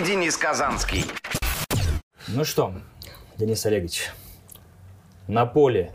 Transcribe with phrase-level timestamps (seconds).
[0.00, 1.04] и Денис Казанский.
[2.28, 2.74] Ну что,
[3.36, 4.10] Денис Олегович,
[5.26, 5.92] на поле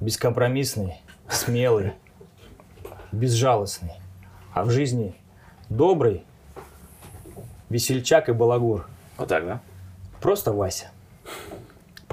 [0.00, 1.94] бескомпромиссный, смелый,
[3.10, 3.92] безжалостный,
[4.52, 5.16] а в жизни
[5.68, 6.24] добрый,
[7.68, 8.88] весельчак и балагур.
[9.16, 9.60] Вот так, да?
[10.20, 10.90] Просто Вася.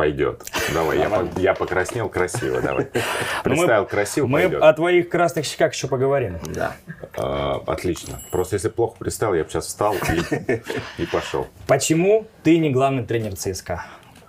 [0.02, 0.42] Пойдет.
[0.74, 2.88] Давай, я, я покраснел красиво, давай.
[3.44, 4.64] Представил красиво, Мы пойдет.
[4.64, 6.40] о твоих красных щеках еще поговорим.
[6.56, 6.76] Да.
[7.16, 8.20] А, отлично.
[8.32, 11.46] Просто если плохо представил, я бы сейчас встал и, и пошел.
[11.68, 13.86] Почему ты не главный тренер ЦСКА?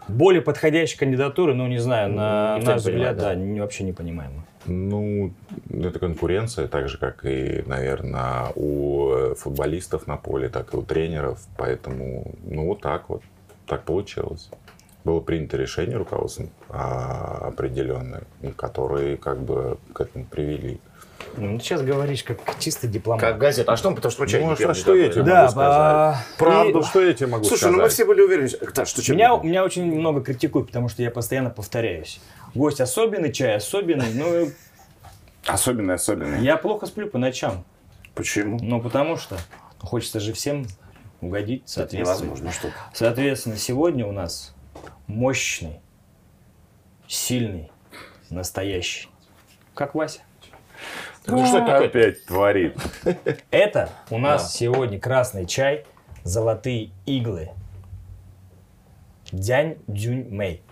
[0.09, 3.35] Более подходящей кандидатуры, ну, не знаю, на Никто наш взгляд, да, да.
[3.35, 4.45] не- вообще непонимаемо.
[4.67, 5.33] Ну,
[5.71, 11.41] это конкуренция, так же, как и, наверное, у футболистов на поле, так и у тренеров.
[11.57, 13.23] Поэтому, ну, вот так вот.
[13.67, 14.51] Так получилось.
[15.05, 18.23] Было принято решение руководством а, определенное,
[18.57, 20.81] которые как бы к этому привели.
[21.37, 23.21] Ну, ты сейчас говоришь как чистый дипломат.
[23.21, 23.73] Как газета.
[23.73, 25.41] А что, потому что мы чай Ну, не а пьем, что я да, тебе да.
[25.43, 26.17] могу сказать?
[26.39, 27.77] Правду, и- что я тебе могу Слушай, сказать?
[27.77, 28.49] ну мы все были уверены.
[28.49, 29.17] Так, что чем?
[29.17, 32.21] Меня, меня очень много критикуют, потому что я постоянно повторяюсь.
[32.55, 34.13] Гость особенный, чай особенный.
[34.15, 34.51] Ну,
[35.47, 36.41] Особенный, особенный.
[36.45, 37.65] я плохо сплю по ночам.
[38.15, 38.59] Почему?
[38.63, 39.37] Ну, потому что
[39.81, 40.67] хочется же всем
[41.21, 42.17] угодить, Это соответственно.
[42.29, 44.55] невозможно, что Соответственно, сегодня у нас
[45.07, 45.81] мощный,
[47.07, 47.71] сильный,
[48.31, 49.09] настоящий.
[49.75, 50.21] Как Вася.
[51.27, 52.77] Ну, что это опять творит?
[53.51, 54.49] Это у нас Да.
[54.49, 55.85] сегодня красный чай,
[56.25, 57.51] золотые иглы.
[59.31, 60.63] Дянь Дюнь Мэй.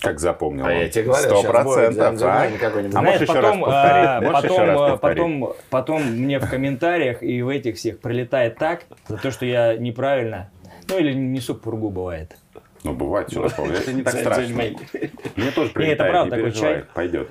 [0.00, 0.74] Как запомнил А он.
[0.74, 2.48] я тебе говорю, Сто процентов, а?
[2.94, 4.08] А можешь еще потом, раз повторить?
[4.08, 5.16] а, Можешь еще потом, раз повторить?
[5.18, 9.76] потом, потом мне в комментариях и в этих всех прилетает так, за то, что я
[9.76, 10.50] неправильно,
[10.88, 12.36] ну или несу пургу бывает.
[12.84, 13.72] Ну, бывает, что такое.
[13.72, 14.54] Это не так страшно.
[14.54, 17.30] Мне тоже это прилетает, правда не такой переживай, пойдет.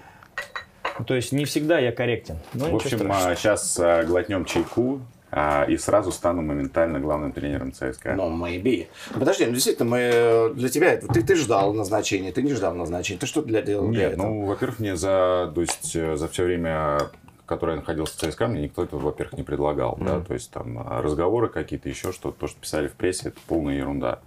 [0.99, 2.37] Ну, То есть не всегда я корректен.
[2.53, 2.99] В общем,
[3.35, 5.01] сейчас глотнем чайку
[5.31, 8.15] а, и сразу стану моментально главным тренером ЦСКА.
[8.15, 8.87] Ну, maybe.
[9.13, 12.75] Подожди, ну действительно, мы э, для тебя это- ты, ты ждал назначения, ты не ждал
[12.75, 13.19] назначения.
[13.19, 14.27] Ты что для делал для Нет, этого?
[14.27, 16.97] ну, во-первых, мне за, то есть, э, за все время,
[17.45, 19.97] которое я находился в ЦСКА, мне никто этого, во-первых, не предлагал.
[20.01, 20.19] Да?
[20.19, 23.75] То есть там а, разговоры какие-то, еще что-то, то, что писали в прессе, это полная
[23.75, 24.19] ерунда.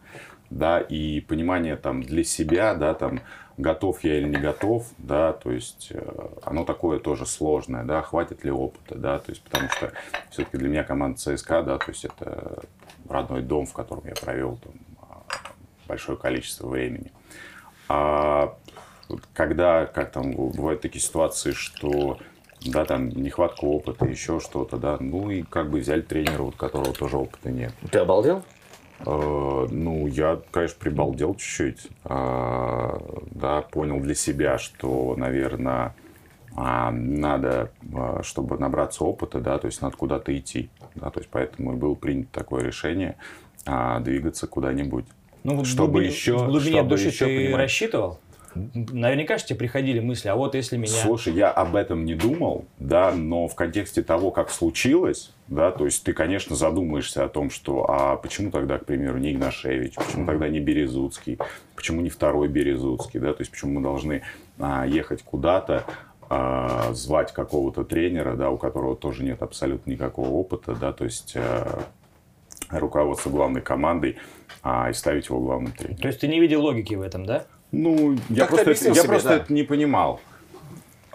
[0.50, 3.20] Да, и понимание там для себя, да, там,
[3.56, 8.44] готов я или не готов, да, то есть э, оно такое тоже сложное, да, хватит
[8.44, 9.92] ли опыта, да, то есть потому что
[10.30, 12.64] все-таки для меня команда ЦСКА, да, то есть это
[13.08, 15.22] родной дом, в котором я провел там а,
[15.86, 17.12] большое количество времени.
[17.88, 18.56] А
[19.32, 22.18] когда, как там бывают такие ситуации, что
[22.64, 26.92] да, там нехватка опыта, еще что-то, да, ну и как бы взяли тренера, вот, которого
[26.92, 27.72] тоже опыта нет.
[27.90, 28.42] Ты обалдел?
[29.00, 31.88] Э, Ну, я, конечно, прибалдел чуть-чуть.
[32.04, 32.98] А,
[33.30, 35.94] Да, понял для себя, что, наверное,
[36.56, 40.70] надо, а, чтобы набраться опыта, да, то есть надо куда-то идти.
[40.94, 43.16] Да, то есть поэтому и было принято такое решение
[43.66, 45.04] а, двигаться куда-нибудь.
[45.42, 47.60] Ну, вот чтобы глубине, еще- в глубине чтобы души еще ты понимать.
[47.62, 48.20] рассчитывал?
[48.54, 50.92] Наверняка же тебе приходили мысли, а вот если меня...
[50.92, 55.84] Слушай, я об этом не думал, да, но в контексте того, как случилось, да, то
[55.84, 60.26] есть ты, конечно, задумаешься о том, что, а почему тогда, к примеру, не Игнашевич, почему
[60.26, 61.38] тогда не Березуцкий,
[61.74, 64.22] почему не второй Березуцкий, да, то есть почему мы должны
[64.58, 65.84] а, ехать куда-то,
[66.28, 71.34] а, звать какого-то тренера, да, у которого тоже нет абсолютно никакого опыта, да, то есть
[71.36, 71.84] а,
[72.70, 74.16] руководство главной командой
[74.62, 75.98] а, и ставить его главным тренером.
[75.98, 77.44] То есть ты не видел логики в этом, да?
[77.74, 79.36] Ну, я просто, это, я себе, просто да.
[79.36, 80.20] это не понимал.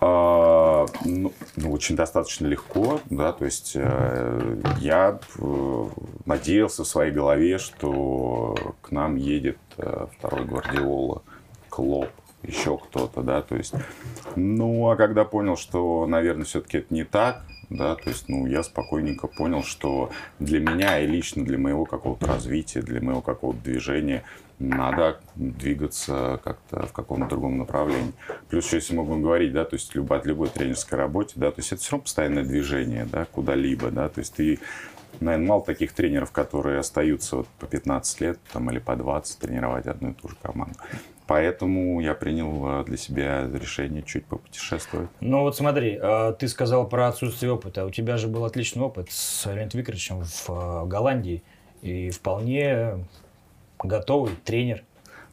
[0.01, 5.85] А, ну, ну, очень достаточно легко, да, то есть э, я э,
[6.25, 11.21] надеялся в своей голове, что к нам едет э, второй Гвардиола,
[11.67, 12.09] Клоп,
[12.43, 13.73] еще кто-то, да, то есть,
[14.37, 18.63] ну, а когда понял, что, наверное, все-таки это не так, да, то есть, ну, я
[18.63, 24.23] спокойненько понял, что для меня и лично для моего какого-то развития, для моего какого-то движения
[24.59, 28.11] надо двигаться как-то в каком-то другом направлении.
[28.49, 31.51] Плюс еще, если мы будем говорить, да, то есть любо- от любой тренерской работе, да,
[31.51, 34.59] то есть это все равно постоянное движение, да, куда-либо, да, то есть ты,
[35.21, 39.87] наверное, мало таких тренеров, которые остаются вот по 15 лет там, или по 20 тренировать
[39.87, 40.75] одну и ту же команду.
[41.25, 45.09] Поэтому я принял э, для себя решение чуть попутешествовать.
[45.19, 47.85] Ну вот смотри, э, ты сказал про отсутствие опыта.
[47.85, 51.43] У тебя же был отличный опыт с Леонидом Викторовичем в э, Голландии.
[51.83, 53.05] И вполне
[53.83, 54.83] готовый тренер.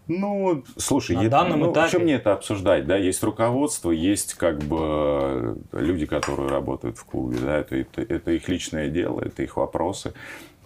[0.08, 2.96] Ну, слушай, На данном ну, этапе- чем мне это обсуждать, да?
[2.96, 8.31] Есть руководство, есть как бы э, люди, которые работают в клубе, да, это, это, это
[8.31, 10.14] их личное дело, это их вопросы,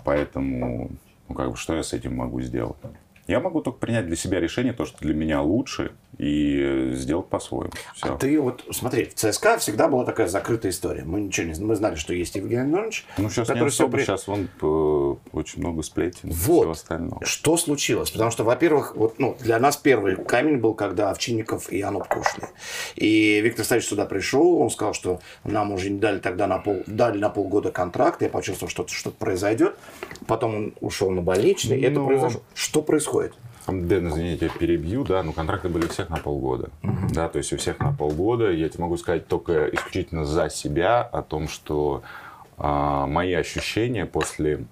[0.04, 0.90] поэтому,
[1.28, 2.76] ну, как бы, что я с этим могу сделать?
[3.30, 7.70] Я могу только принять для себя решение, то, что для меня лучше, и сделать по-своему.
[8.02, 11.04] А ты вот, смотри, в ЦСКА всегда была такая закрытая история.
[11.04, 11.68] Мы ничего не знаем.
[11.68, 14.48] Мы знали, что есть Евгений Иванович, Ну, сейчас не который всё особо, при- сейчас он
[14.60, 16.60] э, очень много сплетен и Вот.
[16.62, 17.24] всего остального.
[17.24, 18.10] Что случилось?
[18.10, 22.42] Потому что, во-первых, вот, ну, для нас первый камень был, когда Овчинников и Анопка ушли.
[22.96, 26.82] И Виктор Ставич сюда пришел, он сказал, что нам уже не дали тогда на, пол,
[26.88, 29.76] дали на полгода контракт, я почувствовал, что что-то произойдет.
[30.26, 32.42] Потом он ушел на больничный, и это Ну, произошло.
[32.54, 33.19] Что происходит?
[33.66, 36.70] Дэн, извините, я перебью, да, но контракты были у всех на полгода.
[37.12, 38.50] Да, то есть у всех на полгода.
[38.50, 42.02] Я тебе могу сказать только исключительно за себя о том, что
[42.56, 44.64] а, мои ощущения после,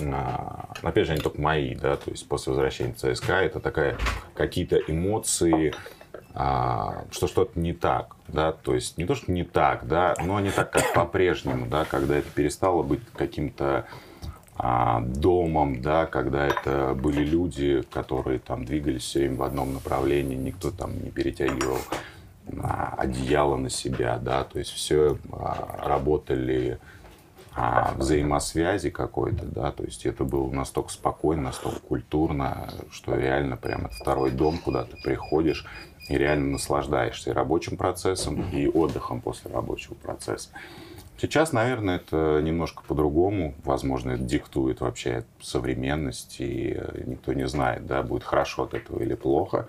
[0.00, 3.98] а, опять же, они только мои, да, то есть после возвращения в ЦСКА, это такая
[4.34, 5.74] какие-то эмоции,
[6.34, 10.40] а, что что-то не так, да, то есть не то, что не так, да, но
[10.40, 13.86] не так, как по-прежнему, да, когда это перестало быть каким-то
[14.56, 20.70] домом, да, когда это были люди, которые там двигались все время в одном направлении, никто
[20.70, 21.78] там не перетягивал
[22.62, 25.16] а, одеяло на себя, да, то есть все
[25.78, 26.78] работали
[27.54, 33.86] а, взаимосвязи какой-то, да, то есть это было настолько спокойно, настолько культурно, что реально прям
[33.86, 35.64] это второй дом, куда ты приходишь
[36.08, 40.50] и реально наслаждаешься и рабочим процессом, и отдыхом после рабочего процесса.
[41.16, 43.54] Сейчас, наверное, это немножко по-другому.
[43.64, 49.14] Возможно, это диктует вообще современность, и никто не знает, да, будет хорошо от этого или
[49.14, 49.68] плохо.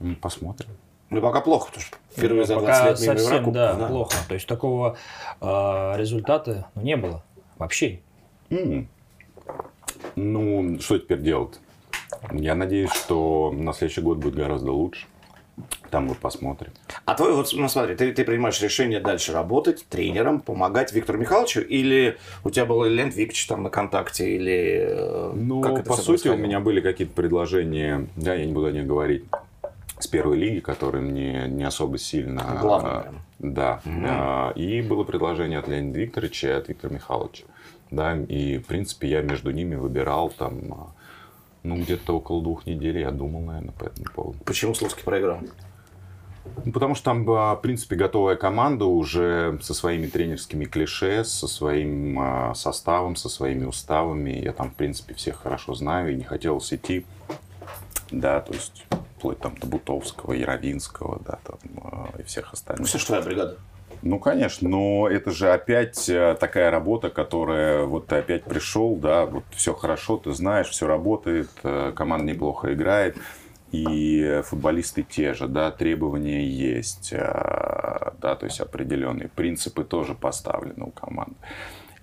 [0.00, 0.70] М, Посмотрим.
[1.10, 4.14] Ну, пока плохо, потому что впервые за 20 Пока лет мимо совсем, Еврокубков, да, плохо.
[4.28, 4.96] То есть такого
[5.40, 7.24] э, результата ну, не было
[7.56, 8.00] вообще.
[8.50, 8.88] М.
[10.16, 11.58] Ну, что теперь делать?
[12.32, 15.06] Я надеюсь, что на следующий год будет гораздо лучше.
[15.90, 16.72] Там мы посмотрим.
[17.04, 21.60] А твой, вот, ну смотри, ты, ты принимаешь решение дальше работать тренером, помогать Виктору Михайловичу,
[21.60, 25.96] или у тебя был Леонид Викторович там на контакте, или э, Ну, как это по
[25.96, 29.24] сути, у меня были какие-то предложения, да, я не буду о них говорить,
[29.98, 32.58] с первой лиги, которые мне не особо сильно...
[32.60, 33.12] Главное.
[33.38, 33.80] Да.
[33.84, 37.44] А, И было предложение от Леонида Викторовича и от Виктора Михайловича.
[37.90, 40.86] Да, и, в принципе, я между ними выбирал там, а,
[41.62, 44.38] ну, где-то около двух недель я думал, наверное, по этому поводу.
[44.44, 45.40] Почему Слуцкий проиграл?
[46.64, 52.18] Ну, потому что там, в принципе, готовая команда уже со своими тренерскими клише, со своим
[52.18, 54.30] а, составом, со своими уставами.
[54.30, 57.04] Я там, в принципе, всех хорошо знаю и не хотелось идти.
[58.10, 58.86] Да, то есть
[59.18, 62.88] вплоть там до Бутовского, Яровинского, да, там, а, и всех Ну, остальных.
[62.88, 63.58] все, что твоя бригада.
[64.02, 69.26] Ну, конечно, но это же опять э, такая работа, которая вот ты опять пришел, да,
[69.26, 73.16] вот все хорошо, ты знаешь, все работает, э, команда неплохо играет,
[73.72, 80.84] и футболисты те же, да, требования есть, э, да, то есть определенные принципы тоже поставлены
[80.84, 81.36] у команды.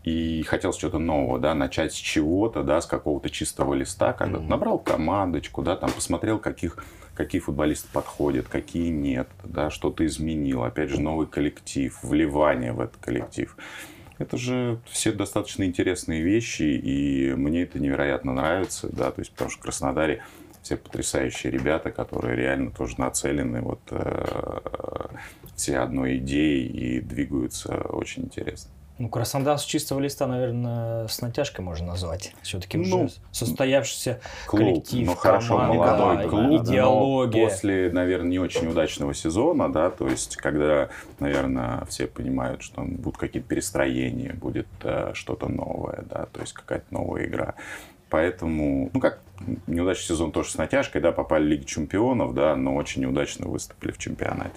[0.04, 4.44] И хотелось что-то нового, да, начать с чего-то, да, с какого-то чистого листа, когда ты
[4.44, 6.78] набрал командочку, да, там посмотрел, каких,
[7.16, 12.98] какие футболисты подходят, какие нет, да, что-то изменил, опять же, новый коллектив, вливание в этот
[12.98, 13.56] коллектив.
[14.18, 19.50] Это же все достаточно интересные вещи, и мне это невероятно нравится, да, то есть потому
[19.50, 20.24] что в Краснодаре
[20.62, 25.08] все потрясающие ребята, которые реально тоже нацелены вот э,
[25.56, 28.72] все одной идеей и двигаются очень интересно.
[28.98, 32.34] Ну, Краснодар с чистого листа, наверное, с натяжкой можно назвать.
[32.44, 37.44] Все-таки Ну, уже состоявшийся Клуб, коллектив, ну хорошо, команда, молодой да, клуб, идеология.
[37.44, 40.88] но после, наверное, не очень удачного сезона, да, то есть, когда,
[41.20, 46.86] наверное, все понимают, что будут какие-то перестроения, будет э, что-то новое, да, то есть какая-то
[46.92, 47.56] новая игра.
[48.10, 49.20] Поэтому, ну как,
[49.68, 53.92] неудачный сезон тоже с натяжкой, да, попали в Лигу Чемпионов, да, но очень неудачно выступили
[53.92, 54.56] в чемпионате.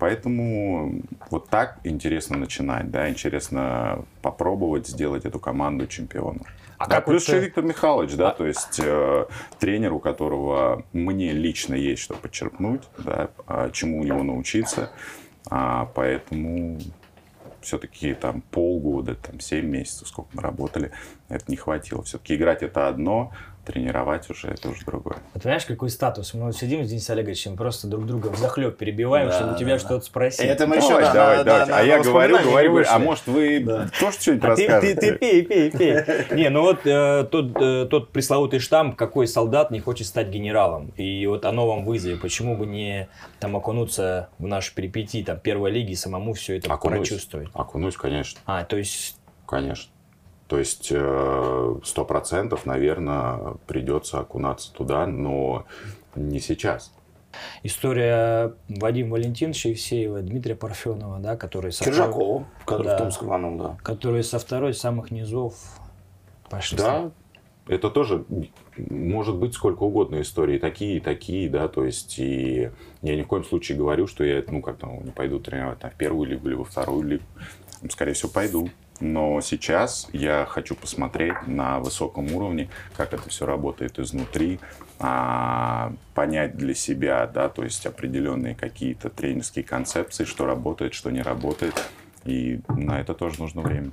[0.00, 6.46] Поэтому вот так интересно начинать, да, интересно попробовать сделать эту команду чемпионом.
[6.78, 9.26] А Да, как плюс вот, еще э, Виктор Михайлович, да, то есть э,
[9.58, 14.90] тренер, у которого мне лично есть что подчеркнуть, да, а, чему у него научиться,
[15.50, 16.78] А, поэтому
[17.60, 20.92] все-таки там полгода, там 7 месяцев, сколько мы работали,
[21.28, 22.02] это не хватило.
[22.04, 23.32] Все-таки играть это одно,
[23.64, 25.18] тренировать уже это уже другое.
[25.34, 26.34] Вот понимаешь, какой статус?
[26.34, 29.74] Мы вот сидим с Денисом Олеговичем, просто друг друга взахлеб перебиваем, Да, чтобы у тебя
[29.74, 30.40] да, что-то спросить.
[30.40, 31.66] Это мы еще Давай, да, давай, да, давай.
[31.66, 34.72] да, а на я говорю, говорю, говорю, а может вы тоже что-нибудь А ты, ты,
[34.72, 35.00] расскажете?
[35.00, 36.36] ты пей, пей, пей.
[36.36, 40.92] Не, ну вот э, тот, э, тот пресловутый штамп, какой солдат не хочет стать генералом.
[40.96, 42.16] И вот о новом вызове.
[42.16, 46.72] Почему бы не там окунуться в нашу перипетии там, первой лиги и самому все это
[46.72, 47.08] Окунусь.
[47.08, 47.48] прочувствовать?
[47.52, 48.40] Окунусь, конечно.
[48.46, 49.90] А, то есть Конечно.
[50.50, 55.64] То есть э, сто процентов, наверное, придется окунаться туда, но
[56.16, 56.92] не сейчас.
[57.62, 62.96] история Вадима Валентиновича Евсеева, Дмитрия Парфенова, да, который со, второй, Киржакова, который Да.
[62.96, 63.78] в Томск рванул, да.
[63.84, 65.54] которые со второй самых низов
[66.50, 66.78] пошли.
[66.78, 67.12] Да,
[67.68, 68.24] это тоже
[68.76, 72.70] может быть сколько угодно истории, такие и такие, да, то есть и
[73.02, 75.92] я ни в коем случае говорю, что я, ну, как там, не пойду тренировать там,
[75.92, 77.24] в первую лигу или во вторую лигу,
[77.88, 78.68] скорее всего, пойду.
[79.00, 84.60] Но сейчас я хочу посмотреть на высоком уровне, как это все работает изнутри,
[84.98, 91.22] а, понять для себя, да, то есть определенные какие-то тренерские концепции, что работает, что не
[91.22, 91.74] работает.
[92.24, 93.92] И на это тоже нужно время.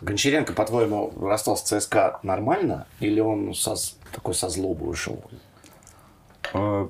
[0.00, 2.86] Гончаренко, по-твоему, расстался с ЦСКА нормально?
[3.00, 3.74] Или он со,
[4.10, 5.22] такой со злобой ушел?
[6.54, 6.88] А,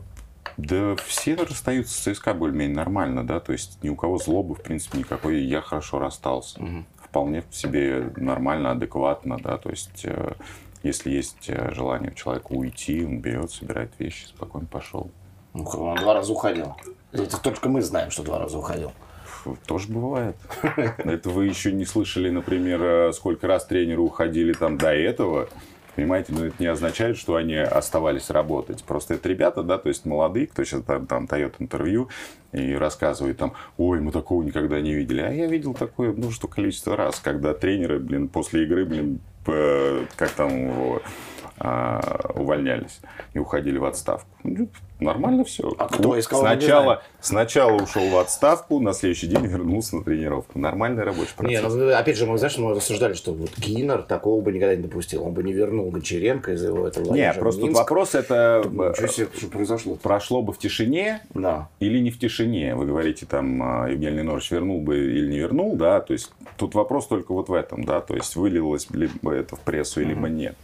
[0.57, 4.62] да все расстаются с ЦСКА более-менее нормально, да, то есть ни у кого злобы, в
[4.62, 6.62] принципе, никакой, я хорошо расстался.
[6.62, 6.85] Угу.
[7.09, 10.33] Вполне себе нормально, адекватно, да, то есть э,
[10.83, 15.11] если есть э, желание у человека уйти, он берет, собирает вещи, спокойно пошел.
[15.55, 16.77] Ну, он два раза уходил.
[17.12, 18.93] Это только мы знаем, что два раза уходил.
[19.67, 20.37] Тоже бывает.
[20.99, 25.49] Это вы еще не слышали, например, э, сколько раз тренеры уходили там до этого.
[25.99, 28.85] Понимаете, но это не означает, что они оставались работать.
[28.85, 32.09] Просто это ребята, да, то есть молодые, кто сейчас там, там дает интервью
[32.52, 35.23] и рассказывает там, ой, мы такого никогда не видели.
[35.23, 40.69] А я видел такое множество количество раз, когда тренеры, блин, после игры, блин, как там
[40.71, 41.02] его
[41.61, 43.00] а, увольнялись
[43.35, 44.29] и уходили в отставку.
[44.45, 44.69] Ну,
[45.00, 45.73] нормально все.
[45.79, 46.41] А кто искал?
[46.41, 50.59] Сначала, сначала ушел в отставку, на следующий день вернулся на тренировку.
[50.59, 51.62] Нормальный рабочий процесс.
[51.62, 54.83] Не, ну, опять же, мы, знаешь, мы рассуждали, что вот Кинер такого бы никогда не
[54.83, 55.25] допустил.
[55.25, 57.79] Он бы не вернул Гончаренко из-за его этого Нет, просто Минск.
[57.79, 58.62] вопрос это...
[58.95, 59.97] Что, себе, что произошло?
[59.97, 61.69] Прошло бы в тишине да.
[61.81, 62.75] или не в тишине.
[62.75, 66.75] Вы говорите, там, а, Евгений Ленорович вернул бы или не вернул, да, то есть тут
[66.75, 70.31] вопрос только вот в этом, да, то есть вылилось либо это в прессу, либо mm-hmm.
[70.31, 70.57] нет.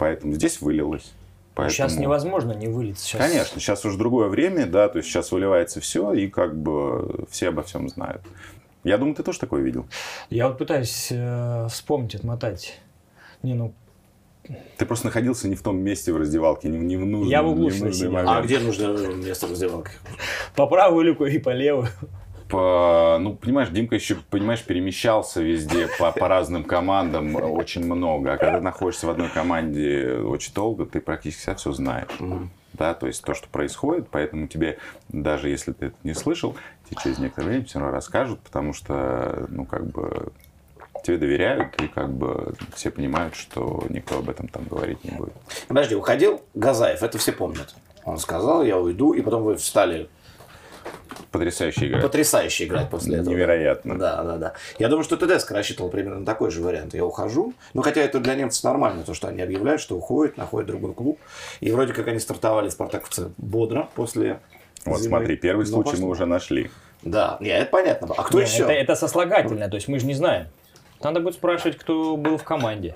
[0.00, 1.12] Поэтому здесь вылилось.
[1.54, 1.76] Поэтому...
[1.76, 3.04] Сейчас невозможно не вылиться.
[3.04, 3.20] Сейчас...
[3.20, 7.48] Конечно, сейчас уже другое время, да, то есть сейчас выливается все, и как бы все
[7.48, 8.22] обо всем знают.
[8.82, 9.86] Я думаю, ты тоже такое видел.
[10.30, 12.80] Я вот пытаюсь э, вспомнить, отмотать.
[13.42, 13.74] Не, ну,
[14.78, 17.48] ты просто находился не в том месте в раздевалке, не, не в нужном, Я в
[17.48, 19.92] углу А где нужно место в раздевалке?
[20.56, 21.88] По правую люку и по левую
[22.52, 28.32] ну, понимаешь, Димка еще, понимаешь, перемещался везде по, по разным командам очень много.
[28.32, 32.08] А когда находишься в одной команде очень долго, ты практически все, все знаешь.
[32.18, 32.48] Mm-hmm.
[32.72, 34.78] Да, то есть то, что происходит, поэтому тебе,
[35.08, 36.56] даже если ты это не слышал,
[36.88, 40.32] тебе через некоторое время все равно расскажут, потому что, ну, как бы,
[41.04, 45.34] тебе доверяют, и как бы все понимают, что никто об этом там говорить не будет.
[45.68, 47.74] Подожди, уходил Газаев, это все помнят.
[48.04, 50.08] Он сказал, я уйду, и потом вы встали
[51.30, 52.02] Потрясающе играть.
[52.02, 53.32] Потрясающе играть после этого.
[53.32, 53.98] Невероятно.
[53.98, 54.52] Да, да, да.
[54.78, 56.94] Я думаю, что Тедеско рассчитывал примерно такой же вариант.
[56.94, 57.54] Я ухожу.
[57.72, 61.20] Ну, хотя это для немцев нормально, то, что они объявляют, что уходят, находят другой клуб.
[61.60, 64.40] И вроде как они стартовали спартаковцы бодро после
[64.84, 65.18] Вот зимы.
[65.18, 66.04] смотри, первый Но случай после...
[66.04, 66.70] мы уже нашли.
[67.02, 68.08] Да, нет, это понятно.
[68.16, 68.62] А кто нет, еще?
[68.64, 70.48] Это, это сослагательное, то есть мы же не знаем.
[71.02, 72.94] Надо будет спрашивать, кто был в команде.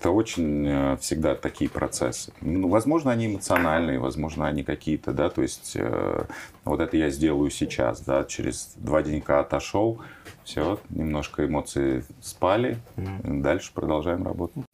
[0.00, 2.32] Это очень э, всегда такие процессы.
[2.40, 6.24] Ну, возможно, они эмоциональные, возможно, они какие-то, да, то есть э,
[6.64, 10.00] вот это я сделаю сейчас, да, через два денька отошел,
[10.42, 13.42] все, немножко эмоции спали, mm-hmm.
[13.42, 14.64] дальше продолжаем работу.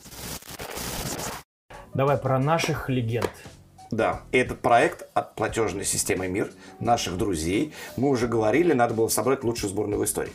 [1.92, 3.32] Давай про наших легенд.
[3.90, 9.42] Да, этот проект от платежной системы МИР, наших друзей, мы уже говорили, надо было собрать
[9.42, 10.32] лучшую сборную в истории.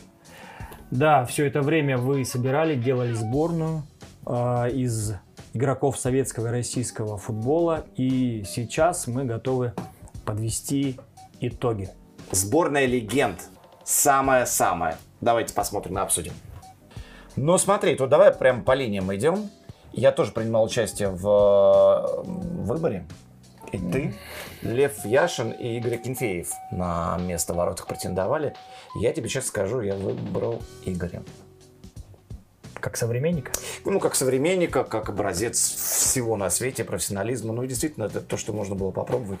[0.90, 3.84] Да, все это время вы собирали, делали сборную,
[4.26, 5.14] из
[5.52, 7.84] игроков советского и российского футбола.
[7.96, 9.74] И сейчас мы готовы
[10.24, 10.98] подвести
[11.40, 11.90] итоги.
[12.30, 13.38] Сборная легенд.
[13.84, 14.96] Самое-самое.
[15.20, 16.32] Давайте посмотрим и обсудим.
[17.36, 19.50] Ну, смотри, тут давай прям по линиям идем.
[19.92, 23.06] Я тоже принимал участие в выборе.
[23.72, 24.14] И ты,
[24.60, 28.54] Лев Яшин и Игорь Кенфеев на место в воротах претендовали.
[29.00, 31.22] Я тебе сейчас скажу, я выбрал Игоря.
[32.82, 33.52] Как современника?
[33.84, 37.52] Ну, как современника, как образец всего на свете, профессионализма.
[37.52, 39.40] Ну, действительно, это то, что можно было попробовать,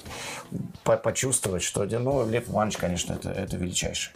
[0.84, 1.84] по почувствовать, что...
[1.84, 4.12] Ну, Лев Иванович, конечно, это, это величайший.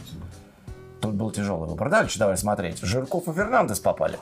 [1.00, 1.90] Тут был тяжелый выбор.
[1.90, 2.78] Дальше давай смотреть.
[2.82, 4.16] Жирков и Фернандес попали.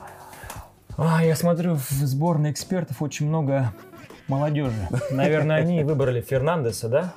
[0.97, 3.73] А, я смотрю, в сборной экспертов очень много
[4.27, 4.89] молодежи.
[5.11, 7.13] Наверное, они выбрали Фернандеса, да?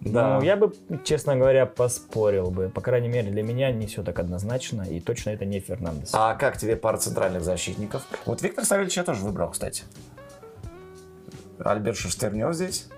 [0.00, 0.38] Да.
[0.38, 0.72] Ну, я бы,
[1.04, 2.70] честно говоря, поспорил бы.
[2.70, 6.10] По крайней мере, для меня не все так однозначно, и точно это не Фернандес.
[6.14, 8.06] А как тебе пара центральных защитников?
[8.24, 9.84] Вот Виктор Савельевич я тоже выбрал, кстати.
[11.58, 12.88] Альберт Шестернев здесь.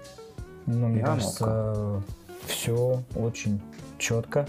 [0.66, 2.02] Ну, мне кажется,
[2.46, 3.60] все очень
[3.98, 4.46] четко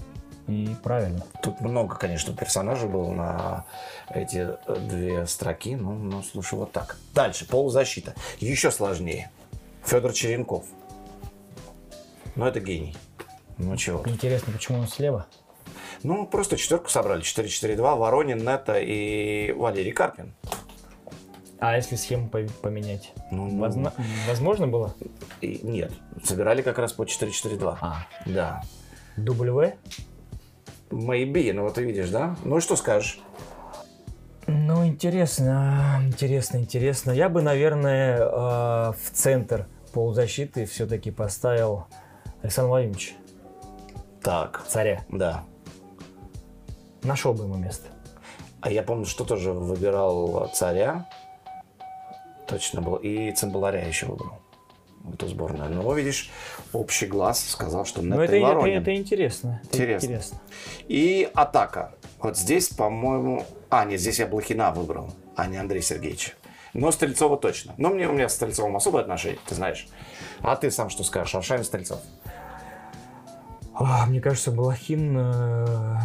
[0.48, 1.24] и правильно.
[1.42, 3.66] Тут много, конечно, персонажей было на
[4.14, 4.50] эти
[4.90, 5.76] две строки.
[5.76, 6.98] Ну, ну, слушай, вот так.
[7.16, 8.14] Дальше, полузащита.
[8.40, 9.32] Еще сложнее.
[9.84, 10.66] Федор Черенков.
[12.36, 12.96] Ну, это гений.
[13.58, 14.04] Ну, чего?
[14.06, 15.28] Интересно, почему он слева?
[16.02, 17.22] Ну, просто четверку собрали.
[17.22, 20.34] 4-4-2, Воронин, Нета и Валерий Карпин.
[21.60, 23.14] А если схему поменять?
[23.32, 23.94] Ну, ну, Возможно,
[24.28, 24.94] возможно было?
[25.40, 27.78] И, нет, собирали как раз по 4-4-2.
[27.80, 28.06] А.
[28.26, 28.64] Да.
[29.18, 29.74] W?
[30.90, 32.36] Maybe, ну вот ты видишь, да?
[32.44, 33.20] Ну и что скажешь?
[34.86, 37.12] интересно, интересно, интересно.
[37.12, 38.22] Я бы, наверное, э,
[38.92, 41.88] в центр полузащиты все-таки поставил
[42.44, 43.14] Александра Владимировича,
[44.22, 45.04] Так, царя.
[45.10, 45.44] да.
[47.02, 47.88] Нашел бы ему место.
[48.62, 51.10] А я помню, что тоже выбирал царя.
[52.48, 52.96] Точно был.
[52.96, 54.40] И Цимбаларя еще выбрал.
[55.04, 55.70] В эту сборную.
[55.70, 56.32] Но, видишь,
[56.72, 59.60] общий глаз сказал, что Ну, Нетто это, это, это интересно.
[59.66, 60.06] Это Интересно.
[60.06, 60.42] интересно.
[60.88, 61.94] И атака.
[62.20, 63.46] Вот здесь, по-моему...
[63.70, 66.38] А, нет, здесь я Блохина выбрал, а не Андрей Сергеевич.
[66.74, 67.74] Но Стрельцова точно.
[67.78, 69.88] Но мне, у меня с Стрельцовым особое отношение, ты знаешь.
[70.42, 71.36] А ты сам что скажешь?
[71.36, 72.00] Аршавин Стрельцов.
[73.76, 75.98] А, мне кажется, Балахин э,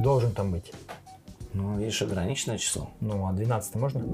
[0.00, 0.72] должен там быть.
[1.52, 2.90] Ну, видишь, ограниченное число.
[3.00, 4.04] Ну, а 12 можно?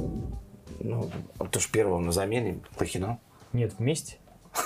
[0.80, 1.10] Ну,
[1.50, 3.18] то ж первого на замене Блохина.
[3.52, 4.16] Нет, вместе.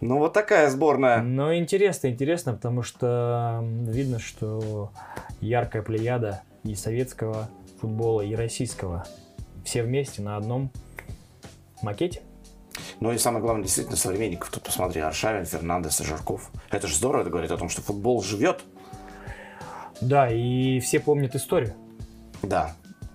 [0.00, 1.22] Ну, вот такая сборная.
[1.22, 4.90] Но интересно, интересно, потому что видно, что
[5.40, 7.48] яркая плеяда и советского
[7.80, 9.06] футбола, и российского.
[9.64, 10.72] Все вместе на одном
[11.82, 12.22] макете.
[13.00, 14.50] Ну и самое главное, действительно, современников.
[14.50, 16.50] Тут посмотри, Аршавин, Фернандес и Жирков.
[16.70, 18.62] Это же здорово, это говорит о том, что футбол живет.
[20.00, 21.74] Да, и все помнят историю.
[22.42, 22.74] Да.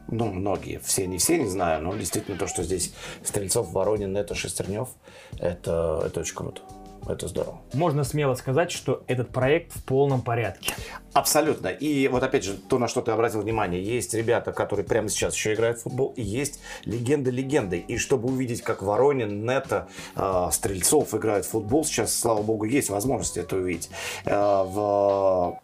[0.09, 0.79] Ну, многие.
[0.79, 4.89] Все, не все, не знаю, но действительно то, что здесь Стрельцов, Воронин, это Шестернев,
[5.37, 6.61] это, это очень круто.
[7.09, 7.59] Это здорово.
[7.73, 10.73] Можно смело сказать, что этот проект в полном порядке.
[11.13, 11.67] Абсолютно.
[11.67, 15.33] И вот опять же, то, на что ты обратил внимание, есть ребята, которые прямо сейчас
[15.35, 17.79] еще играют в футбол, и есть легенды легенды.
[17.79, 22.89] И чтобы увидеть, как Воронин, Нета, э, Стрельцов играют в футбол, сейчас, слава богу, есть
[22.89, 23.89] возможность это увидеть
[24.25, 25.59] э, в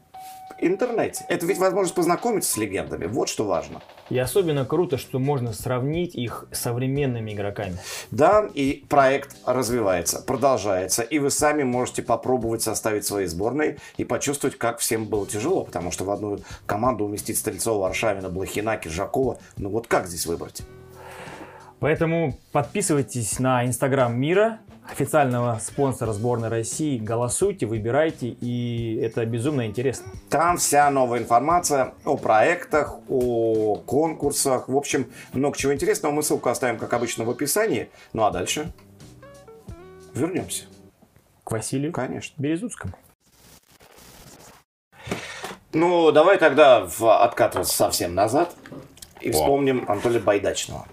[0.59, 1.25] интернете.
[1.29, 3.05] Это ведь возможность познакомиться с легендами.
[3.05, 3.81] Вот что важно.
[4.09, 7.77] И особенно круто, что можно сравнить их с современными игроками.
[8.11, 14.57] Да, и проект развивается, продолжается, и вы сами можете попробовать составить свои сборные и почувствовать,
[14.57, 19.69] как всем было тяжело, потому что в одну команду уместить Стрельцова, Аршавина, Блохина, Киржакова, ну
[19.69, 20.63] вот как здесь выбрать?
[21.79, 26.97] Поэтому подписывайтесь на Инстаграм Мира, официального спонсора сборной России.
[26.97, 30.11] Голосуйте, выбирайте, и это безумно интересно.
[30.29, 36.11] Там вся новая информация о проектах, о конкурсах, в общем, много чего интересного.
[36.13, 37.89] Мы ссылку оставим, как обычно, в описании.
[38.13, 38.71] Ну а дальше
[40.13, 40.65] вернемся,
[41.43, 42.33] К Василию конечно.
[42.41, 42.93] Березутскому.
[45.71, 48.53] Ну, давай тогда в- откатываться совсем назад
[49.21, 49.33] и О.
[49.33, 50.85] вспомним Анатолия Байдачного.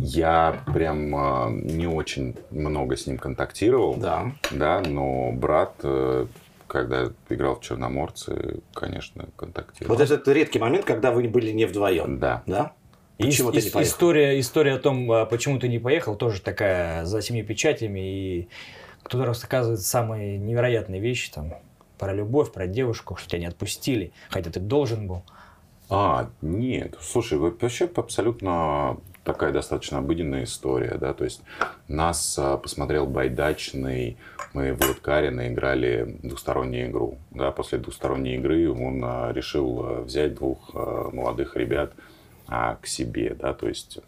[0.00, 3.94] Я прям а, не очень много с ним контактировал.
[3.96, 4.32] Да.
[4.50, 6.26] Да, но брат, э,
[6.66, 9.96] когда играл в Черноморце, конечно, контактировал.
[9.96, 12.18] Вот этот редкий момент, когда вы были не вдвоем.
[12.18, 12.42] Да.
[12.46, 12.72] Да?
[13.18, 13.90] И Почему ты ис- не поехал?
[13.92, 18.00] история, история о том, а, почему ты не поехал, тоже такая за семью печатями.
[18.00, 18.48] И
[19.02, 21.54] кто-то рассказывает самые невероятные вещи там,
[21.98, 25.22] про любовь, про девушку, что тебя не отпустили, хотя ты должен был.
[25.90, 31.42] А, нет, слушай, вы- вообще абсолютно такая достаточно обыденная история, да, то есть
[31.86, 34.16] нас а, посмотрел Байдачный,
[34.54, 40.34] мы в Луткарино играли двустороннюю игру, да, после двусторонней игры он а, решил а, взять
[40.34, 41.92] двух молодых ребят
[42.46, 43.98] к себе, да, то есть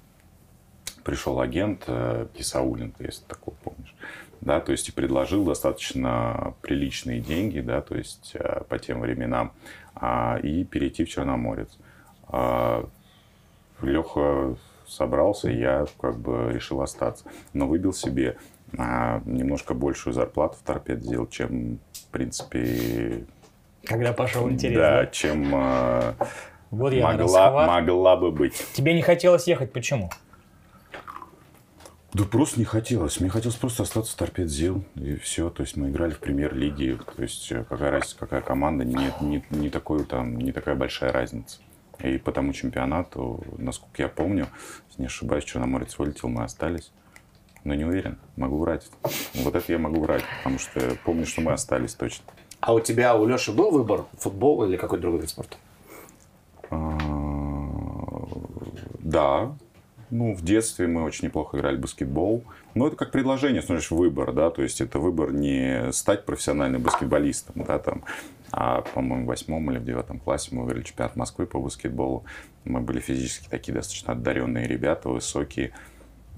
[1.04, 1.84] пришел агент
[2.32, 3.94] Кисаулин, если такого помнишь,
[4.40, 8.34] да, то есть и предложил достаточно приличные деньги, да, то есть
[8.70, 9.52] по тем временам,
[10.42, 11.76] и перейти в Черноморец.
[13.82, 14.56] Леха
[14.90, 18.36] собрался, я как бы решил остаться, но выбил себе
[18.76, 23.24] а, немножко большую зарплату в торпед сделал, чем, в принципе,
[23.84, 24.76] Когда пошел интерес.
[24.76, 25.06] да, да?
[25.06, 26.14] чем а,
[26.70, 28.64] Вот я могла, могла бы быть.
[28.74, 30.10] Тебе не хотелось ехать, почему?
[32.12, 33.20] Да просто не хотелось.
[33.20, 35.48] Мне хотелось просто остаться в торпед ЗИЛ, и все.
[35.48, 36.98] То есть мы играли в премьер-лиге.
[37.16, 41.12] То есть э, какая разница, какая команда, нет, не, не, такой, там, не такая большая
[41.12, 41.58] разница.
[42.02, 44.48] И по тому чемпионату, насколько я помню,
[44.88, 46.92] если не ошибаюсь, Черноморец вылетел, мы остались.
[47.64, 48.88] Но не уверен, могу врать.
[49.34, 52.24] Вот это я могу врать, потому что помню, что мы остались точно.
[52.60, 54.04] А у тебя, у Леши был выбор?
[54.18, 55.56] Футбол или какой-то другой вид спорта?
[56.70, 56.98] А,
[58.98, 59.56] Да.
[60.10, 62.42] Ну, в детстве мы очень неплохо играли в баскетбол.
[62.74, 67.64] Но это как предложение, смотришь, выбор, да, то есть это выбор не стать профессиональным баскетболистом,
[67.64, 68.02] да, там,
[68.52, 72.24] а, по-моему, в восьмом или в девятом классе мы выиграли чемпионат Москвы по баскетболу.
[72.64, 75.72] Мы были физически такие достаточно одаренные ребята, высокие.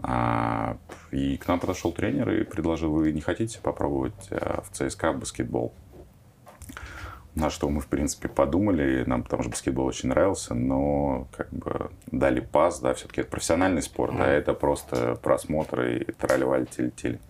[0.03, 0.79] А,
[1.11, 5.72] и к нам подошел тренер и предложил, вы не хотите попробовать а, в ЦСКА баскетбол?
[7.35, 11.90] На что мы, в принципе, подумали, нам потому что баскетбол очень нравился, но как бы
[12.11, 17.20] дали пас, да, все-таки это профессиональный спорт, а это просто просмотры и тролливали телетели.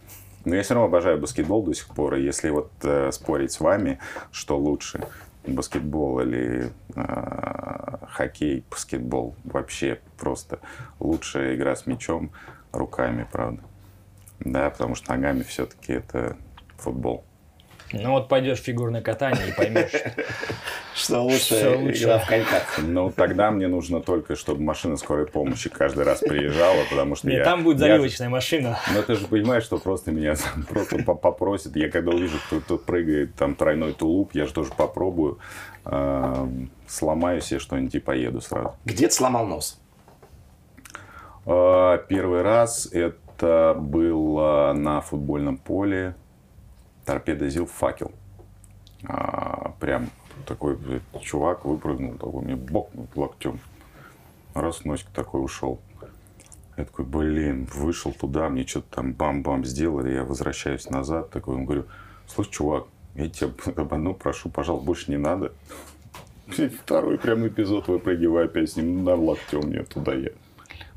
[0.44, 3.60] Но я все равно обожаю баскетбол до сих пор, и если вот э, спорить с
[3.60, 3.98] вами,
[4.30, 5.06] что лучше,
[5.46, 10.58] баскетбол или э, хоккей, баскетбол вообще просто
[10.98, 12.30] лучшая игра с мячом
[12.72, 13.62] руками, правда.
[14.40, 16.36] Да, потому что ногами все-таки это
[16.76, 17.24] футбол.
[17.92, 19.90] Ну вот пойдешь в фигурное катание и поймешь,
[20.94, 22.04] Что лучше Что лучше.
[22.04, 22.62] игра в конька.
[22.78, 27.38] Ну, тогда мне нужно только, чтобы машина скорой помощи каждый раз приезжала, потому что Нет,
[27.38, 27.44] я...
[27.44, 28.78] там будет я заливочная машина.
[28.94, 30.34] Ну, ты же понимаешь, что просто меня
[30.68, 31.76] просто по- попросят.
[31.76, 35.38] Я когда увижу, кто тут прыгает, там тройной тулуп, я же тоже попробую.
[35.84, 36.48] А,
[36.86, 38.74] Сломаю себе что-нибудь и поеду сразу.
[38.84, 39.80] Где ты сломал нос?
[41.46, 46.14] А, Первый раз это было на футбольном поле.
[47.04, 48.12] Торпеда ЗИЛ факел.
[49.04, 50.10] А, Прям
[50.46, 53.60] такой блядь, чувак выпрыгнул, такой мне бокнул локтем.
[54.54, 55.80] Раз носик такой ушел.
[56.76, 61.66] Я такой, блин, вышел туда, мне что-то там бам-бам сделали, я возвращаюсь назад, такой, ему
[61.66, 61.84] говорю,
[62.26, 65.52] слушай, чувак, я тебя об одном прошу, пожалуйста, больше не надо.
[66.82, 70.30] Второй прям эпизод выпрыгиваю опять с ним на локтем мне туда я.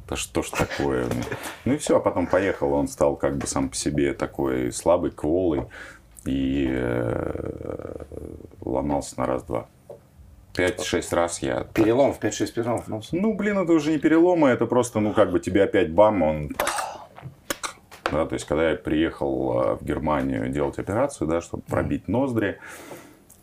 [0.08, 1.06] Да что ж такое?
[1.06, 1.22] ну?
[1.66, 5.12] Ну и все, а потом поехал, он стал как бы сам по себе такой слабый,
[5.12, 5.64] кволый
[6.26, 8.04] и э,
[8.62, 9.68] ломался на раз-два.
[10.56, 11.66] Пять-шесть раз я...
[11.74, 12.88] Перелом в 5-6 переломов.
[13.12, 16.50] Ну, блин, это уже не переломы, это просто, ну, как бы тебе опять бам, он...
[18.12, 22.60] Да, то есть, когда я приехал э, в Германию делать операцию, да, чтобы пробить ноздри,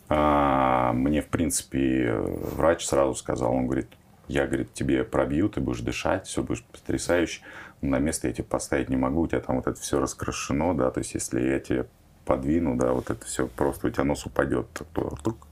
[0.07, 3.89] а, мне, в принципе, врач сразу сказал, он говорит,
[4.27, 7.41] я, говорит, тебе пробью, ты будешь дышать, все будешь потрясающе,
[7.81, 10.91] на место я тебе поставить не могу, у тебя там вот это все раскрашено, да,
[10.91, 11.87] то есть, если я тебе
[12.25, 15.47] подвину, да, вот это все просто у тебя нос упадет, то тук.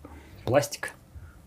[0.45, 0.91] Пластик.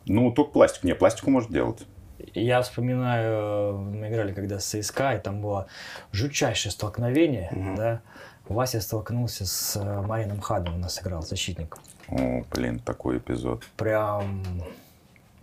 [0.07, 1.87] Ну, только пластик, не, пластику может делать.
[2.35, 5.67] Я вспоминаю, мы играли когда с ЦСКА, и там было
[6.13, 8.01] жутчайшее столкновение, да.
[8.49, 11.79] Вася столкнулся с э, Марином Хадом, у нас играл защитник.
[12.09, 13.65] О, блин, такой эпизод.
[13.79, 14.43] Прям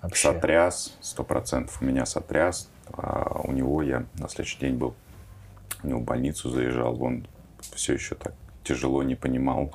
[0.04, 0.32] вообще.
[0.32, 2.70] Сотряс, сто процентов у меня сотряс.
[2.94, 4.94] А у него я на следующий день был,
[5.82, 7.26] у него в больницу заезжал, он
[7.74, 9.72] все еще так тяжело не понимал,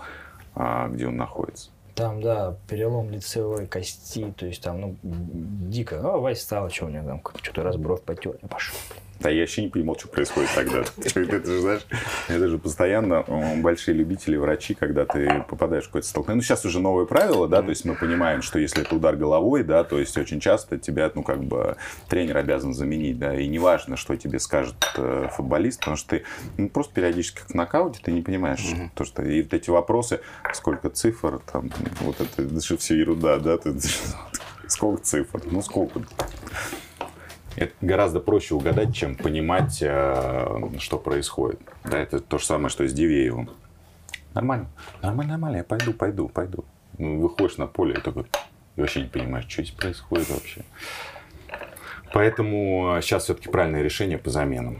[0.54, 1.70] а, где он находится.
[1.94, 5.98] Там, да, перелом лицевой кости, то есть там, ну, дико.
[6.02, 8.76] Ну, Вася стал, что у него там, что-то раз бровь потер, пошел.
[9.20, 10.84] Да я вообще не понимал, что происходит тогда.
[11.04, 11.86] Это же, знаешь,
[12.28, 13.24] это же постоянно
[13.56, 16.42] большие любители врачи, когда ты попадаешь в какое-то столкновение.
[16.42, 19.62] Ну, сейчас уже новые правила, да, то есть мы понимаем, что если это удар головой,
[19.64, 21.76] да, то есть очень часто тебя, ну, как бы
[22.08, 26.24] тренер обязан заменить, да, и неважно, что тебе скажет э, футболист, потому что ты
[26.58, 30.20] ну, просто периодически как в нокауте, ты не понимаешь, то, что и вот эти вопросы,
[30.52, 33.74] сколько цифр, там, вот это, это же все ерунда, да, ты-
[34.68, 36.02] сколько цифр, ну, сколько,
[37.56, 41.60] это гораздо проще угадать, чем понимать, э, что происходит.
[41.84, 43.50] Да, это то же самое, что с Дивеевым.
[44.34, 44.66] Нормально,
[45.02, 46.64] нормально, нормально, я пойду, пойду, пойду.
[46.98, 48.24] Ну, выходишь на поле и такой,
[48.76, 50.62] и вообще не понимаешь, что здесь происходит вообще.
[52.12, 54.78] Поэтому сейчас все-таки правильное решение по заменам.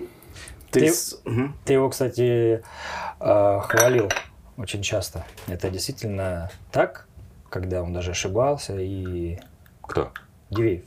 [0.71, 1.57] Ты, Ты- с- Мгм.
[1.65, 2.63] Ты его, кстати,
[3.21, 4.11] э, хвалил
[4.57, 5.25] очень часто.
[5.47, 7.07] Это действительно так,
[7.51, 9.39] когда он даже ошибался, и
[9.83, 10.13] Кто?
[10.51, 10.85] Дивеев.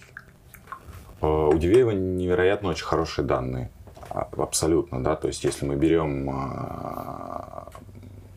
[1.22, 3.70] Э, У Дивеева невероятно очень хорошие данные.
[4.10, 5.16] А, Абсолютно, да.
[5.16, 7.68] То есть, если мы берем а,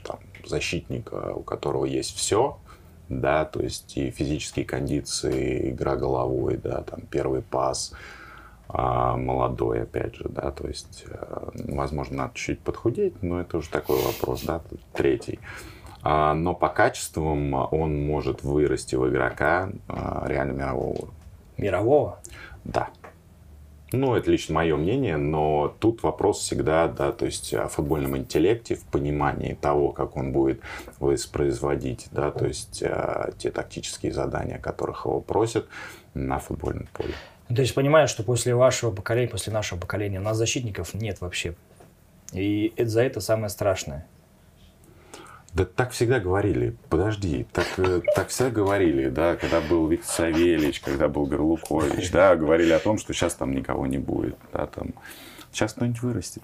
[0.04, 2.58] там, защитника, у которого есть все,
[3.08, 7.92] да, то есть и физические кондиции, игра головой, да, там первый пас,
[8.68, 13.68] а, молодой, опять же, да, то есть, э, возможно, надо чуть подхудеть, но это уже
[13.68, 14.62] такой вопрос, да,
[14.94, 15.40] третий.
[16.04, 21.14] Но по качествам он может вырасти в игрока а, реально мирового уровня.
[21.58, 22.18] Мирового.
[22.64, 22.90] Да.
[23.92, 28.74] Ну, это лично мое мнение, но тут вопрос всегда, да, то есть о футбольном интеллекте,
[28.74, 30.60] в понимании того, как он будет
[30.98, 35.66] воспроизводить, да, то есть э, те тактические задания, которых его просят
[36.14, 37.12] на футбольном поле.
[37.48, 41.54] То есть понимаешь, что после вашего поколения, после нашего поколения у нас защитников нет вообще.
[42.32, 44.06] И это, за это самое страшное.
[45.54, 46.76] Да так всегда говорили.
[46.88, 52.34] Подожди, так, э, так всегда говорили, да, когда был Виктор Савельевич, когда был Горлукович, да,
[52.36, 54.94] говорили о том, что сейчас там никого не будет, да, там.
[55.52, 56.42] Сейчас кто-нибудь вырастет.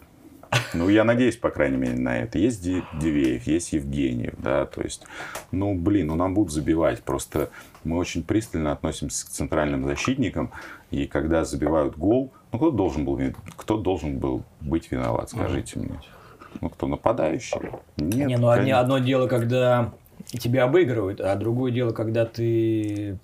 [0.74, 2.38] Ну, я надеюсь, по крайней мере, на это.
[2.38, 5.04] Есть Ди- Дивеев, есть Евгеньев, да, то есть,
[5.50, 7.02] ну, блин, ну, нам будут забивать.
[7.02, 7.50] Просто
[7.84, 10.50] мы очень пристально относимся к центральным защитникам,
[10.90, 13.20] и когда забивают гол, ну, кто должен был,
[13.56, 16.00] кто должен был быть виноват, скажите мне?
[16.60, 17.58] Ну, кто нападающий?
[17.96, 18.28] Нет.
[18.28, 18.80] Не, ну одни- конечно.
[18.80, 19.92] одно дело, когда
[20.26, 23.18] тебя обыгрывают, а другое дело, когда ты...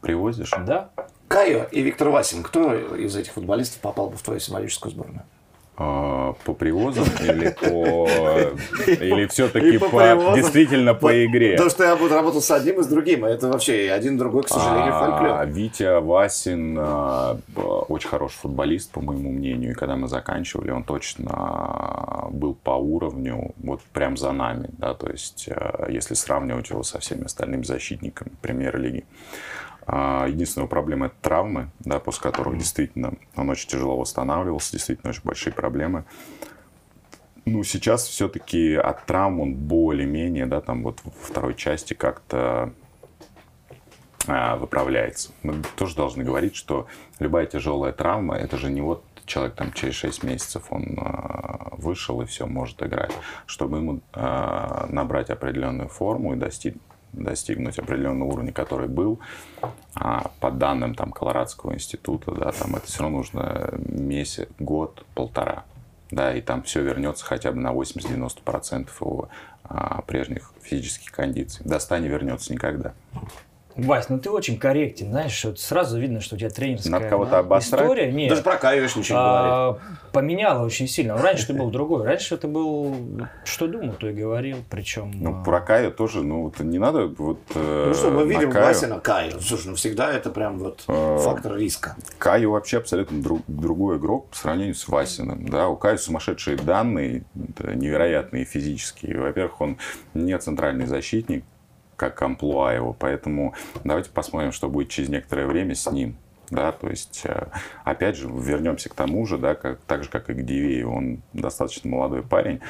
[0.00, 0.52] Привозишь?
[0.66, 0.90] Да?
[1.28, 5.24] Кайо и Виктор Васин, кто из этих футболистов попал бы в твою символическую сборную?
[5.80, 8.08] А, по привозам или по
[8.88, 11.52] или все-таки по по, действительно по игре?
[11.52, 13.24] Потому что я вот работал с одним и с другим.
[13.24, 15.46] а Это вообще один другой, к сожалению, А, фольклор.
[15.46, 19.70] Витя Васин а, очень хороший футболист, по моему мнению.
[19.70, 24.70] И когда мы заканчивали, он точно был по уровню, вот прям за нами.
[24.78, 24.94] Да?
[24.94, 25.48] То есть,
[25.88, 29.04] если сравнивать его со всеми остальными защитниками премьер-лиги.
[29.90, 35.22] А, Единственная проблема это травмы, да, после которых действительно он очень тяжело восстанавливался, действительно очень
[35.24, 36.04] большие проблемы.
[37.46, 42.74] Ну, сейчас все-таки от травм он более-менее, да, там вот во второй части как-то
[44.26, 45.32] а, выправляется.
[45.42, 46.86] Мы тоже должны говорить, что
[47.18, 52.20] любая тяжелая травма, это же не вот человек там через 6 месяцев он а, вышел
[52.20, 53.12] и все, может играть.
[53.46, 56.76] Чтобы ему а, набрать определенную форму и достиг,
[57.12, 59.18] достигнуть определенного уровня, который был,
[59.94, 65.64] а, по данным там Колорадского института, да, там это все равно нужно месяц, год, полтора.
[66.10, 69.28] Да, и там все вернется хотя бы на 80-90% его
[69.64, 71.64] а, прежних физических кондиций.
[71.66, 72.94] До 100 не вернется никогда.
[73.78, 77.38] Вась, ну ты очень корректен, знаешь, вот сразу видно, что у тебя тренерская Надо кого-то
[77.38, 77.80] обосрать?
[77.82, 78.10] история.
[78.12, 79.52] Нет, Даже про Каевиш ничего не говорит.
[79.52, 79.78] а,
[80.12, 81.16] поменяла очень сильно.
[81.16, 82.04] Раньше ты был другой.
[82.04, 82.96] Раньше ты был,
[83.44, 84.56] что думал, то и говорил.
[84.68, 85.12] Причем...
[85.14, 87.38] Ну, а, про Каю тоже, ну, вот не надо вот...
[87.54, 89.40] э, Ну что, мы видим Каю- Васина Каю.
[89.40, 91.18] Слушай, ну всегда это прям вот А.
[91.18, 91.94] фактор риска.
[92.18, 95.48] Каю вообще абсолютно друг- другой игрок по сравнению с Васиным.
[95.48, 95.68] Да?
[95.68, 97.22] У Каю сумасшедшие данные,
[97.74, 99.20] невероятные физические.
[99.20, 99.78] Во-первых, он
[100.14, 101.44] не центральный защитник,
[101.98, 106.16] как амплуа его, поэтому давайте посмотрим, что будет через некоторое время с ним.
[106.50, 107.48] Да, то есть, э,
[107.84, 111.20] опять же, вернемся к тому же, да, как, так же, как и к Дивею, он
[111.34, 112.60] достаточно молодой парень,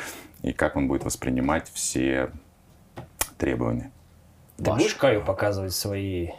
[0.42, 2.30] и как он будет воспринимать все
[3.36, 3.92] требования.
[4.56, 4.80] Ты Ваш.
[4.80, 6.30] будешь Каю показывать свои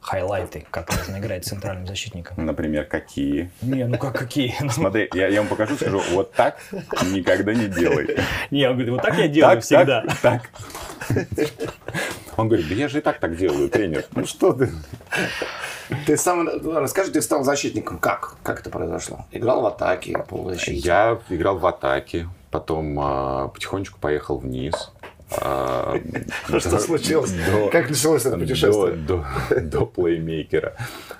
[0.00, 2.44] хайлайты, как нужно играть центральным защитником?
[2.44, 3.50] Например, какие?
[3.62, 4.54] Не, ну как какие?
[4.60, 6.58] Ну, Смотри, я, я вам покажу, скажу, вот так
[7.12, 8.16] никогда не делай.
[8.50, 10.04] Не, он говорит, вот так я делаю Так, всегда.
[10.22, 10.50] так,
[11.08, 11.30] так.
[12.40, 14.06] Он говорит, да я же и так так делаю, тренер.
[14.14, 14.70] Ну что ты?
[16.06, 17.98] Ты сам расскажи, ты стал защитником.
[17.98, 18.36] Как?
[18.42, 19.26] Как это произошло?
[19.30, 20.78] Играл в атаке, полузащите.
[20.86, 24.90] Я играл в атаке, потом а, потихонечку поехал вниз.
[25.36, 25.96] А,
[26.58, 27.32] Что случилось?
[27.32, 28.94] до- Как началось это путешествие?
[28.96, 30.76] До, до, до плеймейкера.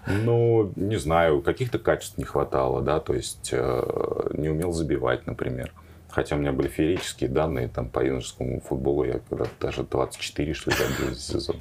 [0.06, 5.72] Ну, не знаю, каких-то качеств не хватало, да, то есть э, не умел забивать, например.
[6.10, 10.70] Хотя у меня были феерические данные там по юношескому футболу, я когда-то даже 24, что
[10.70, 11.56] ли, забил за сезон.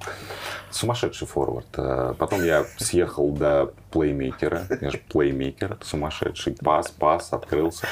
[0.71, 1.67] Сумасшедший форвард.
[1.77, 6.55] А Потом я съехал до плеймейкера, я же плеймейкер, сумасшедший.
[6.61, 7.87] Пас, пас, открылся.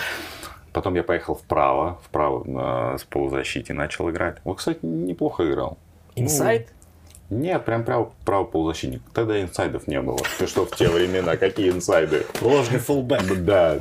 [0.73, 4.37] Потом я поехал вправо, вправо на, с полузащите начал играть.
[4.43, 5.77] Вот, кстати, неплохо играл.
[6.15, 6.69] Инсайд?
[7.29, 9.01] Нет, прям право, право полузащитник.
[9.13, 10.19] Тогда инсайдов не было.
[10.39, 12.25] Ты что, в те времена, какие инсайды?
[12.41, 13.43] Ложный фулбэк.
[13.43, 13.77] Да.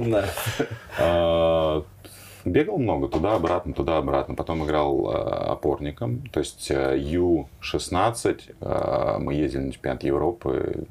[2.46, 4.37] Бегал много, туда-обратно, туда-обратно.
[4.37, 6.28] Потом играл а, опорником.
[6.28, 10.87] То есть а, Ю-16, а, мы ездили на чемпионат Европы,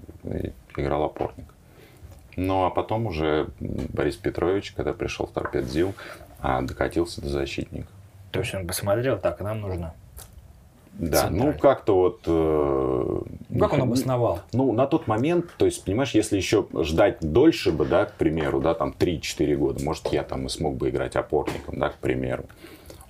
[0.75, 1.45] играл опорник.
[2.35, 5.93] Ну, а потом уже Борис Петрович, когда пришел в Торпед ЗИЛ,
[6.63, 7.87] докатился до защитника.
[8.31, 9.93] То есть он посмотрел, так, нам нужно.
[10.97, 12.21] Да, ну как-то вот...
[12.25, 13.21] э,
[13.59, 14.39] Как он обосновал?
[14.53, 18.61] Ну, на тот момент, то есть, понимаешь, если еще ждать дольше бы, да, к примеру,
[18.61, 22.45] да, там 3-4 года, может, я там и смог бы играть опорником, да, к примеру.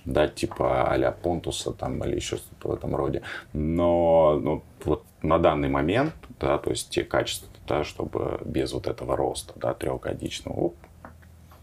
[0.04, 3.22] Да, типа а-ля Понтуса там или еще что-то в этом роде.
[3.52, 8.86] Но ну, вот на данный момент, да, то есть те качества, да, чтобы без вот
[8.86, 10.76] этого роста, да, трехгодичного, оп,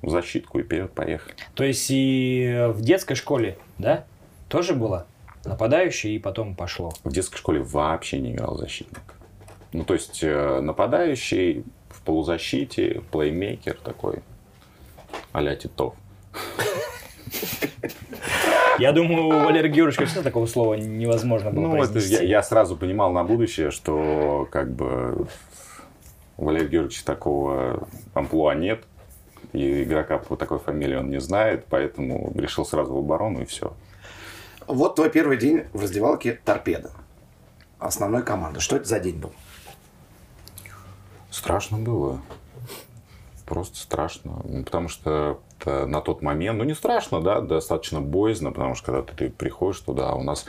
[0.01, 1.35] в защитку и вперед поехали.
[1.53, 4.05] То есть и в детской школе, да,
[4.49, 5.05] тоже было
[5.45, 6.93] нападающий, и потом пошло.
[7.03, 9.01] В детской школе вообще не играл защитник.
[9.73, 14.19] Ну, то есть э, нападающий в полузащите, плеймейкер такой,
[15.31, 15.95] а-ля Титов.
[18.79, 22.75] Я думаю, у Валерия Георгиевича вообще такого слова невозможно было Ну, это я, я сразу
[22.75, 25.27] понимал на будущее, что как бы
[26.37, 28.83] у Валерия Георгиевича такого амплуа нет,
[29.53, 33.73] и игрока по такой фамилии он не знает, поэтому решил сразу в оборону и все.
[34.67, 36.91] Вот твой первый день в раздевалке торпеда.
[37.79, 38.59] Основной команды.
[38.59, 39.33] Что это за день был?
[41.29, 42.21] Страшно было.
[43.45, 44.41] Просто страшно.
[44.45, 49.01] Ну, Потому что на тот момент, ну не страшно, да, достаточно боязно, потому что когда
[49.01, 50.45] ты, ты приходишь туда, у нас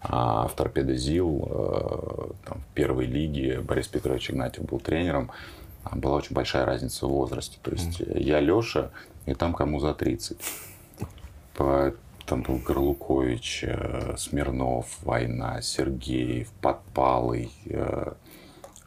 [0.00, 5.30] а, в Торпедо ЗИЛ, э, там, в первой лиге Борис Петрович Игнатьев был тренером,
[5.84, 7.58] а, была очень большая разница в возрасте.
[7.62, 8.90] То есть э, я Леша,
[9.26, 10.38] и там кому за 30.
[11.54, 11.94] По-
[12.26, 18.14] Там был Горлукович, э, Смирнов, Война, Сергеев, Подпалый, э,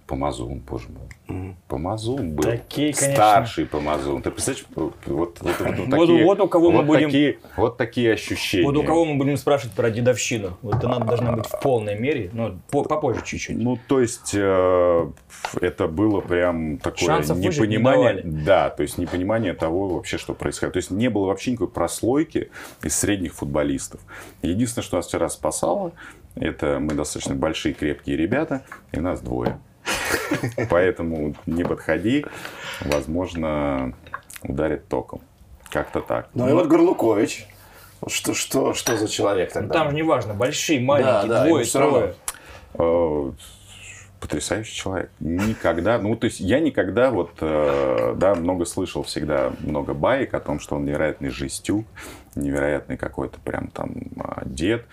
[0.09, 1.55] Помазун, боже мой.
[1.67, 2.41] Помазун был.
[2.43, 3.13] Такие, конечно.
[3.13, 4.23] Старший Помазун.
[4.23, 7.77] Ты представляешь, вот, вот, вот, вот, такие, вот у кого мы вот будем- такие, вот
[7.77, 8.65] такие ощущения.
[8.65, 10.57] Вот у кого мы будем спрашивать про дедовщину?
[10.63, 13.55] Вот она должна быть в полной мере, но по- попозже чуть-чуть.
[13.59, 15.11] Ну, то есть, э,
[15.61, 18.23] это было прям такое Шансов не непонимание.
[18.23, 18.43] давали.
[18.43, 20.73] да, то есть, непонимание того вообще, что происходит.
[20.73, 22.49] То есть, не было вообще никакой прослойки
[22.81, 24.01] из средних футболистов.
[24.41, 25.91] Единственное, что нас вчера спасало,
[26.35, 29.59] это мы достаточно большие, крепкие ребята, и нас двое.
[30.69, 32.25] Поэтому не подходи,
[32.81, 33.93] возможно,
[34.43, 35.21] ударит током.
[35.69, 36.29] Как-то так.
[36.33, 37.47] Ну и вот Горлукович.
[38.07, 39.73] Что, что, что за человек Ну, тогда?
[39.73, 41.91] Там же неважно, большие, маленькие, да, ему двое, равно.
[41.99, 42.15] трое.
[42.75, 43.31] Э,
[44.21, 45.11] Потрясающий человек.
[45.19, 50.39] Никогда, ну, то есть я никогда вот, э, да, много слышал всегда, много баек о
[50.41, 51.85] том, что он невероятный жестюк,
[52.35, 53.93] невероятный какой-то прям там
[54.45, 54.85] дед.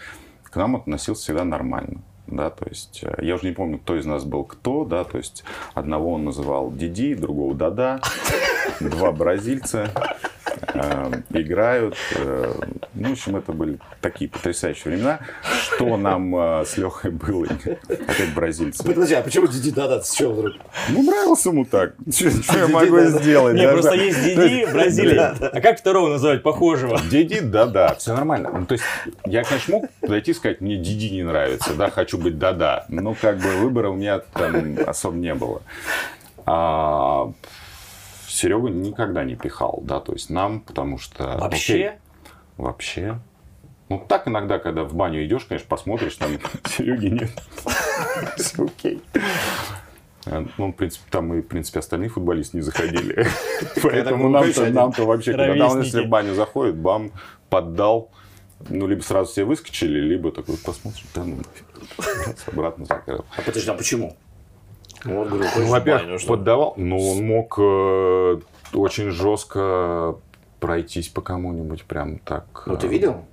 [0.44, 2.02] К нам относился всегда нормально.
[2.26, 5.18] Да, то есть э, я уже не помню, кто из нас был кто, да, то
[5.18, 8.00] есть одного он называл Диди, другого Дада,
[8.80, 9.90] два бразильца
[10.74, 11.96] э, играют.
[12.16, 12.54] э,
[12.94, 15.20] ну, в общем, это были такие потрясающие времена.
[15.60, 17.46] Что нам э, с Лехой было?
[17.46, 18.84] Опять бразильцы.
[18.84, 20.54] Подожди, а почему Диди да с чего вдруг?
[20.88, 21.94] Ну, нравился ему так.
[22.10, 23.18] Что я могу да, да.
[23.18, 23.54] сделать?
[23.54, 23.96] Не, да, просто да.
[23.96, 25.18] есть Диди в Бразилии.
[25.18, 27.00] А как второго называть похожего?
[27.10, 28.50] Диди, да-да, все нормально.
[28.52, 28.84] Ну, то есть,
[29.26, 32.84] я, конечно, мог подойти и сказать, мне Диди не нравится, да, хочу быть да-да.
[32.88, 35.62] Но, как бы, выбора у меня там особо не было.
[36.44, 37.32] А
[38.28, 41.34] Серегу никогда не пихал, да, то есть нам, потому что...
[41.34, 41.98] окей, Вообще?
[42.56, 43.18] Вообще.
[43.88, 46.30] Ну, так иногда, когда в баню идешь, конечно, посмотришь, там
[46.64, 47.30] Сереги нет.
[48.36, 49.00] Всё окей.
[50.26, 53.26] А, Ну, в принципе, там и, в принципе, остальные футболисты не заходили.
[53.82, 57.12] Поэтому нам-то нам-то вообще, когда он, если в баню заходит, бам,
[57.48, 58.10] поддал,
[58.68, 61.65] ну, либо сразу все выскочили, либо такой посмотришь, да ну, нафиг.
[62.46, 63.24] Обратно закрыл.
[63.36, 64.16] А подожди, а почему?
[65.04, 68.40] Вот Горлукович Ну, во-первых, поддавал, но он мог э,
[68.72, 70.16] очень жестко
[70.60, 72.64] пройтись по кому-нибудь прям так.
[72.66, 73.24] Ну, ты э, видел?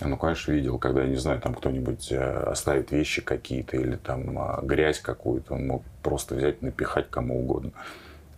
[0.00, 3.96] а, Ну, конечно, видел, когда, я не знаю, там кто-нибудь э, оставит вещи какие-то или
[3.96, 7.70] там а, грязь какую-то, он мог просто взять напихать кому угодно.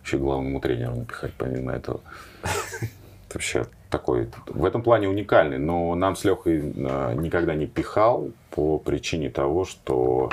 [0.03, 2.01] Еще главному тренеру напихать, помимо этого.
[2.43, 8.29] Это Вообще такой, в этом плане уникальный, но нам с Лехой э, никогда не пихал
[8.55, 10.31] по причине того, что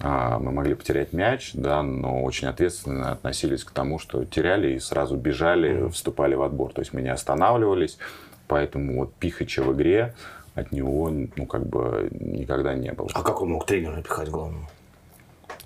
[0.00, 4.78] а, мы могли потерять мяч, да, но очень ответственно относились к тому, что теряли и
[4.78, 6.72] сразу бежали, вступали в отбор.
[6.72, 7.98] То есть мы не останавливались,
[8.46, 10.14] поэтому вот пихача в игре
[10.54, 13.08] от него, ну, как бы никогда не было.
[13.14, 14.68] А как он мог тренера напихать главному?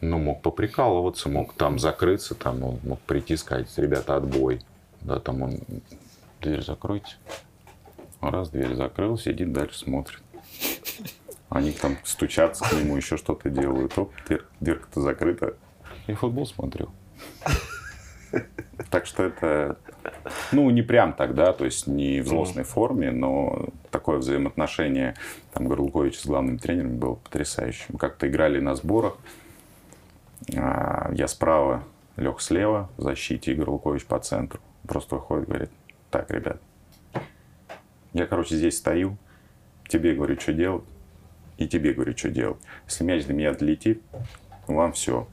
[0.01, 4.63] Ну, мог поприкалываться, мог там закрыться, там он мог прийти сказать, ребята, отбой.
[5.03, 5.61] Да, там он,
[6.41, 7.15] дверь закройте.
[8.21, 10.24] Раз, дверь закрыл, сидит дальше, смотрит.
[11.55, 13.97] Они там стучатся к нему, еще что-то делают.
[13.97, 15.55] Оп, дверь- дверка-то закрыта.
[16.09, 16.91] И футбол смотрю.
[18.91, 19.79] Так что это,
[20.51, 25.15] ну, не прям так, да, то есть не в злостной форме, но такое взаимоотношение
[25.53, 27.97] там Горлуковича с главным тренером было потрясающим.
[27.99, 29.17] Как-то играли на сборах,
[30.57, 31.85] а, я справа,
[32.17, 34.61] Лех слева, в защите, Игорь Лукович по центру.
[34.89, 35.71] Просто выходит, говорит,
[36.11, 36.61] так, ребят,
[38.13, 39.17] я, короче, здесь стою,
[39.89, 40.83] тебе говорю, что делать,
[41.59, 42.59] и тебе говорю, что делать.
[42.89, 44.03] Если мяч до меня долетит,
[44.67, 45.29] вам все.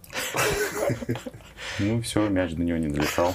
[1.80, 3.34] Ну, все, мяч до него не долетал.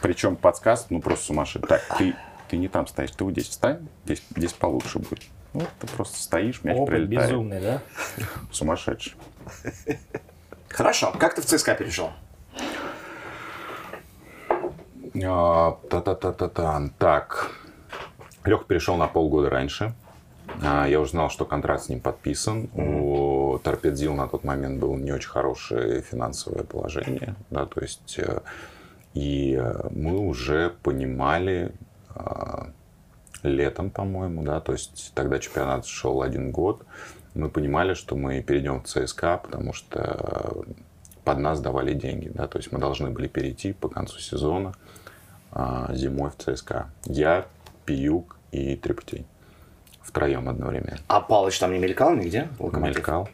[0.00, 1.68] Причем подсказ, ну, просто сумасшедший.
[1.68, 2.14] Так, ты,
[2.48, 5.22] ты не там стоишь, ты вот здесь встань, здесь, здесь получше будет.
[5.54, 7.30] Ну, ты просто стоишь, мяч Опыт прилетает.
[7.30, 7.82] безумный, да?
[8.52, 9.14] Сумасшедший.
[10.68, 11.12] Хорошо.
[11.18, 12.10] Как ты в ЦСКА перешел?
[15.24, 16.90] А, Та-та-та-та-та.
[16.98, 17.50] Так.
[18.44, 19.94] Леха перешел на полгода раньше.
[20.62, 22.68] А, Я уже знал, что контракт с ним подписан.
[22.74, 27.34] У Торпедзил на тот момент было не очень хорошее финансовое положение.
[27.50, 28.40] Да, то есть, э,
[29.14, 31.72] и мы уже понимали
[32.10, 32.68] а,
[33.42, 36.84] летом, по-моему, да, то есть тогда чемпионат шел один год,
[37.34, 40.64] мы понимали, что мы перейдем в ЦСКА, потому что
[41.24, 44.74] под нас давали деньги, да, то есть мы должны были перейти по концу сезона
[45.50, 46.90] а, зимой в ЦСКА.
[47.04, 47.46] Я,
[47.86, 49.26] Пиюк и Трепетей.
[50.04, 50.98] Втроем одновременно.
[51.08, 52.48] А Палыч там не мелькал нигде?
[52.58, 52.96] «Локомотив»?
[52.96, 53.28] Мелькал.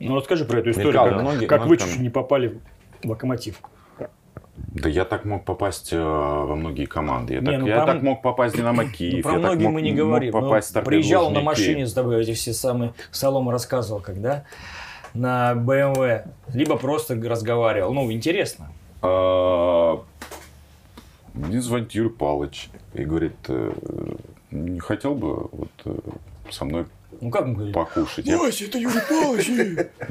[0.00, 2.58] Ну, расскажи про эту историю, Мелькал, как, многие- как вы многие чуть там- не попали
[3.02, 3.60] в локомотив.
[4.56, 7.34] Да я так мог попасть э, во многие команды.
[7.34, 9.22] Я, Не, так, ну, я про- так мог попасть в Динамо Ну, Киев.
[9.22, 10.32] про я так многие мог, мы не мог говорим.
[10.32, 14.44] но попасть приезжал на машине с тобой эти все самые Солома рассказывал, когда
[15.12, 17.92] на БМВ, либо просто разговаривал.
[17.92, 18.72] Ну, интересно.
[19.02, 20.00] А,
[21.34, 23.72] Мне звонит Юрий Павлович и говорит, э,
[24.54, 25.94] не хотел бы вот э,
[26.50, 26.86] со мной
[27.20, 27.72] Ну как мы говорили?
[27.74, 28.26] покушать.
[28.26, 29.50] Я- Вася, это Юрий Павлович!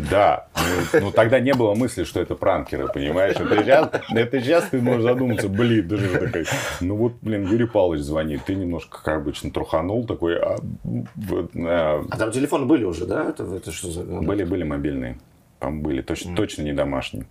[0.10, 0.48] Да,
[0.94, 3.36] ну, ну, тогда не было мысли, что это пранкеры, понимаешь?
[3.36, 6.46] Это сейчас, это сейчас ты можешь задуматься, блин, даже такой,
[6.82, 12.06] ну вот, блин, Юрий Павлович звонит, ты немножко, как обычно, труханул такой, а, вот, а,
[12.10, 13.26] А там телефоны были уже, да?
[13.30, 14.04] Это, это что за...
[14.04, 15.18] были, были мобильные,
[15.60, 17.26] по были, точно, точно не домашние.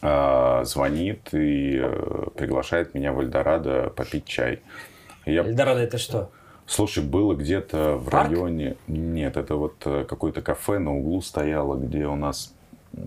[0.00, 4.60] А, звонит и э, приглашает меня в Эльдорадо попить чай.
[5.28, 6.30] Я Эльдорадо это что?
[6.66, 8.30] Слушай, было где-то в Парк?
[8.30, 8.76] районе...
[8.86, 12.54] Нет, это вот э, какое-то кафе на углу стояло, где у нас
[12.92, 12.98] э,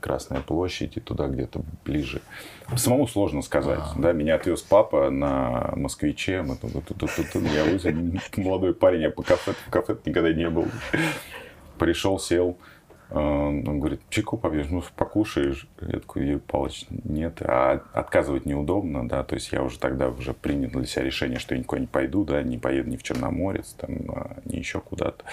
[0.00, 2.20] Красная площадь и туда где-то ближе.
[2.76, 3.80] Самому сложно сказать.
[3.96, 6.42] Да, меня отвез папа на москвиче.
[6.42, 7.94] Мы тут, тут, тут, тут, тут, я вызов,
[8.36, 10.66] молодой парень, я по кафе, в кафе никогда не был.
[11.78, 12.58] Пришел, сел.
[13.10, 15.68] Э, Он говорит, чайку попьешь, ну покушаешь.
[15.80, 17.40] Я такой, Юрий Павлович, нет.
[17.42, 19.24] А отказывать неудобно, да.
[19.24, 22.24] То есть я уже тогда уже принял для себя решение, что я никуда не пойду,
[22.24, 25.24] да, не поеду ни в Черноморец, там, а, ни еще куда-то.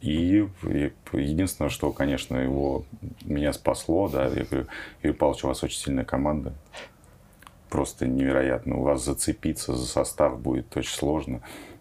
[0.00, 2.84] И, и единственное, что, конечно, его
[3.24, 4.66] меня спасло, да, я говорю,
[5.02, 6.52] Юрий Павлович, у вас очень сильная команда,
[7.70, 8.76] просто невероятно.
[8.76, 11.40] У вас зацепиться за состав будет очень сложно.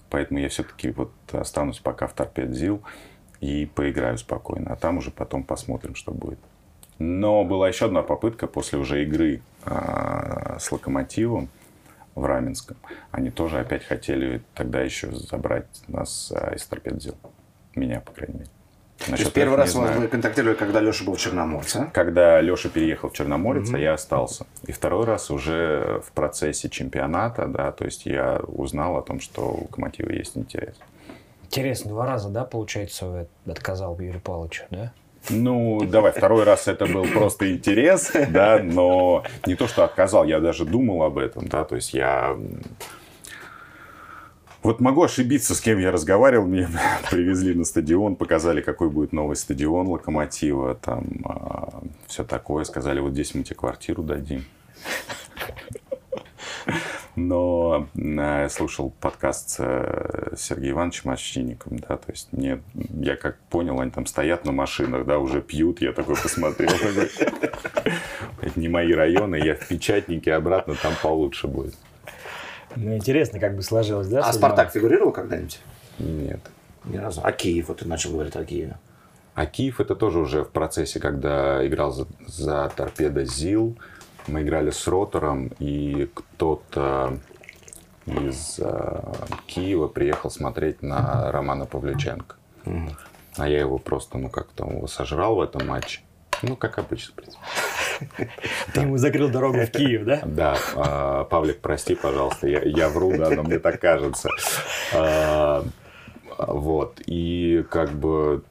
[0.10, 2.82] Поэтому я все-таки вот останусь пока в Торпедзил
[3.46, 4.74] и поиграю спокойно.
[4.74, 6.40] А там уже потом посмотрим, что будет.
[6.98, 11.50] Но была еще одна попытка после уже игры а, с Локомотивом
[12.16, 12.78] в Раменском.
[13.12, 17.16] Они тоже опять хотели тогда еще забрать нас а, из Торпедзил.
[17.76, 18.50] Меня, по крайней мере.
[18.98, 20.00] То Насчет есть первый раз знаю.
[20.00, 21.86] вы контактировали, когда Леша был в Черноморце, а?
[21.88, 24.48] Когда Леша переехал в Черноморец, а я остался.
[24.66, 29.50] И второй раз уже в процессе чемпионата, да, то есть я узнал о том, что
[29.50, 30.76] у Локомотива есть интерес.
[31.56, 34.92] Интересно, два раза, да, получается, отказал Юрию Павловичу, да?
[35.30, 40.42] Ну, давай, второй раз это был просто интерес, да, но не то, что отказал, я
[40.42, 42.36] даже думал об этом, да, то есть я...
[44.64, 46.68] Вот могу ошибиться, с кем я разговаривал, меня
[47.10, 51.08] привезли на стадион, показали, какой будет новый стадион Локомотива, там
[52.08, 54.44] все такое, сказали, вот здесь мы тебе квартиру дадим.
[57.16, 63.16] Но э, я слушал подкаст с э, Сергеем Ивановичем Овчинником, да, то есть мне, я
[63.16, 67.10] как понял, они там стоят на машинах, да, уже пьют, я такой посмотрел, такой,
[68.42, 71.76] это не мои районы, я в печатнике обратно, там получше будет.
[72.76, 74.22] Ну, интересно, как бы сложилось, да?
[74.22, 74.34] А?
[74.34, 75.62] Спартак фигурировал когда-нибудь?
[76.00, 76.42] Нет.
[76.84, 77.22] Ни разу.
[77.24, 78.78] А Киев, вот ты начал говорить о Киеве.
[79.34, 83.78] А Киев это тоже уже в процессе, когда играл за, за торпедо ЗИЛ.
[84.28, 87.20] Мы играли с Ротором, и кто-то
[88.06, 89.14] из э,
[89.48, 92.36] Киева приехал смотреть на Романа Павлюченко.
[93.38, 96.02] А я его просто, ну как там, его сожрал в этом матче.
[96.42, 98.32] Ну, как обычно, в принципе.
[98.74, 100.22] Ты ему закрыл дорогу в Киев, да?
[100.26, 104.30] Да, а, Павлик, прости, пожалуйста, я, я вру, да, но мне так кажется.
[104.94, 105.64] А,
[106.38, 108.44] Вот, и как бы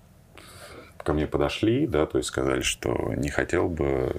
[0.96, 4.16] ко мне подошли, да, то есть сказали, что не хотел бы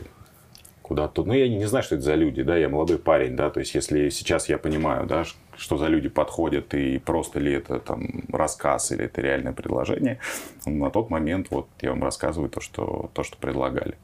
[0.85, 1.23] куда-то...
[1.23, 3.73] Ну, я не, знаю, что это за люди, да, я молодой парень, да, то есть
[3.73, 5.23] если сейчас я понимаю, да,
[5.57, 10.19] что за люди подходят и просто ли это там рассказ или это реальное предложение,
[10.67, 13.97] на тот момент вот я вам рассказываю то, что, то, что предлагали.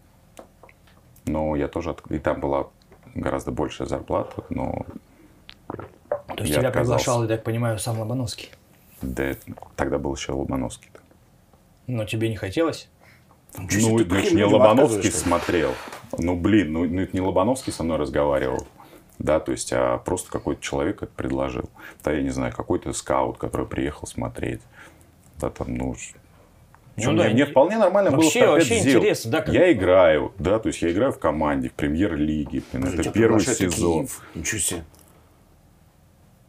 [1.27, 1.91] Но я тоже...
[1.91, 2.67] от- И там была
[3.13, 4.83] гораздо большая зарплата, но
[5.67, 7.05] То есть тебя отказался.
[7.05, 8.49] приглашал, я так понимаю, сам Лобановский.
[9.03, 9.35] да,
[9.75, 10.89] тогда был еще Лобановский.
[11.85, 12.89] Но тебе не хотелось?
[13.57, 15.73] Ну, значит, таким не Лобановский смотрел.
[16.17, 18.65] Ну, блин, ну, ну, это не Лобановский со мной разговаривал.
[19.19, 21.69] Да, то есть, а просто какой-то человек это предложил.
[22.03, 24.61] Да, я не знаю, какой-то скаут, который приехал смотреть.
[25.39, 25.95] Да, там, ну,
[26.97, 28.51] Ну да, мне, вполне нормально Вообще- было.
[28.53, 28.99] вообще Зил.
[28.99, 32.63] интересно, да, как- Я играю, да, то есть я играю в команде, в премьер-лиге.
[32.73, 33.99] Это первый приглашают в сезон.
[34.07, 34.21] Киев.
[34.35, 34.83] Ничего себе.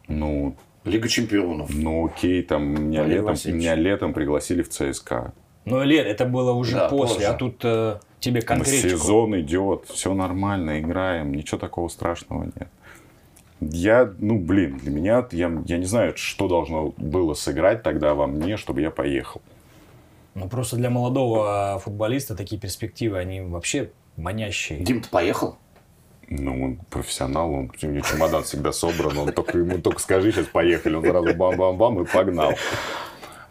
[0.08, 1.70] Ну, Лига чемпионов.
[1.72, 3.60] ну окей, там меня Валерий летом, Васильевич.
[3.62, 5.32] меня летом пригласили в ЦСКА.
[5.64, 7.28] Ну, Лен, это было уже Да, после, позже.
[7.28, 8.88] а тут э, тебе конкретику.
[8.88, 12.68] Сезон идет, все нормально, играем, ничего такого страшного нет.
[13.60, 18.26] Я, ну, блин, для меня, я, я не знаю, что должно было сыграть тогда во
[18.26, 19.40] мне, чтобы я поехал.
[20.34, 24.80] Ну, просто для молодого футболиста такие перспективы, они вообще манящие.
[24.80, 25.58] Дим, ты поехал?
[26.28, 30.46] Ну, он профессионал, он, у него чемодан всегда собран, он только, ему только скажи, сейчас
[30.46, 32.54] поехали, он сразу бам-бам-бам и погнал.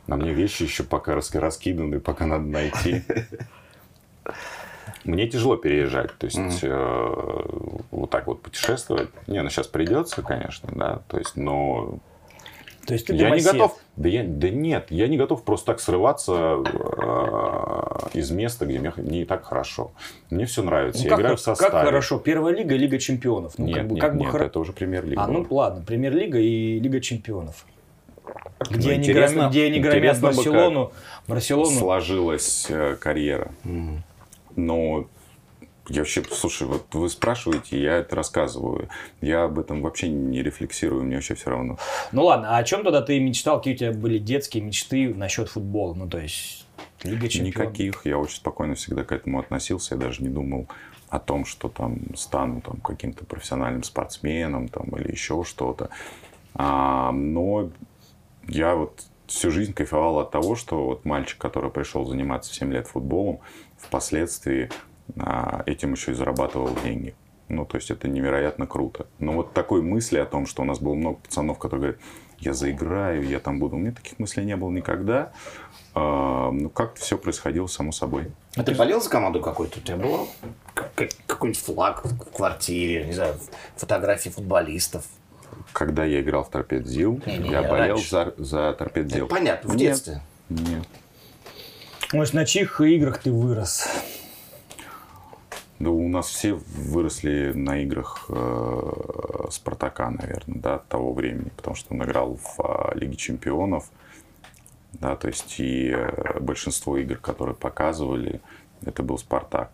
[0.08, 3.04] На мне вещи еще пока рас- раскиданы, пока надо найти.
[5.04, 7.44] Мне тяжело переезжать, то есть э,
[7.92, 9.10] вот так вот путешествовать.
[9.28, 11.98] Не, ну сейчас придется, конечно, да, то есть, но
[12.86, 13.78] То есть ты я не готов.
[13.96, 19.22] Да, я, да нет, я не готов просто так срываться э, из места, где мне,
[19.22, 19.92] и так хорошо.
[20.30, 21.00] Мне все нравится.
[21.00, 21.86] Ну, я как, играю в как составе.
[21.86, 22.20] хорошо.
[22.20, 23.54] Первая лига, Лига чемпионов.
[23.58, 25.24] Ну, Нет, как бы, нет, как бы нет, хоро- это уже премьер-лига.
[25.24, 27.66] А, ну ладно, премьер-лига и Лига чемпионов.
[28.70, 30.92] Где, Ну, они, громят, где они громят Барселону.
[31.28, 31.80] Барселону.
[31.80, 33.52] сложилась э, карьера.
[34.56, 35.08] Но
[35.88, 38.88] я вообще, слушай, вот вы спрашиваете, я это рассказываю.
[39.20, 41.78] Я об этом вообще не рефлексирую, мне вообще все равно.
[42.12, 43.58] Ну ладно, а о чем тогда ты мечтал?
[43.58, 45.94] Какие у тебя были детские мечты насчет футбола?
[45.94, 46.66] Ну, то есть,
[47.04, 47.72] Лига Чемпионов.
[47.72, 48.06] Никаких.
[48.06, 49.96] Я очень спокойно всегда к этому относился.
[49.96, 50.68] Я даже не думал
[51.10, 55.90] о том, что там стану там, каким-то профессиональным спортсменом там, или еще что-то.
[56.54, 57.70] А, но
[58.48, 62.72] я вот всю жизнь кайфовал от того, что вот мальчик, который пришел заниматься в 7
[62.74, 63.40] лет футболом,
[63.78, 64.70] впоследствии
[65.18, 67.16] а, этим еще и зарабатывал деньги.
[67.48, 69.08] Ну, то есть это невероятно круто.
[69.20, 72.02] Но вот такой мысли о том, что у нас было много пацанов, которые говорят,
[72.40, 73.76] я заиграю, я там буду.
[73.76, 75.32] У меня таких мыслей не было никогда.
[75.94, 78.32] А, ну, как-то все происходило само собой.
[78.56, 79.80] А ты болел за команду какой-то?
[79.80, 80.28] У тебя был
[81.28, 83.36] какой-нибудь флаг в квартире, не знаю,
[83.76, 85.06] фотографии футболистов?
[85.74, 88.10] Когда я играл в Торпедзил, я болел раньше.
[88.10, 89.26] за, за Торпедзил.
[89.26, 89.80] Это понятно, в Нет.
[89.80, 90.22] детстве.
[90.50, 90.88] Нет.
[92.14, 93.88] Может, на чьих играх ты вырос?
[95.80, 101.96] Да у нас все выросли на играх э, Спартака, наверное, да, того времени, потому что
[101.96, 103.90] он играл в а, Лиге Чемпионов,
[104.94, 108.42] да, то есть и э, большинство игр, которые показывали,
[108.86, 109.72] это был Спартак.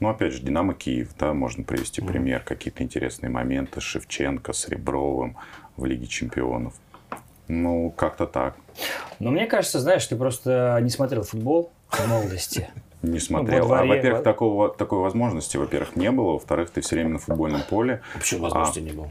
[0.00, 4.68] Ну, опять же, Динамо Киев, да, можно привести пример, какие-то интересные моменты с Шевченко, с
[4.68, 5.36] Ребровым
[5.76, 6.74] в Лиге Чемпионов.
[7.48, 8.56] Ну, как-то так.
[9.18, 12.68] Но мне кажется, знаешь, ты просто не смотрел футбол в молодости.
[13.02, 13.66] Не смотрел.
[13.66, 16.32] дворе, а, во-первых, во- такого, такой возможности, во-первых, не было.
[16.32, 18.00] Во-вторых, ты все время на футбольном поле.
[18.14, 19.10] Почему возможности не было?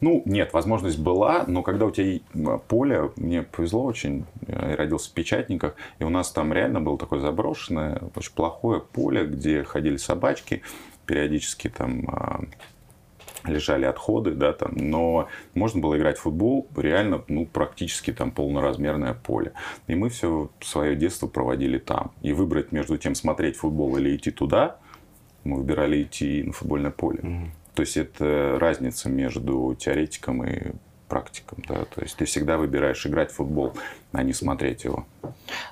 [0.00, 2.20] Ну, нет, возможность была, но когда у тебя
[2.68, 7.20] поле, мне повезло очень, я родился в Печатниках, и у нас там реально было такое
[7.20, 10.62] заброшенное, очень плохое поле, где ходили собачки,
[11.04, 12.44] периодически там а,
[13.44, 19.14] лежали отходы, да, там, но можно было играть в футбол реально, ну, практически там полноразмерное
[19.14, 19.52] поле.
[19.86, 22.12] И мы все свое детство проводили там.
[22.22, 24.78] И выбрать между тем, смотреть футбол или идти туда,
[25.44, 27.50] мы выбирали идти на футбольное поле.
[27.78, 30.72] То есть это разница между теоретиком и
[31.06, 33.72] практиком, да, то есть ты всегда выбираешь играть в футбол,
[34.10, 35.06] а не смотреть его.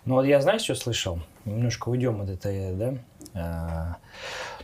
[0.04, 1.18] Ну вот я, знаешь, что слышал?
[1.44, 2.94] Немножко уйдем от этой, да?
[3.34, 3.96] А,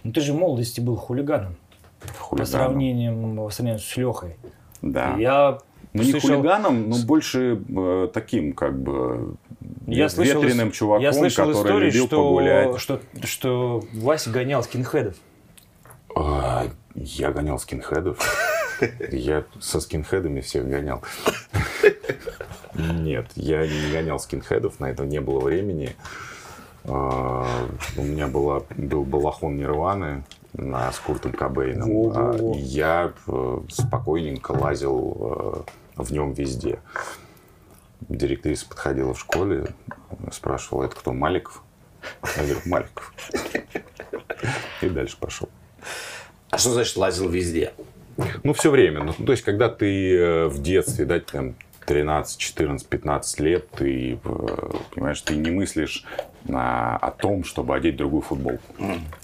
[0.05, 1.57] ну ты же в молодости был хулиганом.
[1.99, 2.47] По Хулиганом.
[2.47, 4.37] сравнению, по сравнению с Лехой.
[4.83, 5.17] Да.
[5.19, 5.59] Я
[5.95, 9.35] Ну, не слышал- хулиганом, но больше э, таким, как бы,
[9.89, 12.79] Я слышал, ветреным чуваком, я слышал который историю, любил что, погулять.
[12.79, 15.17] Что, что Вася гонял скинхедов.
[16.15, 18.19] А, Я гонял скинхедов.
[19.11, 21.03] Я со скинхедами всех гонял.
[22.75, 25.95] Нет, я не гонял скинхедов, на это не было времени.
[26.85, 27.47] А,
[27.97, 30.25] У меня была, был балахон Нирваны
[30.55, 31.91] с Куртом Кобейном.
[32.15, 35.67] А, Я э, спокойненько лазил
[35.97, 36.81] э, в нем везде.
[38.09, 39.75] Директриса подходила в школе,
[40.33, 41.63] спрашивала, это кто, Маликов?
[42.37, 43.15] Я говорю, Маликов.
[44.81, 45.49] И дальше пошел.
[46.53, 47.73] А что значит лазил везде?
[48.43, 49.03] Ну, все время.
[49.05, 51.55] Ну, то есть, когда ты э, в детстве, да, там,
[51.87, 56.05] 13, 14, 15 лет, ты, э, понимаешь, ты не мыслишь
[56.51, 58.63] а, о том, чтобы одеть другую футболку.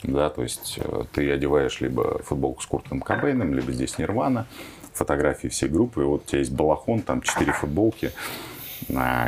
[0.05, 4.47] Да, то есть, э, ты одеваешь либо футболку с Куртом Кобейном, либо здесь Нирвана,
[4.95, 8.11] фотографии всей группы, и вот у тебя есть балахон, там, 4 футболки,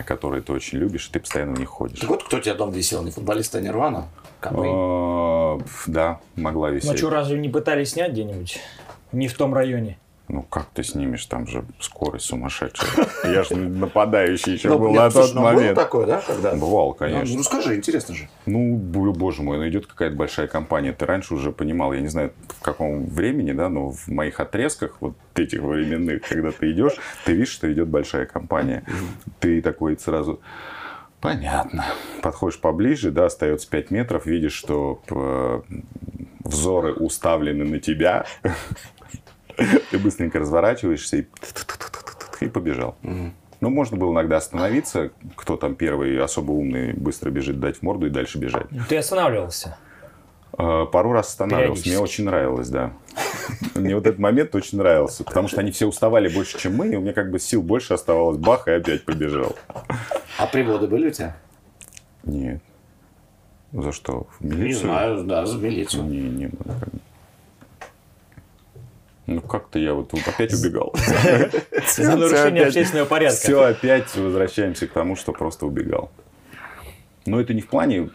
[0.06, 1.98] которые ты очень любишь, и ты постоянно в них ходишь.
[1.98, 3.02] Так вот, кто тебя дома висел?
[3.02, 4.08] Не футболист, а Нирвана?
[4.40, 4.72] Кобейн.
[4.74, 6.98] А, Да, могла Ну висеть.
[6.98, 8.58] что, разве не пытались снять где-нибудь?
[9.12, 9.98] Не в том районе.
[10.32, 12.88] Ну, как ты снимешь, там же скорость сумасшедшая.
[13.24, 15.74] Я же нападающий еще Ну, был на тот ну, было момент.
[15.74, 16.52] такое, да, когда?
[16.54, 17.36] Бывал, Ну, конечно.
[17.36, 18.28] Ну, скажи, интересно же.
[18.46, 20.92] Ну, боже мой, ну идет какая-то большая компания.
[20.92, 24.98] Ты раньше уже понимал, я не знаю, в каком времени, да, но в моих отрезках
[25.00, 28.84] вот этих временных, когда ты идешь, ты видишь, что идет большая компания.
[29.40, 30.40] Ты такой сразу...
[31.20, 31.84] Понятно.
[32.22, 35.62] Подходишь поближе, да, остается 5 метров, видишь, что э,
[36.44, 38.24] взоры уставлены на тебя.
[39.90, 41.26] Ты быстренько разворачиваешься и,
[42.40, 42.96] и побежал.
[43.02, 48.06] Ну, можно было иногда остановиться, кто там первый особо умный, быстро бежит, дать в морду
[48.06, 48.66] и дальше бежать.
[48.88, 49.76] Ты останавливался.
[50.58, 52.92] Э, Пару раз останавливался, мне очень нравилось, да.
[53.74, 56.96] Мне вот этот момент очень нравился, потому что они все уставали больше, чем мы, и
[56.96, 59.56] у меня как бы сил больше оставалось, бах, и опять побежал.
[60.38, 61.36] А приводы были у тебя?
[62.24, 62.62] Нет.
[63.72, 64.26] За что?
[64.38, 64.82] В Не милицию?
[64.86, 66.04] знаю, да, за милицию.
[66.04, 66.76] Не, не было.
[69.26, 70.92] Ну, как-то я вот вот опять убегал.
[71.96, 73.38] За нарушение общественного порядка.
[73.38, 76.10] Все, опять возвращаемся к тому, что просто убегал.
[77.26, 78.10] Но это не в плане...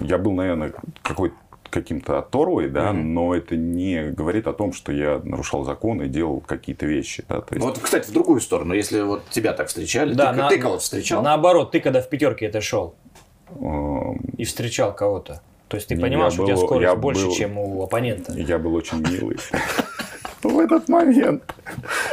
[0.00, 0.72] Я был, наверное,
[1.02, 1.32] какой
[1.70, 3.02] каким-то оторвой, да, mm-hmm.
[3.02, 7.24] но это не говорит о том, что я нарушал закон и делал какие-то вещи.
[7.28, 7.66] Да, то есть...
[7.66, 10.82] Вот, кстати, в другую сторону, если вот тебя так встречали, да, ты, на, ты кого-то
[10.82, 11.22] встречал?
[11.22, 12.94] Наоборот, ты когда в пятерке это шел
[13.50, 14.20] um...
[14.36, 15.42] и встречал кого-то.
[15.66, 18.32] То есть ты понимал, что был, у тебя скорость больше, был, чем у оппонента.
[18.34, 19.36] Я был очень милый
[20.48, 21.54] в этот момент.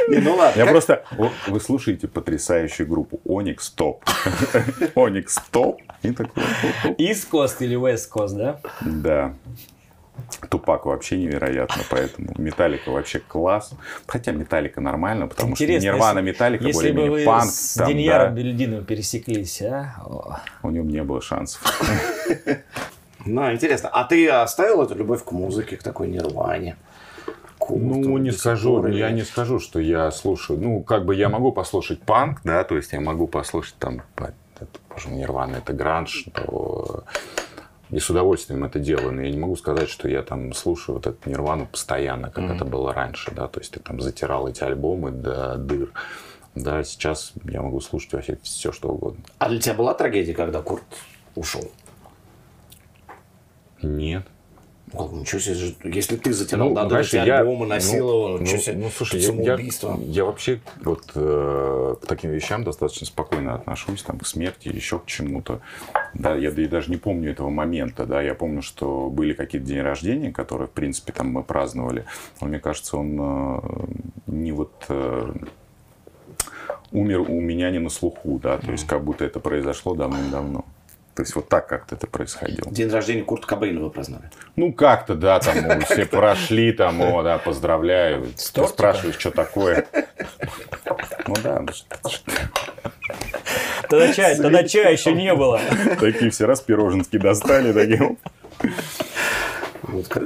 [0.08, 0.58] ну ладно.
[0.58, 1.04] Я просто...
[1.46, 4.02] Вы слушаете потрясающую группу Onyx Top.
[4.94, 5.78] Onyx Top.
[6.02, 6.42] И такой...
[6.98, 8.60] East Coast или West Coast, да?
[8.80, 9.34] Да.
[10.50, 13.72] Тупак вообще невероятно, поэтому Металлика вообще класс.
[14.06, 17.50] Хотя Металлика нормально, потому Интересно, что Нирвана Металлика более-менее панк.
[17.50, 18.40] с там, Деньяром да.
[18.40, 19.94] Бельдиновым пересеклись, а?
[20.04, 20.38] О.
[20.62, 21.62] У него не было шансов.
[23.24, 23.88] Ну, интересно.
[23.88, 26.76] А ты оставил эту любовь к музыке, к такой Нирване?
[27.70, 30.58] Ну, не скажу, я не скажу, что я слушаю.
[30.60, 34.68] Ну, как бы я могу послушать панк, да, то есть я могу послушать там, это,
[34.90, 37.04] боже Нирвана, это гранж, то
[37.90, 41.06] и с удовольствием это делаю, но я не могу сказать, что я там слушаю вот
[41.06, 42.56] эту Нирвану постоянно, как mm-hmm.
[42.56, 45.92] это было раньше, да, то есть ты там затирал эти альбомы до дыр.
[46.54, 49.22] Да, сейчас я могу слушать вообще все, что угодно.
[49.38, 50.84] А для тебя была трагедия, когда Курт
[51.34, 51.70] ушел?
[53.82, 54.26] Нет.
[54.94, 58.62] О, ничего себе, если ты затирал ну, надо эти я, альбомы, насиловал, ну, ничего ну,
[58.62, 64.02] себе, ну, слушай, я, я, я вообще вот э, к таким вещам достаточно спокойно отношусь,
[64.02, 65.60] там, к смерти, еще к чему-то.
[66.14, 69.80] Да, я, я даже не помню этого момента, да, я помню, что были какие-то дни
[69.80, 72.04] рождения, которые, в принципе, там мы праздновали,
[72.40, 73.60] но мне кажется, он э,
[74.26, 74.72] не вот...
[74.88, 75.32] Э,
[76.92, 80.64] умер у меня не на слуху, да, то есть как будто это произошло давным-давно.
[81.14, 82.70] То есть вот так как-то это происходило.
[82.70, 84.30] День рождения Курта Кобейна вы праздновали?
[84.56, 88.28] Ну, как-то, да, там все прошли, там, о, да, поздравляю.
[88.52, 89.86] Ты спрашиваешь, что такое.
[91.26, 91.64] Ну да.
[93.90, 95.60] Тогда чая, тогда чая еще не было.
[96.00, 98.16] Такие все раз пироженки достали, такие.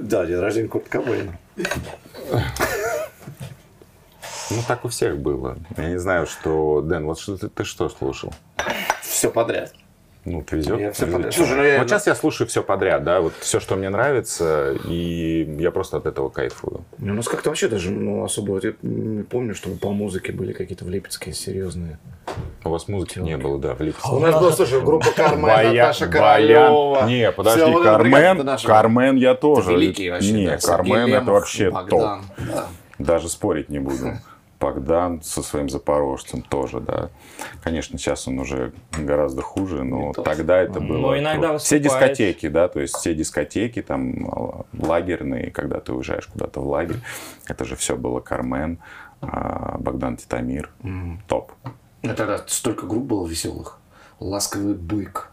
[0.02, 1.36] Да, день рождения Курта Кобейна.
[4.50, 5.58] Ну, так у всех было.
[5.76, 6.80] Я не знаю, что...
[6.80, 8.32] Дэн, вот что ты, ты что слушал?
[9.02, 9.72] Все подряд.
[10.26, 10.80] Ну, везет.
[10.80, 11.32] Я все подряд.
[11.32, 11.78] Слушай, ну, я...
[11.78, 15.98] Вот сейчас я слушаю все подряд, да, вот все, что мне нравится, и я просто
[15.98, 16.84] от этого кайфую.
[16.98, 20.32] Ну, у нас как-то вообще даже, ну, особо, вот я не помню, что по музыке
[20.32, 22.00] были какие-то в Липецке серьезные.
[22.64, 23.28] У вас музыки Телки.
[23.28, 24.10] не было, да, в Липецке.
[24.10, 27.06] У нас была, слушай, группа Кармен, Наташа Королева.
[27.06, 29.70] Не, подожди, Кармен, Кармен я тоже.
[29.70, 32.20] Великий вообще, Не, Кармен это вообще топ.
[32.98, 34.18] Даже спорить не буду.
[34.58, 37.10] Богдан со своим запорожцем тоже, да.
[37.62, 40.98] Конечно, сейчас он уже гораздо хуже, но Не тогда это было...
[40.98, 46.26] Но иногда Все дискотеки, да, то есть все дискотеки там а, лагерные, когда ты уезжаешь
[46.26, 47.00] куда-то в лагерь,
[47.46, 48.78] это же все было Кармен,
[49.20, 51.18] а, Богдан Титамир, mm.
[51.28, 51.52] топ.
[52.02, 53.78] Это тогда столько групп было веселых.
[54.20, 55.30] Ласковый бык,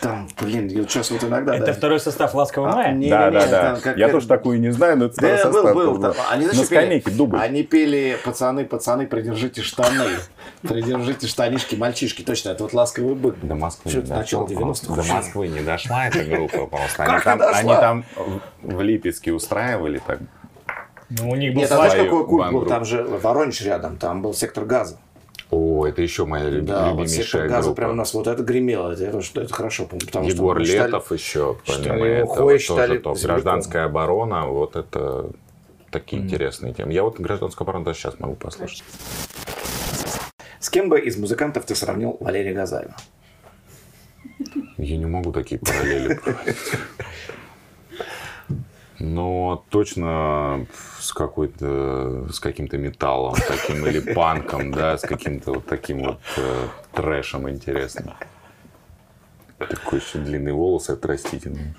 [0.00, 1.54] там, блин, сейчас вот иногда...
[1.54, 1.72] Это да.
[1.72, 2.92] второй состав «Ласкового а, мая»?
[2.92, 3.62] Не, да, не, да, да.
[3.62, 4.14] Там, как, я как...
[4.14, 5.74] тоже такую не знаю, но это второй да, состав.
[5.74, 6.14] Был, был, там.
[6.30, 7.38] Они, знаешь, На скамейке, дубль.
[7.38, 10.06] Они пели «Пацаны, пацаны, придержите штаны».
[10.62, 12.22] Придержите штанишки, мальчишки.
[12.22, 13.36] Точно, это вот «Ласковый бык».
[13.42, 14.46] До Москвы не дошел.
[14.46, 17.04] До Москвы не дошла эта группа просто.
[17.04, 18.04] Они там, они там
[18.62, 20.20] в Липецке устраивали так.
[21.10, 22.66] Ну, у них был Нет, а знаешь, какой культ был?
[22.66, 24.98] Там же Воронеж рядом, там был сектор газа.
[25.50, 26.66] О, это еще моя люб...
[26.66, 27.74] да, любимейшая вот группа.
[27.74, 30.06] прям у нас вот это гремело, это, это, это хорошо помню.
[30.06, 33.30] Потому Егор что Летов считали, еще, помимо этого, считали тоже топ.
[33.30, 35.30] Гражданская оборона, вот это
[35.90, 36.24] такие mm.
[36.26, 36.92] интересные темы.
[36.92, 38.84] Я вот гражданскую оборону даже сейчас могу послушать.
[40.60, 42.94] С кем бы из музыкантов ты сравнил Валерия Газаева?
[44.76, 46.20] Я не могу такие параллели
[49.00, 50.66] но точно
[51.00, 56.68] с какой-то, с каким-то металлом таким или панком, да, с каким-то вот таким вот э,
[56.92, 58.14] трэшем интересным.
[59.58, 61.74] Такой еще длинный волос отрастительный.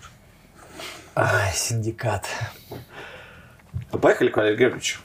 [1.15, 2.27] Ай, синдикат.
[3.91, 4.99] Ну, поехали к Валерию Георгиевичу.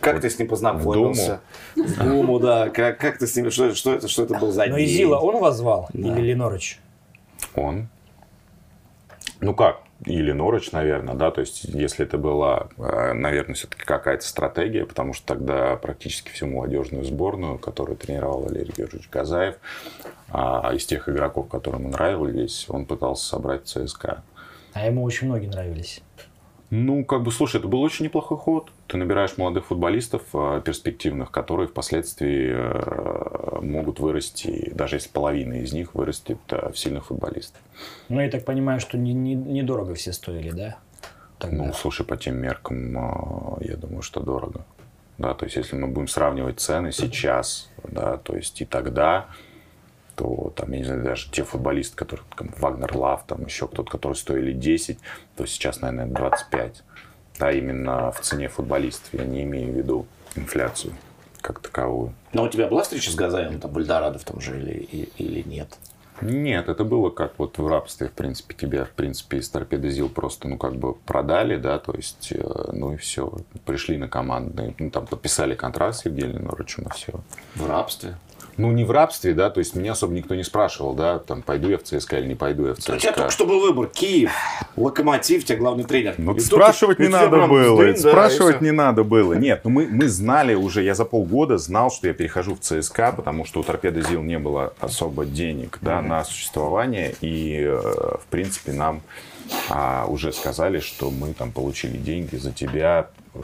[0.00, 1.40] Как вот ты с ним познакомился?
[1.74, 1.88] В Думу.
[1.88, 2.70] В Думу, да.
[2.70, 5.40] Как, как ты с ним, что, что, это, что это был за Ну, Изила он
[5.40, 5.88] вас звал?
[5.92, 6.08] Да.
[6.08, 6.78] Или Ленорыч?
[7.54, 7.88] Он.
[9.40, 9.82] Ну как?
[10.04, 15.12] Или Норыч, наверное, да, то есть если это была, э, наверное, все-таки какая-то стратегия, потому
[15.12, 19.56] что тогда практически всю молодежную сборную, которую тренировал Валерий Георгиевич Газаев,
[20.30, 24.22] а из тех игроков, которые ему нравились, он пытался собрать ЦСКА.
[24.72, 26.02] А ему очень многие нравились.
[26.70, 28.70] Ну, как бы, слушай, это был очень неплохой ход.
[28.88, 35.72] Ты набираешь молодых футболистов э, перспективных, которые впоследствии э, могут вырасти, даже если половина из
[35.72, 37.60] них вырастет э, в сильных футболистов.
[38.10, 40.76] Ну, я так понимаю, что недорого не, не все стоили, да?
[41.38, 41.56] Тогда.
[41.56, 44.66] Ну, слушай, по тем меркам, я думаю, что дорого.
[45.16, 49.28] Да, то есть, если мы будем сравнивать цены сейчас, да, то есть и тогда,
[50.18, 53.90] что там, я не знаю, даже те футболисты, которые там, Вагнер Лав, там еще кто-то,
[53.90, 54.98] которые стоили 10,
[55.36, 56.82] то сейчас, наверное, 25.
[57.38, 59.08] Да, именно в цене футболистов.
[59.12, 60.92] Я не имею в виду инфляцию
[61.40, 62.12] как таковую.
[62.32, 65.78] Но у тебя была встреча с Газаевым, там, Бальдорадо в том же или, или нет?
[66.20, 70.08] Нет, это было как вот в рабстве, в принципе, тебя, в принципе, из торпеды ЗИЛ
[70.08, 73.32] просто, ну, как бы продали, да, то есть, э, ну и все,
[73.64, 77.12] пришли на командные, ну, там подписали контракт с Евгением Норычем и все.
[77.54, 78.16] В рабстве?
[78.58, 81.70] Ну, не в рабстве, да, то есть меня особо никто не спрашивал, да, там, пойду
[81.70, 82.94] я в ЦСКА или не пойду я в ЦСКА.
[82.94, 84.32] У тебя только что был выбор, Киев,
[84.76, 86.16] Локомотив, тебя главный тренер.
[86.18, 89.34] Ну, спрашивать не надо было, сдвин, да, спрашивать не надо было.
[89.34, 93.12] Нет, ну мы, мы знали уже, я за полгода знал, что я перехожу в ЦСКА,
[93.12, 96.06] потому что у Торпеда ЗИЛ не было особо денег, да, mm-hmm.
[96.08, 99.02] на существование, и, э, в принципе, нам
[99.68, 103.40] а, уже сказали, что мы там получили деньги за тебя, э,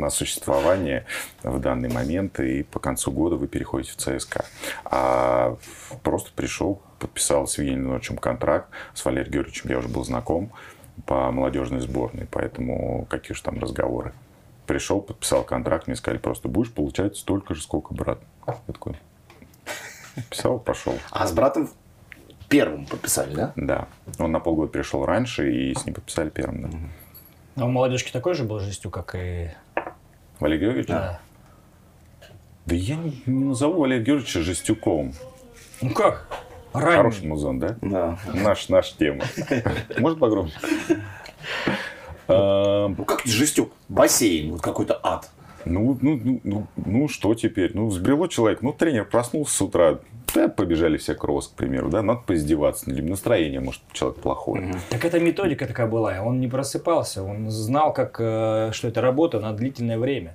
[0.00, 1.06] на существование
[1.42, 4.44] в данный момент, и по концу года вы переходите в ЦСКА.
[4.84, 5.56] А
[6.02, 10.50] просто пришел, подписал с Евгением Ивановичем контракт, с Валерием Георгиевичем я уже был знаком
[11.06, 14.12] по молодежной сборной, поэтому какие же там разговоры.
[14.66, 18.20] Пришел, подписал контракт, мне сказали просто, будешь получать столько же, сколько брат.
[18.46, 18.96] Я такой,
[20.28, 20.94] писал, пошел.
[21.10, 21.70] А с братом
[22.48, 23.52] первым подписали, да?
[23.56, 23.88] Да.
[24.18, 26.78] Он на полгода пришел раньше, и с ним подписали первым, да.
[27.56, 29.50] А у молодежки такой же был жестью, как и
[30.40, 30.88] Валерий Георгиевич?
[30.88, 31.20] Да.
[32.66, 35.12] Да я не, не назову Валерия Георгиевича Жестюковым.
[35.82, 36.26] Ну как?
[36.72, 36.96] Ранний.
[36.96, 37.76] Хороший музон, да?
[37.82, 38.18] Да.
[38.32, 39.24] Наш, наш тема.
[39.98, 40.54] Может погромче?
[42.28, 43.72] Ну как жестюк?
[43.88, 45.28] Бассейн, вот какой-то ад.
[45.64, 47.72] Ну, ну, ну, ну, что теперь?
[47.74, 48.62] Ну, взбрело человек.
[48.62, 49.98] Ну, тренер проснулся с утра.
[50.34, 54.60] Да, побежали все кросс, к примеру, да, надо поиздеваться, либо настроение, может, человек плохой.
[54.60, 54.78] Угу.
[54.90, 59.40] Так эта методика такая была, он не просыпался, он знал, как, э, что это работа
[59.40, 60.34] на длительное время.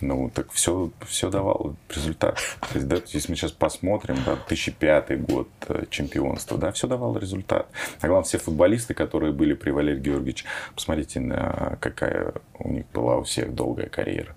[0.00, 2.38] Ну, так все, все давало результат.
[2.60, 7.18] То есть, да, если мы сейчас посмотрим, да, 2005 год э, чемпионства, да, все давало
[7.18, 7.68] результат.
[8.00, 13.16] А главное, все футболисты, которые были при Валерии Георгиевиче, посмотрите, на какая у них была
[13.16, 14.34] у всех долгая карьера.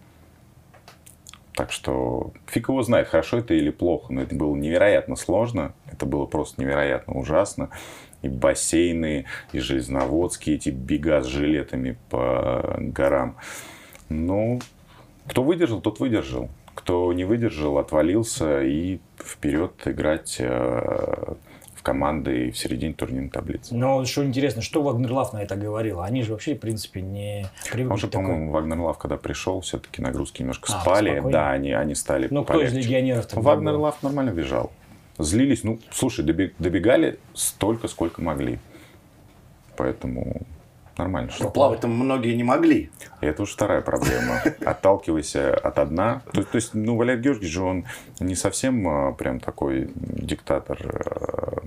[1.54, 6.06] Так что фиг его знает, хорошо это или плохо, но это было невероятно сложно, это
[6.06, 7.70] было просто невероятно ужасно.
[8.22, 13.36] И бассейны, и железноводские эти бега с жилетами по горам.
[14.10, 14.60] Ну,
[15.28, 16.50] кто выдержал, тот выдержал.
[16.76, 21.34] Кто не выдержал, отвалился и вперед играть э,
[21.82, 23.74] в команды и в середине турнирной таблицы.
[23.74, 26.02] Но что интересно, что Вагнерлав на это говорил?
[26.02, 28.26] Они же вообще, в принципе, не привыкли Он же, такой...
[28.28, 31.10] по-моему, Вагнерлав, когда пришел, все-таки нагрузки немножко а, спали.
[31.10, 31.32] Спокойно?
[31.32, 34.72] Да, они, они стали Ну, кто из легионеров Вагнерлав нормально бежал.
[35.18, 38.60] Злились, ну, слушай, добегали столько, сколько могли.
[39.76, 40.42] Поэтому
[40.98, 41.32] нормально.
[41.32, 42.90] Что плавать-то многие не могли.
[43.22, 44.42] И это уже вторая проблема.
[44.66, 46.22] Отталкивайся от одна.
[46.34, 47.86] То, то есть, ну, Валерий Георгиевич же, он
[48.20, 51.64] не совсем а, прям такой диктатор а,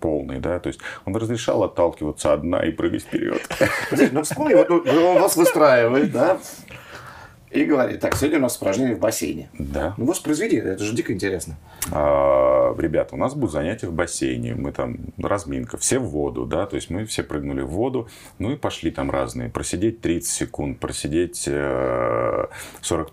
[0.00, 3.42] полный, да, то есть он разрешал отталкиваться одна и прыгать вперед.
[4.12, 6.38] Ну, вспомни, вот он вас выстраивает, да,
[7.56, 9.48] и говорит, так, сегодня у нас упражнение в бассейне.
[9.58, 9.94] Да.
[9.96, 11.56] Ну, воспроизведи, это же дико интересно.
[11.90, 16.66] А, ребята, у нас будут занятия в бассейне, мы там, разминка, все в воду, да,
[16.66, 20.78] то есть мы все прыгнули в воду, ну и пошли там разные, просидеть 30 секунд,
[20.78, 22.50] просидеть 45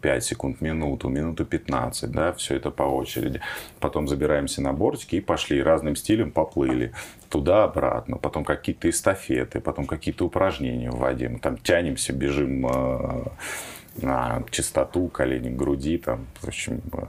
[0.04, 3.39] э, секунд, минуту, минуту 15, да, все это по очереди.
[3.80, 6.91] Потом забираемся на бортики и пошли разным стилем поплыли
[7.30, 13.24] туда-обратно, потом какие-то эстафеты, потом какие-то упражнения в воде, мы там тянемся, бежим э,
[13.98, 17.06] на чистоту, колени груди, там, в общем, э,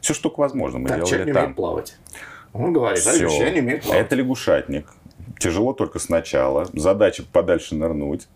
[0.00, 1.34] все, что возможно, мы так, делали человек там.
[1.34, 1.96] не умеет плавать.
[2.52, 4.00] Он говорит, а я не умею плавать.
[4.06, 4.86] Это лягушатник.
[5.38, 6.66] Тяжело только сначала.
[6.72, 8.28] Задача подальше нырнуть.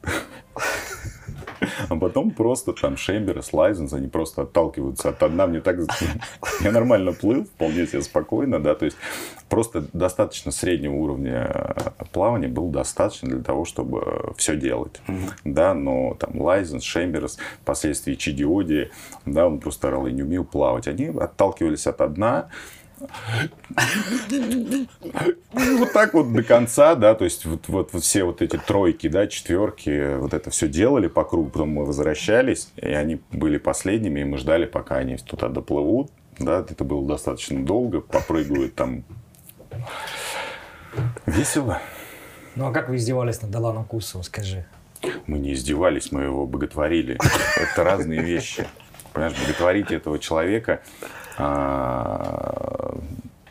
[1.89, 5.47] А потом просто там Шемберс, Лайзенс, они просто отталкиваются от одна.
[5.47, 5.77] Мне так...
[6.61, 8.97] Я нормально плыл, вполне себе спокойно, да, то есть
[9.49, 11.75] просто достаточно среднего уровня
[12.13, 15.31] плавания был достаточно для того, чтобы все делать, mm-hmm.
[15.45, 18.91] да, но там Лайзенс, Шемберс, впоследствии Чидиоди,
[19.27, 20.89] да, он просто орал и не умел плавать.
[20.89, 22.01] Они отталкивались от
[25.53, 29.09] вот так вот до конца, да, то есть вот, вот, вот все вот эти тройки,
[29.09, 34.21] да, четверки, вот это все делали по кругу, потом мы возвращались, и они были последними,
[34.21, 39.05] и мы ждали, пока они туда доплывут, да, это было достаточно долго, попрыгают там.
[41.27, 41.81] Весело.
[42.55, 44.67] Ну а как вы издевались над Аланом Кусовым, скажи?
[45.27, 47.19] Мы не издевались, мы его боготворили.
[47.57, 48.67] Это разные вещи.
[49.13, 50.83] Понимаешь, боготворить этого человека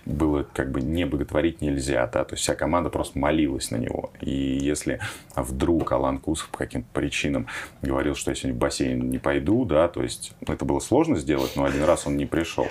[0.05, 4.11] было как бы не боготворить нельзя, да, то есть вся команда просто молилась на него.
[4.19, 4.99] И если
[5.35, 7.47] вдруг Алан Кусов по каким-то причинам
[7.81, 11.17] говорил, что я сегодня в бассейн не пойду, да, то есть ну, это было сложно
[11.17, 12.67] сделать, но один раз он не пришел.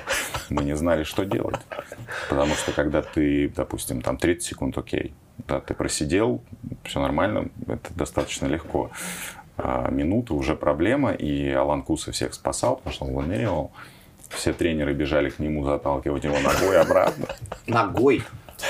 [0.48, 1.60] Мы не знали, что делать.
[2.28, 5.14] Потому что когда ты, допустим, там 30 секунд, окей,
[5.46, 6.42] да, ты просидел,
[6.84, 8.90] все нормально, это достаточно легко.
[9.56, 13.72] А минуты уже проблема, и Алан Кусов всех спасал, потому что он выныривал.
[14.30, 17.26] Все тренеры бежали к нему заталкивать его ногой обратно.
[17.66, 18.22] Ногой?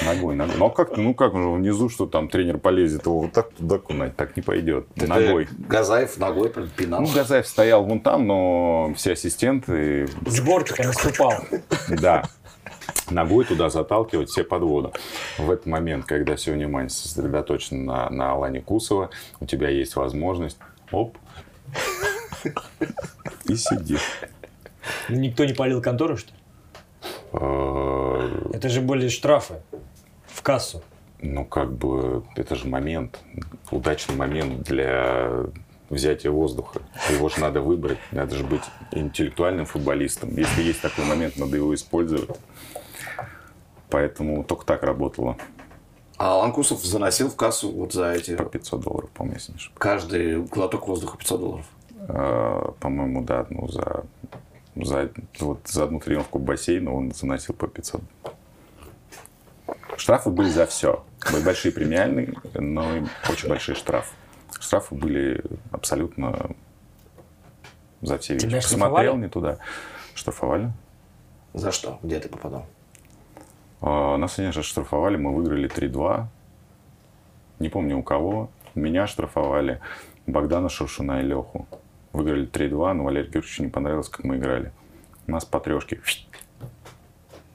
[0.04, 0.54] Ногой, ногой.
[0.56, 3.78] Ну, а как ну как же внизу, что там тренер полезет его вот так туда
[3.78, 4.86] кунать, так не пойдет.
[4.96, 5.48] Это ногой.
[5.58, 7.02] Газаев ногой пинал.
[7.02, 10.08] Ну, Газаев стоял вон там, но все ассистенты...
[10.26, 11.34] Сборчик наступал.
[11.88, 12.24] Да.
[13.10, 14.92] Ногой туда заталкивать все под воду.
[15.38, 20.58] В этот момент, когда все внимание сосредоточено на, на Алане Кусова, у тебя есть возможность,
[20.92, 21.16] оп,
[23.44, 23.98] и сиди.
[25.08, 26.38] Никто не палил контору, что ли?
[27.32, 29.54] Э, Это же были штрафы
[30.26, 30.82] в кассу.
[31.22, 33.18] Ну, как бы, это же момент,
[33.70, 35.30] удачный момент для
[35.90, 36.80] взятия воздуха.
[37.10, 38.62] Его же надо выбрать, надо же быть
[38.92, 40.30] интеллектуальным футболистом.
[40.36, 42.30] Если есть такой момент, надо его использовать.
[43.90, 45.36] Поэтому только так работало.
[46.16, 48.36] А Алан Кусов заносил в кассу вот за эти...
[48.36, 49.78] По 500 долларов, по-моему, если не ошибаюсь.
[49.78, 51.66] Каждый глоток воздуха 500 долларов.
[52.08, 54.04] Э, По-моему, да, ну, за,
[54.76, 55.10] за,
[55.40, 58.02] вот, за одну тренировку в бассейне он заносил по 500.
[59.96, 61.04] Штрафы были за все.
[61.30, 64.14] Были большие премиальные, но и очень большие штрафы.
[64.58, 66.50] Штрафы были абсолютно
[68.00, 68.46] за все вещи.
[68.46, 69.12] Тебя штрафовали?
[69.16, 69.58] не туда.
[70.14, 70.72] Штрафовали.
[71.52, 71.98] За что?
[72.02, 72.66] Где ты попадал?
[73.80, 76.26] А, Нас, конечно, штрафовали, мы выиграли 3-2.
[77.58, 78.50] Не помню у кого.
[78.74, 79.80] Меня штрафовали,
[80.26, 81.66] Богдана Шуршуна и Леху.
[82.12, 84.72] Выиграли 3-2, но Валерию Георгиевичу не понравилось, как мы играли.
[85.26, 86.00] У нас по трешке.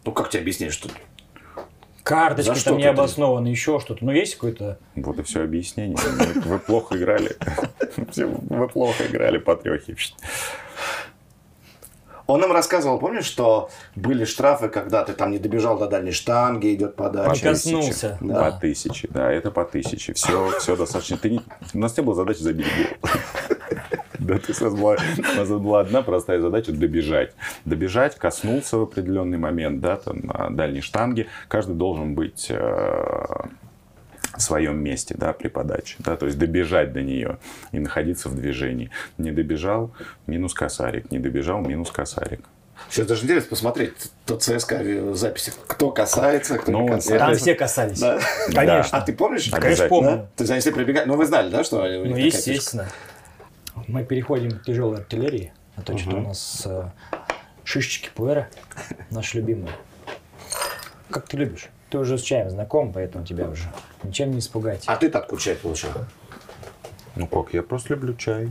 [0.06, 0.90] Ну, как тебе объяснить, что...
[2.04, 4.06] Карточки За что там ты не обоснованно, еще что-то.
[4.06, 4.78] Ну, есть какой-то...
[4.96, 5.98] Вот и все объяснение.
[6.46, 7.36] Вы- плохо играли.
[8.16, 9.96] Вы плохо играли по трехе.
[12.28, 16.74] Он нам рассказывал, помнишь, что были штрафы, когда ты там не добежал до дальней штанги,
[16.74, 17.32] идет подача.
[17.42, 18.18] Прикоснулся.
[18.22, 18.52] Да.
[18.52, 20.14] По тысяче, да, это по тысяче.
[20.14, 21.18] Все, все достаточно.
[21.18, 21.42] Ты не...
[21.74, 22.68] У нас не было задачи забить
[23.02, 23.10] гол.
[24.26, 24.96] Да, то есть у нас была,
[25.34, 27.34] у нас была одна простая задача добежать.
[27.66, 31.28] Добежать, коснулся в определенный момент, да, там, на дальней штанге.
[31.48, 32.56] Каждый должен быть э,
[34.36, 37.38] в своем месте, да, при подаче, да, то есть добежать до нее
[37.72, 38.90] и находиться в движении.
[39.18, 39.92] Не добежал,
[40.28, 42.42] минус косарик, не добежал, минус косарик.
[42.90, 43.94] Сейчас даже интересно посмотреть
[44.26, 45.54] тот ЦСКА записи.
[45.68, 47.42] Кто касается, кто Ну, не Там касается.
[47.42, 48.00] все касались.
[48.00, 48.20] Да.
[48.54, 48.98] Конечно.
[48.98, 49.44] А ты помнишь?
[49.50, 49.90] Конечно, Обязательно.
[49.90, 50.12] помню.
[50.18, 50.18] Да?
[50.36, 51.08] То есть они все прибегали.
[51.08, 52.88] Ну, вы знали, да, что они- у них Ну, такая фишка?
[53.88, 55.54] Мы переходим к тяжелой артиллерии.
[55.76, 56.90] А то что у нас э,
[57.64, 58.48] шишечки пуэра,
[59.12, 59.74] наши любимые.
[61.10, 61.68] Как ты любишь?
[61.90, 63.72] Ты уже с чаем знаком, поэтому тебя уже
[64.04, 64.84] ничем не испугать.
[64.88, 65.90] А ты так чай получил?
[67.16, 68.50] Ну как, я просто люблю чай.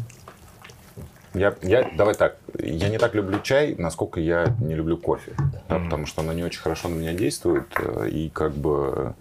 [1.33, 5.33] Я, я, давай так, я не так люблю чай, насколько я не люблю кофе.
[5.69, 7.67] Да, потому что оно не очень хорошо на меня действует.
[7.77, 9.15] э, И как бы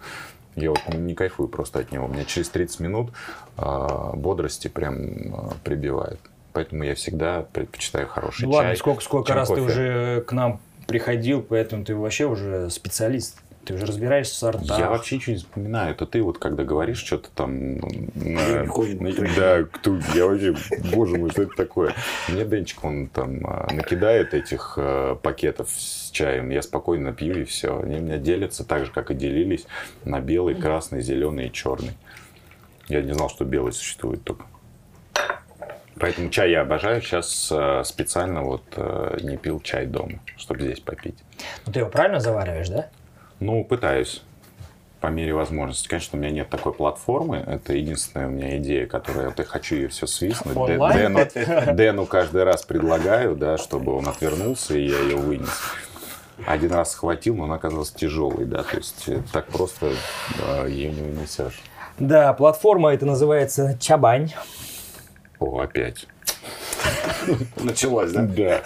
[0.55, 2.07] я вот не кайфую просто от него.
[2.07, 3.11] Меня через 30 минут
[3.57, 4.95] а, бодрости прям
[5.33, 6.19] а, прибивает.
[6.53, 8.59] Поэтому я всегда предпочитаю хороший Ну чай.
[8.61, 9.65] ладно, сколько, сколько раз ты кофе.
[9.65, 13.41] уже к нам приходил, поэтому ты вообще уже специалист.
[13.65, 14.77] Ты уже разбираешься в сортах.
[14.77, 15.91] Я вообще ничего не вспоминаю.
[15.91, 17.77] Это ты вот когда говоришь что-то там...
[17.77, 20.53] на- ходит, на- Да, кто, я вообще,
[20.93, 21.93] боже мой, что это такое?
[22.27, 27.43] Мне Денчик, он там а, накидает этих а, пакетов с чаем, я спокойно пью и
[27.45, 27.79] все.
[27.79, 29.65] Они у меня делятся так же, как и делились
[30.03, 31.93] на белый, красный, зеленый и черный.
[32.89, 34.45] Я не знал, что белый существует только.
[35.99, 37.01] Поэтому чай я обожаю.
[37.01, 41.15] Сейчас а, специально вот а, не пил чай дома, чтобы здесь попить.
[41.65, 42.89] Ну, ты его правильно завариваешь, да?
[43.43, 44.21] Ну, пытаюсь
[45.01, 45.89] по мере возможности.
[45.89, 47.43] Конечно, у меня нет такой платформы.
[47.45, 49.27] Это единственная у меня идея, которая...
[49.27, 50.55] Вот я хочу ее все свистнуть.
[50.55, 51.19] Дэну,
[51.75, 55.49] Дэну каждый раз предлагаю, да, чтобы он отвернулся, и я ее вынес.
[56.45, 59.91] Один раз схватил, но она оказалась тяжелой, да, то есть э, так просто
[60.39, 61.61] да, ее не вынесешь.
[61.99, 64.33] Да, платформа это называется Чабань.
[65.39, 66.07] О, опять.
[67.57, 68.21] Началось, да?
[68.21, 68.63] Да.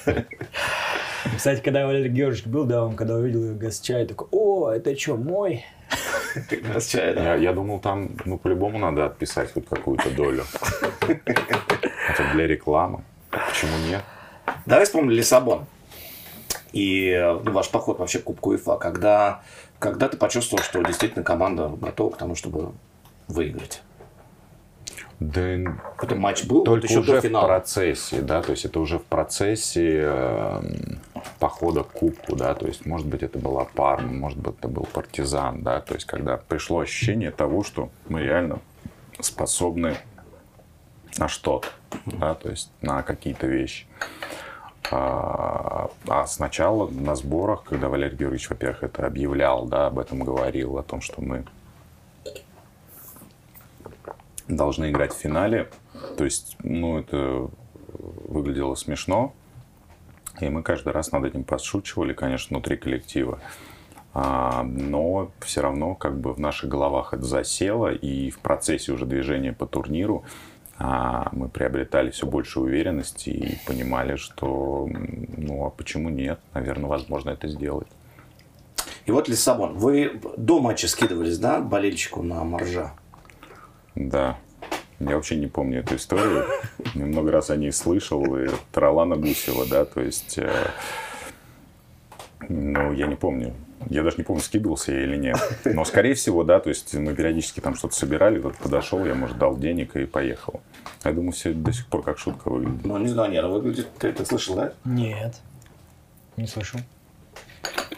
[1.36, 5.17] Кстати, когда Валерий Георгиевич был, да, он когда увидел газ чай, такой, о, это что,
[5.17, 5.65] мой?
[6.88, 7.23] Чая, да.
[7.23, 10.43] Я, я думал, там, ну, по-любому надо отписать вот какую-то долю.
[11.01, 13.03] Это для рекламы.
[13.32, 14.03] Почему нет?
[14.65, 15.65] Давай вспомним Лиссабон.
[16.73, 18.78] И ну, ваш поход вообще к Кубку УЕФА.
[18.78, 19.41] Когда,
[19.80, 22.73] когда ты почувствовал, что действительно команда готова к тому, чтобы
[23.28, 23.82] выиграть?
[25.19, 25.41] Да
[25.95, 27.47] Какой-то матч был Только вот еще уже до в финала.
[27.47, 30.07] процессе, да, то есть это уже в процессе.
[31.39, 34.86] Похода к кубку, да, то есть, может быть, это была Парма, может быть, это был
[34.86, 38.59] партизан, да, то есть, когда пришло ощущение того, что мы реально
[39.19, 39.97] способны
[41.17, 41.67] на что-то,
[42.05, 43.86] да, то есть на какие-то вещи.
[44.89, 50.78] А, а сначала на сборах, когда Валерий Георгиевич, во-первых, это объявлял, да, об этом говорил,
[50.78, 51.45] о том, что мы
[54.47, 55.69] должны играть в финале,
[56.17, 57.49] то есть, ну, это
[58.28, 59.34] выглядело смешно,
[60.40, 63.40] и мы каждый раз над этим подшучивали, конечно, внутри коллектива.
[64.14, 69.06] А, но все равно как бы в наших головах это засело, и в процессе уже
[69.06, 70.24] движения по турниру
[70.80, 77.32] а, мы приобретали все больше уверенности и понимали, что ну а почему нет, наверное, возможно
[77.32, 77.88] это сделать.
[79.06, 79.78] И вот Лиссабон.
[79.78, 82.94] Вы до матча скидывались, да, болельщику на моржа?
[83.96, 84.38] Да.
[85.00, 86.45] Я вообще не помню эту историю.
[86.95, 88.38] Я много раз о ней слышал.
[88.38, 90.38] И Тролана Гусева, да, то есть...
[90.39, 90.72] Э,
[92.50, 93.54] ну, я не помню.
[93.89, 95.38] Я даже не помню, скидывался я или нет.
[95.66, 99.38] Но, скорее всего, да, то есть мы периодически там что-то собирали, кто-то подошел, я, может,
[99.38, 100.62] дал денег и поехал.
[101.04, 102.84] Я думаю, все до сих пор как шутка выглядит.
[102.84, 104.74] Ну, не знаю, нет, выглядит, ты это слышал, да?
[104.84, 105.36] Нет,
[106.38, 106.80] не слышал.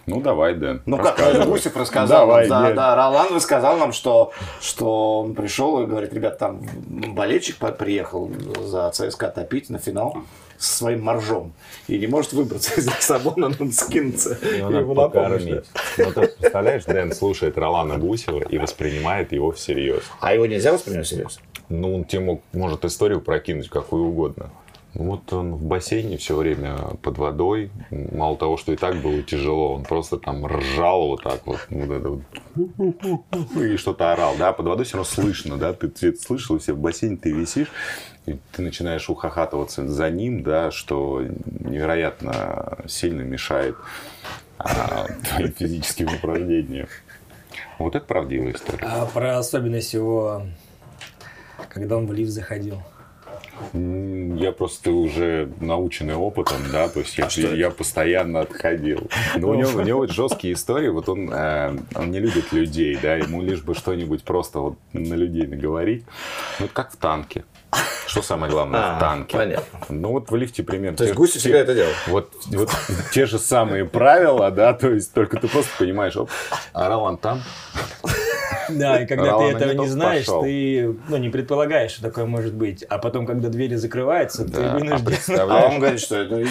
[0.05, 0.81] Ну, давай, Дэн.
[0.85, 2.27] Ну, как Гусев рассказал.
[2.27, 2.75] Давай, нам, да, нет.
[2.75, 8.89] да, Ролан рассказал нам, что, что он пришел и говорит, ребят, там болельщик приехал за
[8.89, 10.17] ЦСКА топить на финал
[10.57, 11.53] со своим моржом
[11.87, 15.43] и не может выбраться из Лиссабона, надо скинуться Его и надо ему на помощь.
[15.43, 15.65] покормить.
[15.97, 20.03] Ну, ты представляешь, Дэн слушает Ролана Гусева и воспринимает его всерьез.
[20.19, 21.39] А его нельзя воспринимать всерьез?
[21.69, 24.49] Ну, он тебе мог, может историю прокинуть какую угодно.
[24.95, 27.69] Вот он в бассейне все время под водой.
[27.91, 31.59] Мало того, что и так было тяжело, он просто там ржал вот так вот.
[31.69, 33.55] вот это вот.
[33.55, 34.35] И что-то орал.
[34.37, 37.31] Да, под водой все равно слышно, да, ты, ты это слышал, все в бассейне ты
[37.31, 37.71] висишь,
[38.25, 43.75] и ты начинаешь ухахатываться за ним, да, что невероятно сильно мешает
[44.57, 46.87] а, твоим физическим упражнениям.
[47.77, 48.85] Вот это правдивая история.
[48.85, 50.43] А про особенность его,
[51.69, 52.81] когда он в лифт заходил.
[53.73, 59.09] Я просто уже наученный опытом, да, то есть я, я постоянно отходил.
[59.35, 62.97] Но у него, у него вот жесткие истории, вот он, э, он не любит людей,
[63.01, 66.05] да, ему лишь бы что-нибудь просто вот на людей наговорить.
[66.59, 67.43] Ну, это как в танке.
[68.07, 69.37] Что самое главное в А, танке?
[69.37, 69.79] понятно.
[69.89, 70.97] Ну, вот в лифте примерно.
[70.97, 71.91] То есть те- всегда это делал?
[72.07, 72.71] Вот, вот
[73.13, 76.29] те же самые правила, да, то есть только ты просто понимаешь, оп,
[76.73, 77.41] а Ролан там,
[78.71, 82.83] Да, и когда ты этого не знаешь, ты ну, не предполагаешь, что такое может быть.
[82.83, 85.39] А потом, когда двери закрываются, ты а вынужден...
[85.39, 86.35] А он говорит, что это.
[86.35, 86.41] Он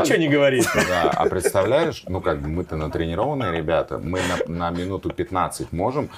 [0.00, 0.66] ничего не говорит.
[0.88, 6.10] Да, а представляешь, ну как бы мы-то натренированные ребята, мы на, на минуту 15 можем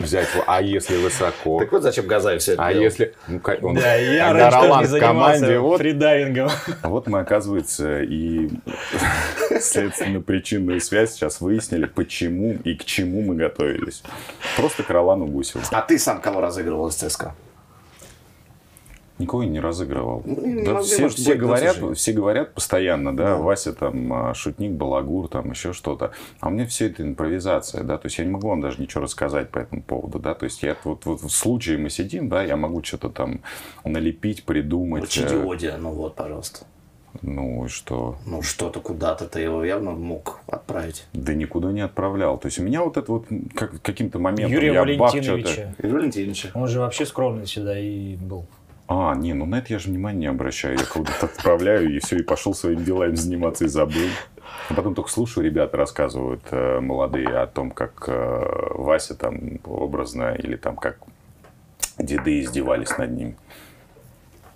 [0.00, 2.84] взять, в- а если высоко, Так вот зачем Газаев все это а делал.
[2.84, 6.50] если, ну как он, Да, я раньше тоже не команде, вот, фридайвингом.
[6.82, 8.50] А вот мы, оказывается, и
[9.60, 14.02] следственно-причинную связь сейчас выяснили, почему и к чему мы готовились.
[14.56, 15.64] Просто к Ролану Гусеву.
[15.70, 17.34] А ты сам кого разыгрывал из ЦСКА?
[19.20, 20.22] Никого не разыгрывал.
[20.24, 24.34] Ну, Да, ну, все, может все быть, говорят, все говорят постоянно, да, Вася там а,
[24.34, 26.12] шутник, балагур, там еще что-то.
[26.40, 29.02] А у меня все это импровизация, да, то есть я не могу вам даже ничего
[29.02, 32.42] рассказать по этому поводу, да, то есть я вот, вот в случае мы сидим, да,
[32.42, 33.40] я могу что-то там
[33.84, 35.02] налепить, придумать.
[35.02, 36.60] Вот Чидиоди, ну вот, пожалуйста.
[36.64, 38.16] э, Ну и что?
[38.24, 41.06] Ну что-то куда-то ты его явно мог отправить.
[41.12, 42.38] Да никуда не отправлял.
[42.38, 44.80] То есть у меня вот это вот как, каким-то моментом Юрия я.
[44.80, 45.74] Валентиновича.
[45.82, 46.50] Юрий Валентиновича.
[46.54, 48.46] Он же вообще скромный сюда и был.
[48.92, 50.76] А, не, ну на это я же внимания не обращаю.
[50.76, 54.08] Я куда-то отправляю, и все, и пошел своими делами заниматься, и забыл.
[54.68, 60.34] А потом только слушаю, ребята рассказывают э, молодые о том, как э, Вася там образно,
[60.34, 60.98] или там как
[61.98, 63.36] деды издевались над ним.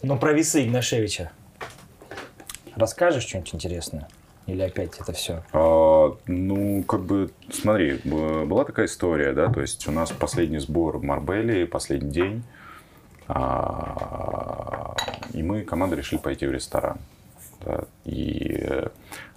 [0.03, 1.30] Но про весы Игнашевича.
[2.74, 4.09] Расскажешь что-нибудь интересное?
[4.47, 5.45] Или опять это все?
[5.53, 10.99] А, ну, как бы, смотри, была такая история, да, то есть у нас последний сбор
[10.99, 12.43] в Марбеле, последний день,
[15.33, 16.99] и мы, команда, решили пойти в ресторан.
[18.05, 18.89] и э,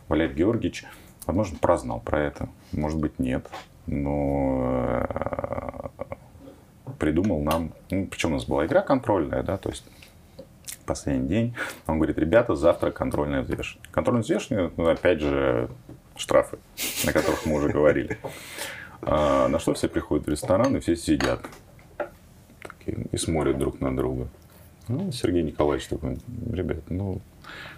[0.08, 0.86] Валерий Георгиевич,
[1.26, 3.48] возможно, прознал про это, может быть, нет,
[3.86, 5.88] но э,
[7.00, 9.86] придумал нам, ну, причем у нас была игра контрольная, да, то есть
[10.86, 11.56] последний день.
[11.86, 13.90] Он говорит, ребята, завтра контрольное взвешивание.
[13.92, 15.70] Контрольное взвешивание, ну, опять же,
[16.16, 16.58] штрафы,
[17.06, 18.18] о которых мы уже говорили.
[19.02, 21.42] А, на что все приходят в ресторан, и все сидят
[22.88, 24.28] такие, и смотрят друг на друга.
[24.88, 26.18] Ну, Сергей Николаевич такой,
[26.52, 27.22] ребят, ну,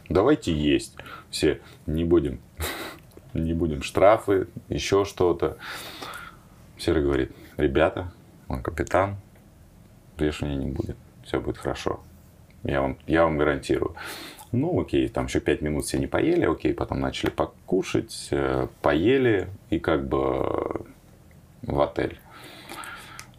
[0.10, 0.95] давайте есть.
[1.30, 2.39] Все, не будем,
[3.34, 5.57] не будем штрафы, еще что-то.
[6.78, 8.12] Серый говорит, ребята,
[8.47, 9.18] он капитан,
[10.16, 11.99] взвешивания не будет, все будет хорошо.
[12.64, 13.95] Я вам, я вам гарантирую.
[14.51, 19.47] Ну, окей, там еще пять минут все не поели, окей, потом начали покушать, э, поели
[19.70, 20.86] и как бы
[21.62, 22.18] в отель.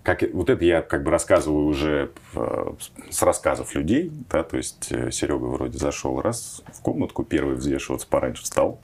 [0.03, 2.73] Как, вот это я как бы рассказываю уже э,
[3.11, 8.07] с рассказов людей, да, то есть э, Серега вроде зашел раз в комнатку, первый взвешиваться
[8.07, 8.81] пораньше встал,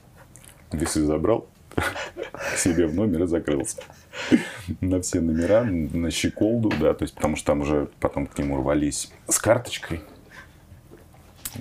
[0.71, 1.47] весы забрал,
[2.55, 3.81] себе в номер и закрылся.
[4.81, 8.57] На все номера, на щеколду, да, то есть потому что там уже потом к нему
[8.57, 10.01] рвались с карточкой,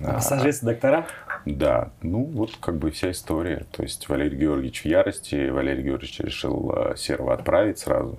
[0.00, 1.06] Массажисты, доктора?
[1.44, 3.66] Да, ну вот как бы вся история.
[3.72, 8.18] То есть Валерий Георгиевич в ярости, Валерий Георгиевич решил э, Серого отправить сразу.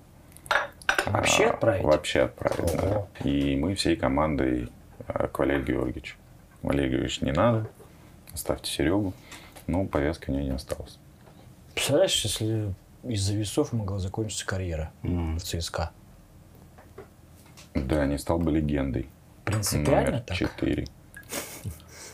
[1.05, 1.83] Вообще А, отправить?
[1.83, 3.07] Вообще отправить, да.
[3.23, 4.69] И мы всей командой
[5.07, 6.15] э, к Валерию Георгиевичу.
[6.61, 7.67] Валерий Георгиевич, не надо,
[8.33, 9.13] оставьте Серегу.
[9.67, 10.97] Ну, повязки у нее не осталось.
[11.73, 12.73] Представляешь, если
[13.03, 15.91] из-за весов могла закончиться карьера в ЦСКА?
[17.75, 19.07] Да, не стал бы легендой.
[19.45, 20.37] Принципиально Номер так?
[20.37, 20.87] 4.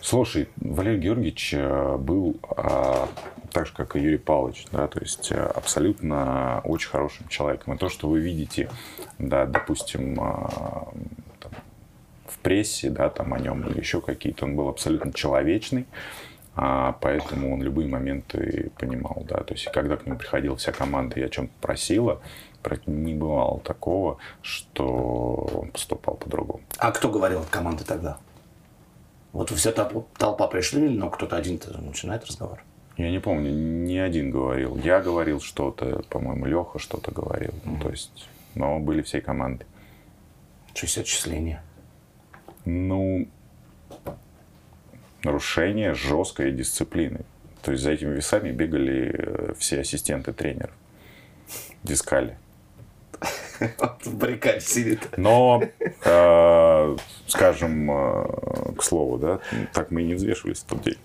[0.04, 3.08] Слушай, Валерий Георгиевич э, был а,
[3.54, 7.76] так же, как и Юрий Павлович, да, то есть э, абсолютно очень хорошим человеком.
[7.76, 8.70] И то, что вы видите,
[9.18, 10.92] да, допустим, а,
[11.40, 11.52] там,
[12.28, 15.86] в прессе, да, там о нем или еще какие-то, он был абсолютно человечный,
[16.58, 21.18] а, поэтому он любые моменты понимал, да, то есть когда к нему приходила вся команда
[21.18, 22.22] и о чем-то просила,
[22.62, 26.62] про- не бывало такого, что он поступал по-другому.
[26.78, 28.18] А кто говорил от команды тогда?
[29.34, 32.64] Вот вся толпа, пришли, но кто-то один начинает разговор.
[32.98, 34.78] Я не помню, ни один говорил.
[34.78, 37.52] Я говорил что-то, по-моему, Леха что-то говорил.
[37.66, 39.66] Ну, то есть, но были всей командой.
[40.76, 41.64] Что есть отчисление?
[42.66, 43.28] Ну,
[45.24, 47.22] нарушение жесткой дисциплины.
[47.64, 50.74] То есть за этими весами бегали э, все ассистенты тренеров.
[51.82, 52.38] Дискали.
[54.04, 55.18] В баррикаде сидит.
[55.18, 55.62] Но,
[56.04, 56.98] э,
[57.28, 59.40] скажем, э, к слову, да,
[59.74, 60.98] так мы и не взвешивались в тот день.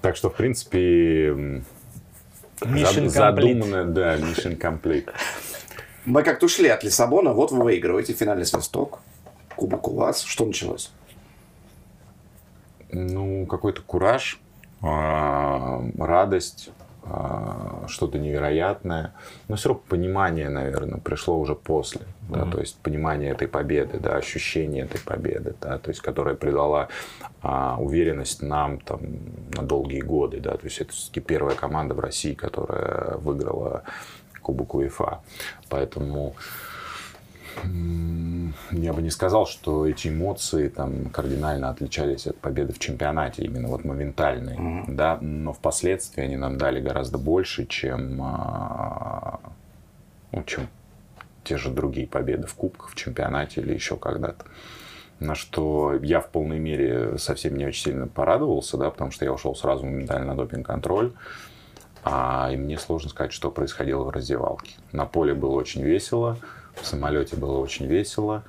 [0.00, 1.28] Так что, в принципе,
[2.60, 3.58] Mission зад- complete.
[3.58, 5.08] задумано, да, mission complete.
[6.04, 9.00] Мы как-то ушли от Лиссабона, вот вы выигрываете финальный свисток.
[9.56, 10.22] Кубок у вас.
[10.22, 10.90] Что началось?
[12.90, 14.38] Ну, какой-то кураж,
[14.82, 16.70] а, радость,
[17.88, 19.12] что-то невероятное.
[19.48, 22.02] Но все равно понимание, наверное, пришло уже после.
[22.28, 26.88] Да, то есть понимание этой победы, да, ощущение этой победы, да, то есть которая придала
[27.42, 29.00] а, уверенность нам там,
[29.54, 30.40] на долгие годы.
[30.40, 33.82] Да, то есть это все-таки первая команда в России, которая выиграла
[34.40, 35.20] Кубок УЕФА.
[35.68, 36.34] Поэтому
[38.70, 43.68] я бы не сказал, что эти эмоции там кардинально отличались от победы в чемпионате, именно
[43.68, 49.40] вот моментальной, да, но впоследствии они нам дали гораздо больше, чем, а,
[50.32, 50.68] ну, чем
[51.44, 54.44] те же другие победы в кубках, в чемпионате или еще когда-то.
[55.20, 59.32] На что я в полной мере совсем не очень сильно порадовался, да, потому что я
[59.32, 61.12] ушел сразу моментально на допинг-контроль.
[62.02, 64.74] А, и мне сложно сказать, что происходило в раздевалке.
[64.92, 66.36] На поле было очень весело,
[66.80, 68.44] в самолете было очень весело.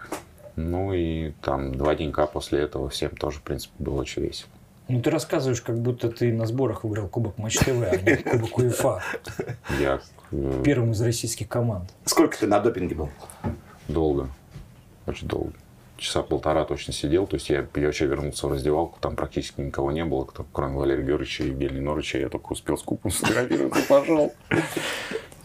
[0.56, 4.50] Ну и там два денька после этого всем тоже, в принципе, было очень весело.
[4.88, 8.58] Ну, ты рассказываешь, как будто ты на сборах выиграл Кубок Матч ТВ, а не Кубок
[8.58, 9.02] УЕФА.
[9.80, 10.00] Я
[10.32, 11.90] э, Первым из российских команд.
[12.06, 13.10] Сколько ты на допинге был?
[13.88, 14.30] долго,
[15.08, 15.54] очень долго.
[15.98, 17.26] Часа полтора точно сидел.
[17.26, 20.78] То есть я, я вообще вернулся в раздевалку, там практически никого не было, кто, кроме
[20.78, 22.20] Валерия Георгиевича и Евгения Норовича.
[22.20, 24.34] Я только успел с купом сфотографироваться и пошел.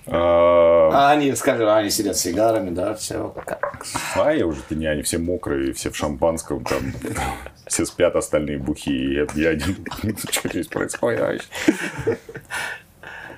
[0.07, 3.35] А, А они, скажем, они сидят с сигарами, да, все.
[4.17, 6.93] А я уже не, они все мокрые, все в шампанском, там
[7.67, 9.15] все спят, остальные бухие.
[9.15, 9.77] Я, я один,
[10.31, 12.19] что здесь происходит вообще?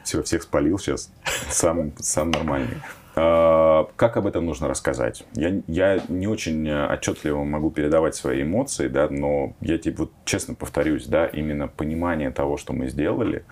[0.04, 1.10] Все, всех спалил сейчас.
[1.48, 2.78] Сам, сам нормальный.
[3.14, 5.24] А, Как об этом нужно рассказать?
[5.34, 10.54] Я, я не очень отчетливо могу передавать свои эмоции, да, но я тебе вот честно
[10.54, 13.45] повторюсь, да, именно понимание того, что мы сделали,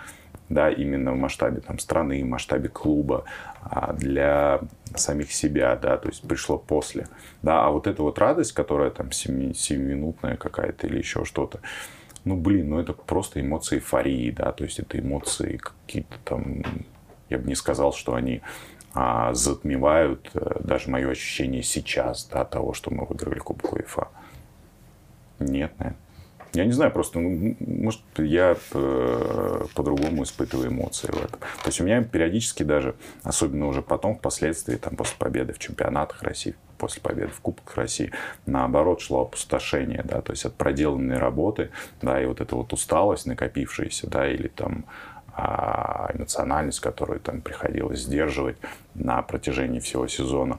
[0.50, 3.24] да, именно в масштабе там, страны, в масштабе клуба,
[3.62, 4.60] а, для
[4.94, 7.06] самих себя, да, то есть пришло после.
[7.42, 11.60] Да, а вот эта вот радость, которая там семи- семиминутная какая-то или еще что-то,
[12.24, 16.62] ну, блин, ну это просто эмоции эйфории, да, то есть это эмоции какие-то там,
[17.30, 18.42] я бы не сказал, что они
[18.92, 24.08] а, затмевают э, даже мое ощущение сейчас, да, того, что мы выиграли Кубок УЕФА.
[25.38, 25.96] Нет, наверное.
[26.52, 31.38] Я не знаю, просто, ну, может, я э, по-другому испытываю эмоции в этом.
[31.40, 36.22] То есть у меня периодически даже, особенно уже потом, впоследствии, там, после победы в чемпионатах
[36.22, 38.10] России, после победы в Кубках России,
[38.46, 41.70] наоборот, шло опустошение, да, то есть от проделанной работы,
[42.02, 44.86] да, и вот эта вот усталость накопившаяся, да, или там
[45.32, 48.56] а, эмоциональность, которую там приходилось сдерживать
[48.94, 50.58] на протяжении всего сезона,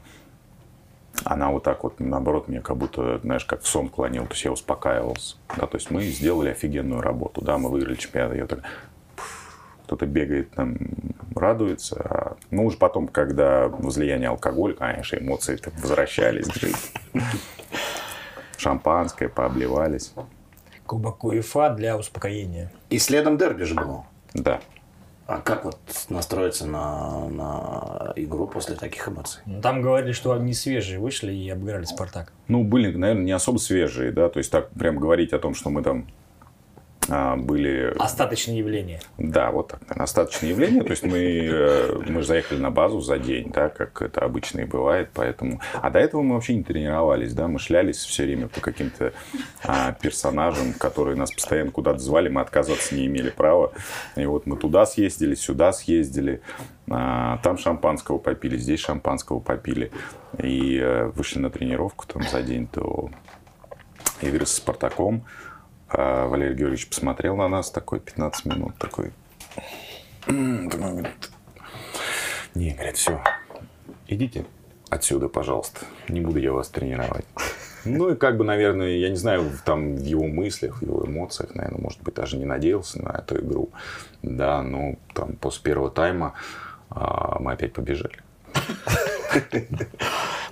[1.24, 4.46] она вот так вот, наоборот, меня как будто, знаешь, как в сон клонил, то есть
[4.46, 5.36] я успокаивался.
[5.58, 8.64] Да, то есть мы сделали офигенную работу, да, мы выиграли чемпионат, я так,
[9.86, 10.78] кто-то бегает там,
[11.36, 16.48] радуется, а, ну, уже потом, когда возлияние алкоголя, конечно, эмоции возвращались.
[18.58, 20.14] Шампанское, пообливались.
[20.86, 22.72] Кубок УЕФА для успокоения.
[22.90, 24.06] И следом дерби же было.
[24.34, 24.62] Да.
[25.32, 25.78] А как вот
[26.10, 29.42] настроиться на, на игру после таких эмоций?
[29.46, 32.34] Ну, Там говорили, что они свежие вышли и обыграли Спартак.
[32.50, 35.70] Ну, были, наверное, не особо свежие, да, то есть так прям говорить о том, что
[35.70, 36.08] мы там
[37.08, 37.94] были...
[37.98, 39.00] Остаточные явления.
[39.18, 40.84] Да, вот так, наверное, остаточное явление.
[40.84, 44.62] То есть мы, э, мы же заехали на базу за день, да, как это обычно
[44.62, 45.62] и бывает, поэтому...
[45.74, 49.14] А до этого мы вообще не тренировались, да, мы шлялись все время по каким-то
[49.64, 53.74] а, персонажам, которые нас постоянно куда-то звали, мы отказываться не имели права.
[54.16, 56.42] И вот мы туда съездили, сюда съездили,
[56.90, 59.92] а, там шампанского попили, здесь шампанского попили.
[60.42, 63.10] И э, вышли на тренировку там за день до
[64.22, 65.26] игры со Спартаком.
[65.94, 69.12] А Валерий Георгиевич посмотрел на нас такой 15 минут, такой...
[70.28, 70.68] Не,
[72.74, 73.22] говорит, все,
[74.08, 74.46] идите
[74.90, 75.86] отсюда, пожалуйста.
[76.10, 77.26] Не буду я вас тренировать.
[77.86, 81.56] Ну и как бы, наверное, я не знаю, там в его мыслях, в его эмоциях,
[81.56, 83.72] наверное, может быть, даже не надеялся на эту игру.
[84.22, 86.34] Да, но там после первого тайма
[86.90, 88.18] а, мы опять побежали.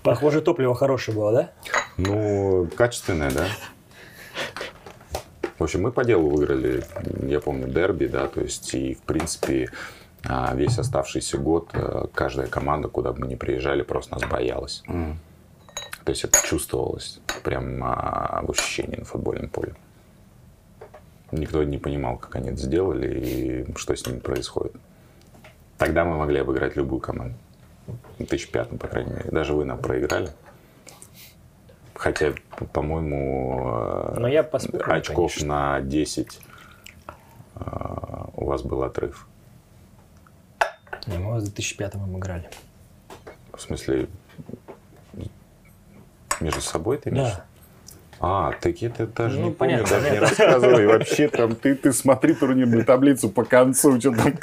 [0.04, 1.52] Похоже, топливо хорошее было, да?
[1.98, 3.46] Ну, качественная, да.
[5.60, 6.84] В общем, мы по делу выиграли,
[7.28, 9.70] я помню, дерби, да, то есть, и, в принципе,
[10.24, 14.84] а, весь оставшийся год э, каждая команда, куда бы мы ни приезжали, просто нас боялась.
[16.06, 19.76] То есть, это чувствовалось прям а, в ощущении на футбольном поле.
[21.34, 24.76] Никто не понимал, как они это сделали и что с ними происходит.
[25.78, 27.36] Тогда мы могли обыграть любую команду.
[27.86, 29.30] В 2005, по крайней мере.
[29.32, 30.30] Даже вы нам проиграли.
[32.00, 32.34] Хотя,
[32.72, 33.72] по-моему,
[34.16, 35.80] э, Но я поспорю, очков конечно.
[35.80, 36.40] на 10
[37.56, 37.60] э,
[38.36, 39.28] у вас был отрыв.
[41.08, 42.50] Не, мы в 2005 играли.
[43.54, 44.08] В смысле,
[46.40, 47.34] между собой ты имеешь?
[47.34, 47.46] Да.
[48.22, 50.28] А, так это даже Ну, не помню, понятно, даже не понятно.
[50.30, 50.54] рассказывай.
[50.54, 54.34] Рассказывай, вообще там, ты, ты смотри турнирную таблицу по концу, что там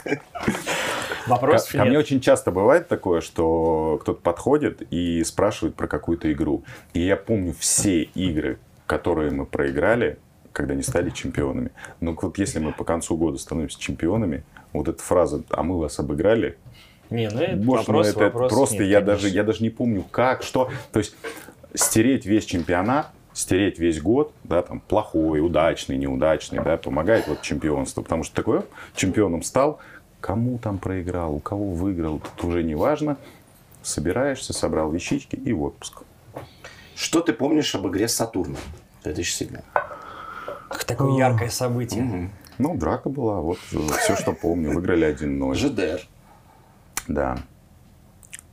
[1.26, 6.32] Вопросов Ко, ко мне очень часто бывает такое, что кто-то подходит и спрашивает про какую-то
[6.32, 6.64] игру.
[6.94, 10.18] И я помню все игры, которые мы проиграли,
[10.52, 11.70] когда не стали чемпионами.
[12.00, 15.98] Но вот если мы по концу года становимся чемпионами, вот эта фраза «а мы вас
[15.98, 16.56] обыграли»,
[17.10, 19.14] Не, ну это мой, вопрос, это, это вопрос просто нет, я конечно.
[19.14, 20.70] даже, я даже не помню как, что.
[20.92, 21.14] То есть
[21.74, 28.02] стереть весь чемпионат, стереть весь год, да, там, плохой, удачный, неудачный, да, помогает вот чемпионство.
[28.02, 29.78] Потому что такое, чемпионом стал,
[30.26, 33.16] кому там проиграл, у кого выиграл, тут уже не важно.
[33.82, 36.02] Собираешься, собрал вещички и в отпуск.
[36.96, 38.58] Что ты помнишь об игре с Сатурном
[39.04, 39.58] 2007?
[40.68, 42.30] Ах, Такое яркое событие.
[42.58, 44.72] Ну, драка была, вот все, что помню.
[44.72, 45.54] Выиграли 1-0.
[45.54, 46.00] ЖДР.
[47.06, 47.38] Да.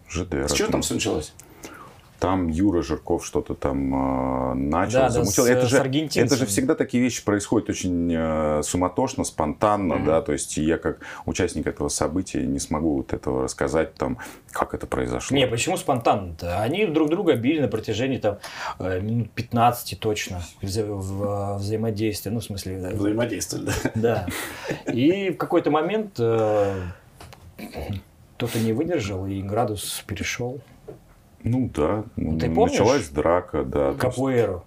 [0.09, 0.49] ЖДР.
[0.49, 1.33] С чего там все началось?
[2.23, 5.43] Там Юра Жирков что-то там э, начал, Да, да, замутил.
[5.43, 6.23] с- это, с же, аргентинцем.
[6.23, 10.99] это же всегда такие вещи происходят очень э, суматошно, спонтанно, да, то есть я как
[11.25, 14.19] участник этого события не смогу вот этого рассказать, там,
[14.53, 15.35] как это произошло.
[15.35, 16.61] Не, почему спонтанно-то?
[16.61, 18.37] Они друг друга били на протяжении там
[18.79, 22.31] э, минут 15 точно вза- в- взаимодействия.
[22.31, 22.89] Ну, в смысле, да.
[22.91, 24.25] Взаимодействовали, да?
[24.85, 24.91] Да.
[24.93, 26.73] И в какой-то момент э,
[28.37, 30.61] кто-то не выдержал, и градус перешел.
[31.43, 32.71] Ну да, Ты помнишь?
[32.79, 33.93] началась драка, да.
[33.93, 34.63] Капуэру.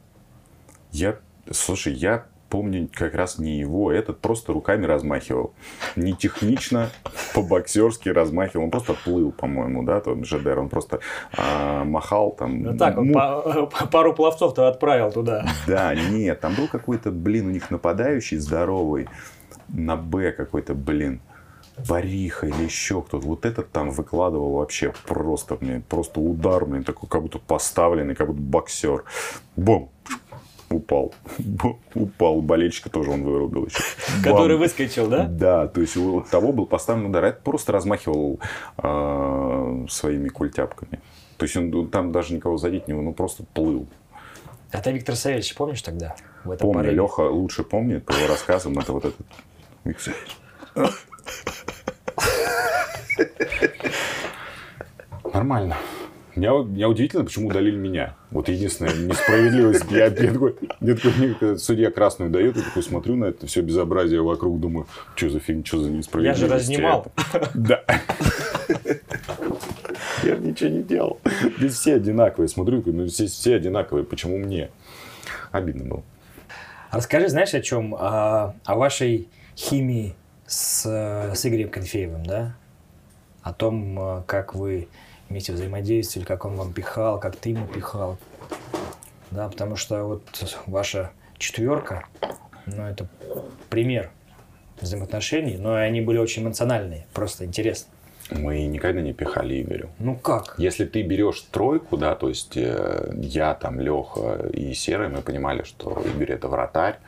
[0.93, 1.17] Я,
[1.51, 5.53] слушай, я помню как раз не его, этот просто руками размахивал.
[5.97, 6.91] Не технично,
[7.35, 8.65] по-боксерски размахивал.
[8.67, 10.59] Он просто плыл, по-моему, да, тот ЖДР.
[10.59, 11.01] Он просто
[11.37, 12.63] а, махал там.
[12.63, 15.47] Ну так, он му- па- пару пловцов-то отправил туда.
[15.67, 19.09] Да, нет, там был какой-то, блин, у них нападающий здоровый,
[19.69, 21.21] на Б какой-то, блин,
[21.89, 23.27] Бариха или еще кто-то.
[23.27, 28.29] Вот этот там выкладывал вообще просто, блин, просто удар, блин, такой, как будто поставленный, как
[28.29, 29.05] будто боксер.
[29.57, 29.91] Бум!
[30.69, 31.15] Упал.
[31.95, 32.43] Упал.
[32.43, 33.79] Болельщика тоже он вырубил еще.
[34.25, 34.63] Который Бам.
[34.63, 35.27] выскочил, да?
[35.27, 37.25] Да, то есть у того был поставлен удар.
[37.25, 38.41] а Это просто размахивал
[38.79, 41.01] э, своими культяпками.
[41.37, 43.87] То есть он там даже никого задеть не мог, ну просто плыл.
[44.73, 46.17] А ты Виктор Савельевич помнишь тогда?
[46.45, 46.97] В этом Помню, порыве?
[46.97, 48.77] Леха лучше помнит по его рассказам.
[48.79, 49.27] Это вот этот...
[55.33, 55.77] Нормально.
[56.35, 58.15] Меня, меня удивительно, почему удалили меня.
[58.31, 59.85] Вот единственная несправедливость.
[59.91, 63.63] Я, я такой, я такой, мне судья красную дает, я такой смотрю на это все
[63.63, 66.41] безобразие вокруг, думаю, что за фильм, что за Я несправедливость.
[66.41, 67.07] же разнимал.
[67.55, 67.83] Да.
[70.23, 71.21] Я ничего не делал.
[71.59, 72.49] Здесь все одинаковые.
[72.49, 74.05] Смотрю, ну здесь все одинаковые.
[74.05, 74.71] Почему мне?
[75.53, 76.03] Обидно было.
[76.91, 77.95] Расскажи, знаешь, о чем?
[77.95, 80.15] О, о вашей химии
[80.47, 80.87] с,
[81.35, 82.55] с Игорем Конфеевым, да?
[83.43, 84.89] О том, э, как вы
[85.29, 88.19] вместе взаимодействовали, как он вам пихал, как ты ему пихал.
[89.31, 90.23] Да, потому что вот
[90.67, 92.07] ваша четверка,
[92.67, 93.09] ну, это
[93.71, 94.11] пример
[94.81, 97.93] взаимоотношений, но они были очень эмоциональные, просто интересно.
[98.31, 99.91] Мы никогда не пихали Игорю.
[100.01, 100.57] Ну как?
[100.59, 105.63] Если ты берешь тройку, да, то есть э, я, там, Леха и Серый, мы понимали,
[105.63, 106.99] что Игорь это вратарь,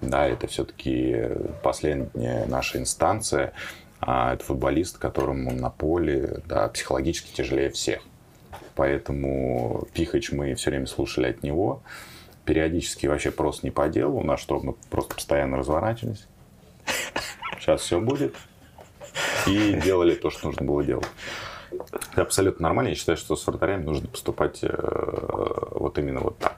[0.00, 1.28] да, это все-таки
[1.62, 3.52] последняя наша инстанция,
[4.00, 8.00] а это футболист, которому на поле, да, психологически тяжелее всех.
[8.74, 11.82] Поэтому Пихач мы все время слушали от него,
[12.44, 16.26] периодически вообще просто не по делу, на что мы просто постоянно разворачивались.
[17.58, 18.34] Сейчас все будет.
[19.46, 21.06] И делали то, что нужно было делать.
[22.12, 22.90] Это абсолютно нормально.
[22.90, 24.68] Я считаю, что с вратарями нужно поступать э,
[25.70, 26.56] вот именно вот так.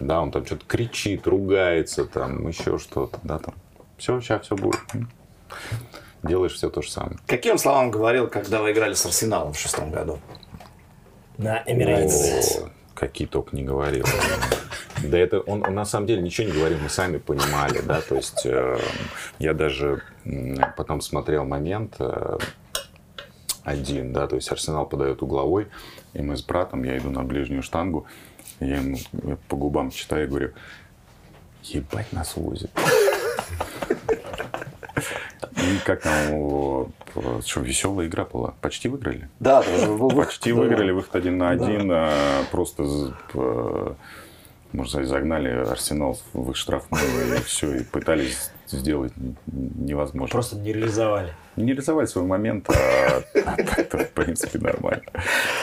[0.00, 3.54] Да, он там что-то кричит, ругается, там еще что-то, да, там.
[3.96, 4.80] Все, сейчас все будет.
[6.22, 7.18] Делаешь все то же самое.
[7.26, 10.18] Каким словам говорил, когда вы играли с Арсеналом в шестом году?
[11.36, 12.60] На Эмирейтс.
[12.94, 14.06] Какие только не говорил.
[15.02, 18.14] Да это он, он на самом деле ничего не говорил, мы сами понимали, да, то
[18.14, 18.78] есть э,
[19.38, 22.38] я даже м, потом смотрел момент э,
[23.64, 25.68] один, да, то есть Арсенал подает угловой,
[26.12, 28.06] и мы с братом, я иду на ближнюю штангу,
[28.60, 30.50] я ему я по губам читаю и говорю,
[31.62, 32.70] ебать нас возит.
[35.56, 36.88] И как там, о,
[37.44, 38.54] что, веселая игра была.
[38.60, 39.28] Почти выиграли.
[39.40, 39.62] Да.
[40.14, 41.90] Почти выиграли выход один на один.
[41.92, 43.14] а, Просто,
[44.72, 49.12] можно сказать, загнали Арсенал в их штрафную и все, и пытались сделать
[49.46, 50.32] невозможно.
[50.32, 51.32] Просто не реализовали.
[51.56, 55.04] Не реализовали свой момент, а так-то, в принципе, нормально.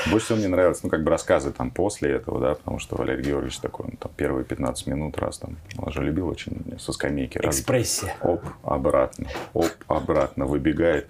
[0.09, 3.23] Больше всего мне нравилось, ну, как бы рассказы там после этого, да, потому что Валерий
[3.23, 7.37] Георгиевич такой, он там первые 15 минут раз там, он же любил очень со скамейки.
[7.37, 8.15] Раз, Экспрессия.
[8.21, 11.07] оп, обратно, оп, обратно, выбегает.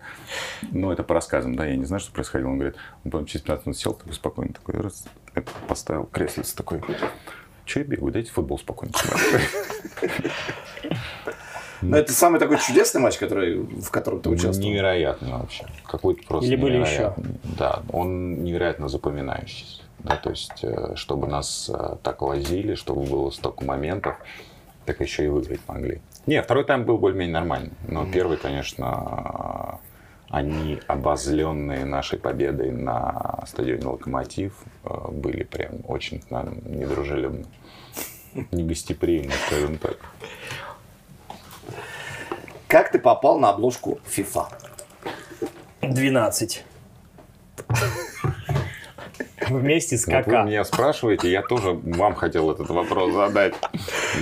[0.72, 2.50] Ну, это по рассказам, да, я не знаю, что происходило.
[2.50, 6.56] Он говорит, он потом через 15 минут сел такой спокойно, такой, раз, это, поставил креслице
[6.56, 6.82] такой,
[7.66, 8.94] че я бегаю, дайте футбол спокойно.
[11.82, 11.90] Посмотрю».
[11.90, 14.70] Но это самый такой чудесный матч, который, в котором ты участвовал.
[14.70, 15.66] Невероятно вообще.
[15.86, 17.36] Какой-то просто Или были невероятный.
[17.58, 19.82] Да, он невероятно запоминающийся.
[20.04, 24.16] Да, то есть, э, чтобы нас э, так возили, чтобы было столько моментов,
[24.86, 26.02] так еще и выиграть могли.
[26.26, 27.74] Не, второй тайм был более-менее нормальный.
[27.88, 29.88] Но первый, конечно, э,
[30.30, 34.54] они, обозленные нашей победой на стадионе «Локомотив»,
[35.10, 37.46] были прям очень к нам недружелюбны.
[38.52, 39.98] Негостеприимны, скажем так.
[42.72, 44.46] Как ты попал на обложку FIFA?
[45.82, 46.64] 12.
[49.50, 50.44] Вместе с Вот вы КК.
[50.44, 53.56] меня спрашиваете, я тоже вам хотел этот вопрос задать.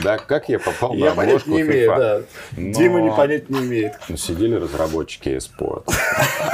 [0.03, 1.97] Да, как я попал Я на обложку не имею, FIFA?
[1.99, 2.21] да.
[2.57, 3.99] Но- Дима не понять не имеет.
[4.09, 5.83] Ну, Сидели разработчики eSport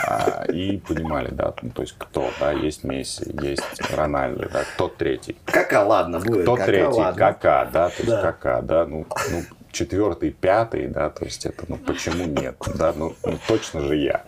[0.05, 3.63] а, и понимали, да, ну, то есть кто, да, есть Месси, есть
[3.95, 6.41] Рональдо, да, кто третий, Кака, ладно, будет.
[6.41, 7.17] кто третий, ладно.
[7.17, 8.22] кака, да, то есть Да.
[8.22, 9.43] кака, да, ну, ну,
[9.76, 14.26] четвертый, пятый, да, то есть это, ну, почему нет, да, ну, ну, точно же я.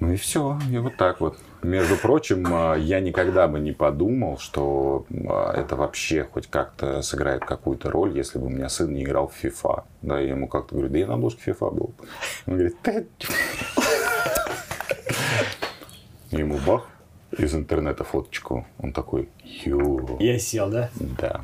[0.00, 1.38] Ну и все, и вот так вот.
[1.60, 7.44] Между прочим, а, я никогда бы не подумал, что а, это вообще хоть как-то сыграет
[7.44, 9.82] какую-то роль, если бы у меня сын не играл в FIFA.
[10.02, 11.94] Да, я ему как-то говорю, да я на обложке FIFA был.
[12.46, 13.02] Он говорит, «Да
[16.30, 16.86] и ему бах,
[17.36, 18.66] из интернета фоточку.
[18.78, 20.90] Он такой, ё, Я сел, да?
[20.94, 21.40] да.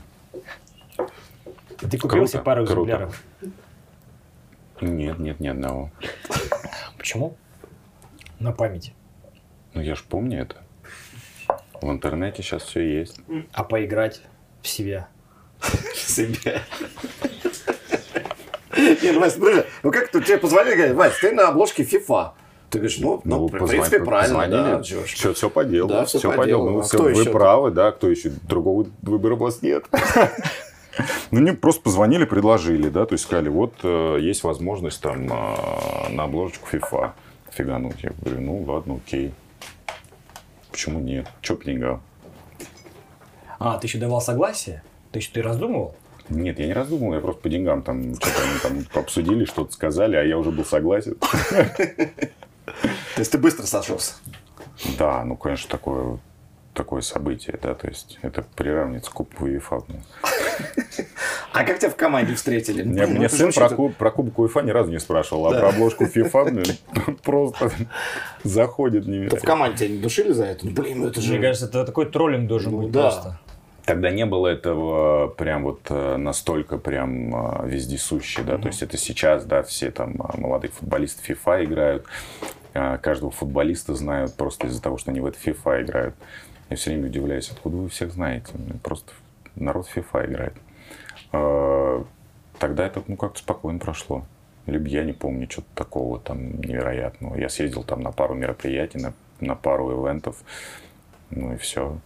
[1.90, 2.80] Ты купил себе Круто, пару круто.
[2.80, 3.22] экземпляров?
[4.80, 5.90] Нет, нет, ни одного.
[6.96, 7.36] Почему?
[8.38, 8.92] На память.
[9.74, 10.56] Ну я ж помню это.
[11.80, 13.20] В интернете сейчас все есть.
[13.52, 14.22] А поиграть
[14.62, 15.08] в себя.
[15.94, 16.62] Себя.
[18.76, 22.30] Не, ну, Вась, подожди, ну как ты, тебе позвонили, говорят, Вась, ты на обложке FIFA.
[22.70, 24.82] Ты говоришь, ну, ну, в позва- принципе, правильно, да.
[24.82, 25.04] ж.
[25.04, 25.88] все, все по делу.
[25.88, 26.66] Да, всё все по делу.
[26.66, 26.70] делу.
[26.70, 28.30] Ну, А кто вы правы, да, кто еще?
[28.42, 29.84] Другого выбора у вас нет.
[31.30, 36.08] Ну, мне просто позвонили, предложили, да, то есть сказали, вот э, есть возможность там э,
[36.10, 37.12] на обложечку FIFA
[37.50, 38.02] фигануть.
[38.02, 39.32] Я говорю, ну ладно, окей.
[40.70, 41.26] Почему нет?
[41.40, 42.02] Че по деньгам?
[43.58, 44.82] А, ты еще давал согласие?
[45.12, 45.94] Ты еще ты раздумывал?
[46.28, 50.16] Нет, я не раздумывал, я просто по деньгам там что-то они там обсудили, что-то сказали,
[50.16, 51.16] а я уже был согласен.
[51.16, 54.14] То есть ты быстро сошелся.
[54.98, 56.18] Да, ну, конечно, такое
[56.74, 59.82] такое событие, да, то есть это приравнивается к Кубку УЕФА.
[61.52, 62.82] А как тебя в команде встретили?
[62.82, 65.68] Мне, Ну, мне сын про, куб, про Кубок УЕФА ни разу не спрашивал, а про
[65.68, 67.70] обложку FIFA блин, просто
[68.42, 69.40] заходит То в невероятно.
[69.46, 70.66] команде тебя не душили за это?
[70.66, 71.32] Ну, блин, ну это же...
[71.32, 73.02] Мне кажется, это такой троллинг должен Ну быть да.
[73.02, 73.40] просто.
[73.84, 78.96] Тогда не было этого прям вот э, настолько прям э, вездесуще, да, то есть это
[78.96, 82.06] сейчас, да, все там э, молодые футболисты FIFA играют,
[82.72, 86.14] каждого футболиста знают просто из-за того, что они в это FIFA играют.
[86.70, 89.12] Я все время удивляюсь, откуда вы всех знаете, Ну, просто
[89.56, 90.54] народ в FIFA играет.
[91.32, 92.04] Э,
[92.58, 94.24] Тогда это, ну, как-то спокойно прошло.
[94.66, 97.36] Либо я не помню что-то такого там невероятного.
[97.36, 100.36] Я съездил там на пару мероприятий, на, на пару ивентов,
[101.30, 101.98] ну и все.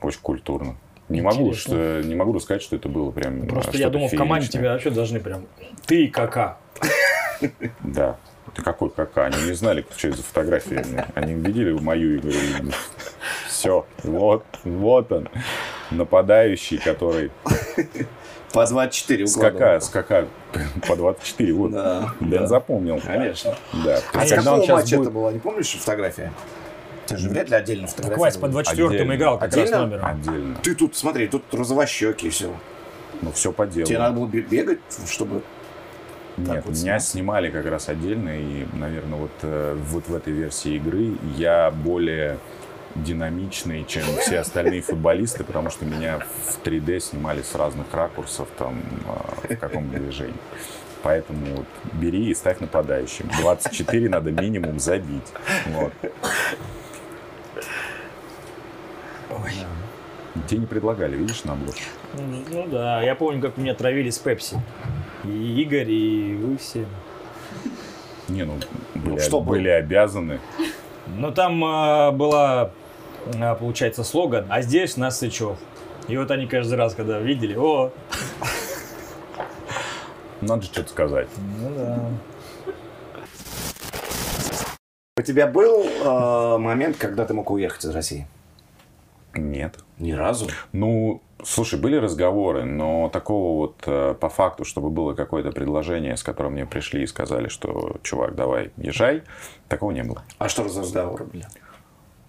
[0.00, 0.76] Очень культурно.
[1.08, 4.10] Не могу, что, не могу рассказать, что это было прям Просто э, я думал, в
[4.10, 4.60] команде фееричное.
[4.60, 5.46] тебя вообще должны прям...
[5.86, 6.58] Ты и Кака.
[7.80, 8.16] Да.
[8.56, 9.26] Ты какой кака?
[9.26, 11.06] Они не знали, что это за фотография.
[11.14, 12.72] Они видели мою и говорили,
[13.48, 15.28] все, вот, вот он,
[15.90, 17.30] нападающий, который
[18.54, 20.26] По 24 скака, скака
[20.88, 21.72] по 24, вот.
[21.72, 22.46] Да, да.
[22.46, 22.98] запомнил.
[23.04, 23.54] Конечно.
[23.84, 24.00] Да.
[24.14, 25.32] А он какого матча будет- это была?
[25.32, 26.32] Не помнишь фотография?
[27.06, 28.90] Ты же вряд ли отдельно Так Вась по фотографировал.
[28.92, 29.14] 24-м Отдельно.
[29.16, 29.78] играл как раз Отдельно?
[29.86, 30.06] номером.
[30.06, 30.56] Отдельно.
[30.62, 32.50] Ты тут, смотри, тут розовощеки все.
[33.20, 33.86] Ну, все по делу.
[33.86, 34.78] Тебе надо было бе- бегать,
[35.08, 35.42] чтобы...
[36.36, 37.04] Нет, вот меня снимать.
[37.04, 42.38] снимали как раз отдельно, и, наверное, вот, э, вот в этой версии игры я более
[42.94, 48.80] динамичный, чем все остальные футболисты, потому что меня в 3D снимали с разных ракурсов, там,
[49.48, 50.34] э, в каком движении.
[51.02, 53.30] Поэтому вот бери и ставь нападающим.
[53.40, 55.32] 24 надо минимум забить.
[55.66, 55.92] Вот.
[60.48, 61.84] Тебе не предлагали, видишь, на обложке?
[62.14, 64.60] Ну да, я помню, как меня травили с Пепси.
[65.26, 66.86] И Игорь, и вы все.
[68.28, 68.54] Не, ну,
[68.94, 69.54] были, что было?
[69.54, 70.40] были обязаны.
[71.06, 72.72] Ну там а, была,
[73.40, 75.58] а, получается, слоган, а здесь нас Сычев.
[76.08, 77.92] И вот они каждый раз, когда видели, о,
[80.40, 81.28] Надо же что-то сказать.
[81.60, 81.98] ну да.
[85.18, 88.26] У тебя был э, момент, когда ты мог уехать из России?
[89.34, 89.78] Нет.
[89.98, 90.48] Ни разу.
[90.72, 96.22] Ну, слушай, были разговоры, но такого вот э, по факту, чтобы было какое-то предложение, с
[96.22, 99.22] которым мне пришли и сказали, что, чувак, давай, езжай,
[99.68, 100.22] такого не было.
[100.38, 101.46] А что за разговоры были?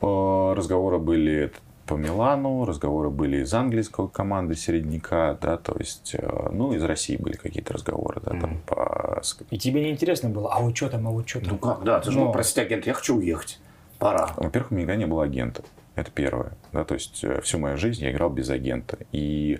[0.01, 1.51] Э, Разговоры были
[1.87, 7.17] по Милану, разговоры были из английской команды середняка, да, то есть, э, ну, из России
[7.17, 9.21] были какие-то разговоры, да, там по...
[9.49, 11.49] И тебе не интересно было, а вот что там, а вот что там?
[11.53, 13.59] Ну как, да, ты же мог просить агента, я хочу уехать.
[13.99, 14.29] Пора.
[14.35, 15.63] Во-первых, у меня не было агента.
[15.97, 16.51] Это первое.
[16.71, 18.99] Да, то есть э, всю мою жизнь я играл без агента.
[19.11, 19.57] И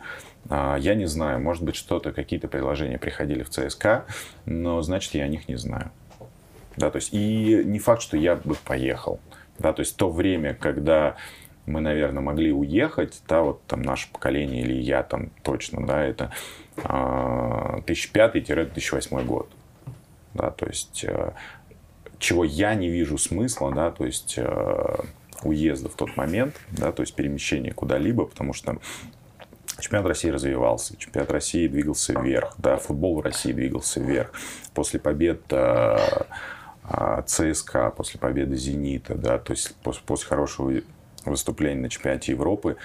[0.50, 4.06] а, я не знаю, может быть, что-то, какие-то предложения приходили в ЦСКА,
[4.46, 5.90] но значит, я о них не знаю.
[6.76, 9.20] Да, то есть, и не факт, что я бы поехал.
[9.58, 11.16] Да, то есть то время, когда
[11.66, 16.32] мы, наверное, могли уехать, да, вот там наше поколение или я там точно, да, это
[16.84, 19.50] а, 2005-2008 год.
[20.36, 21.32] Да, то есть э,
[22.20, 24.98] чего я не вижу смысла, да, то есть э,
[25.44, 28.78] уезда в тот момент, да, то есть перемещения куда-либо, потому что
[29.80, 34.32] чемпионат России развивался, чемпионат России двигался вверх, да, футбол в России двигался вверх.
[34.74, 35.98] После побед э,
[36.90, 40.82] э, ЦСКА, после победы Зенита, да, то есть после, после хорошего
[41.26, 42.78] выступления на чемпионате Европы,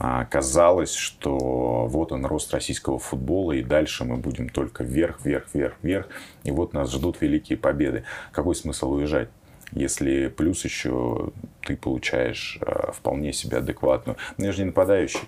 [0.00, 5.46] а, казалось, что вот он рост российского футбола, и дальше мы будем только вверх, вверх,
[5.52, 6.06] вверх, вверх,
[6.44, 8.04] и вот нас ждут великие победы.
[8.30, 9.28] Какой смысл уезжать?
[9.72, 11.30] Если плюс еще
[11.62, 14.16] ты получаешь э, вполне себе адекватную.
[14.38, 15.20] Ну, я же не нападающий.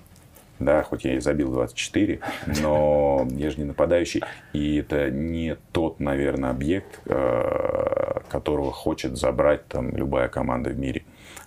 [0.58, 2.20] Да, хоть я и забил 24,
[2.62, 4.22] но я же не нападающий.
[4.52, 11.04] И это не тот, наверное, объект, э, которого хочет забрать там любая команда в мире.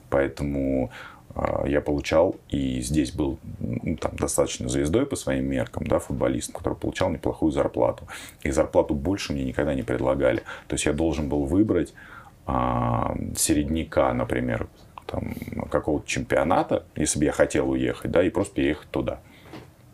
[0.10, 0.92] Поэтому
[1.36, 6.56] э, я получал и здесь был ну, там, достаточно звездой по своим меркам, да, футболистом,
[6.56, 8.08] который получал неплохую зарплату.
[8.44, 10.44] И зарплату больше мне никогда не предлагали.
[10.68, 11.94] То есть я должен был выбрать
[12.46, 14.68] а, середняка, например,
[15.06, 15.34] там,
[15.70, 19.20] какого-то чемпионата, если бы я хотел уехать, да, и просто переехать туда.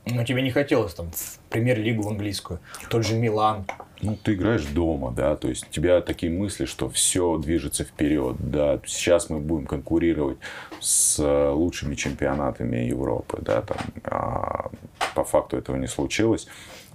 [0.05, 2.59] Но тебе не хотелось там в премьер-лигу в английскую,
[2.89, 3.65] тот же Милан.
[4.01, 8.37] Ну, ты играешь дома, да, то есть у тебя такие мысли, что все движется вперед,
[8.39, 10.37] да, сейчас мы будем конкурировать
[10.79, 14.71] с э, лучшими чемпионатами Европы, да, там, а
[15.15, 16.47] по факту этого не случилось,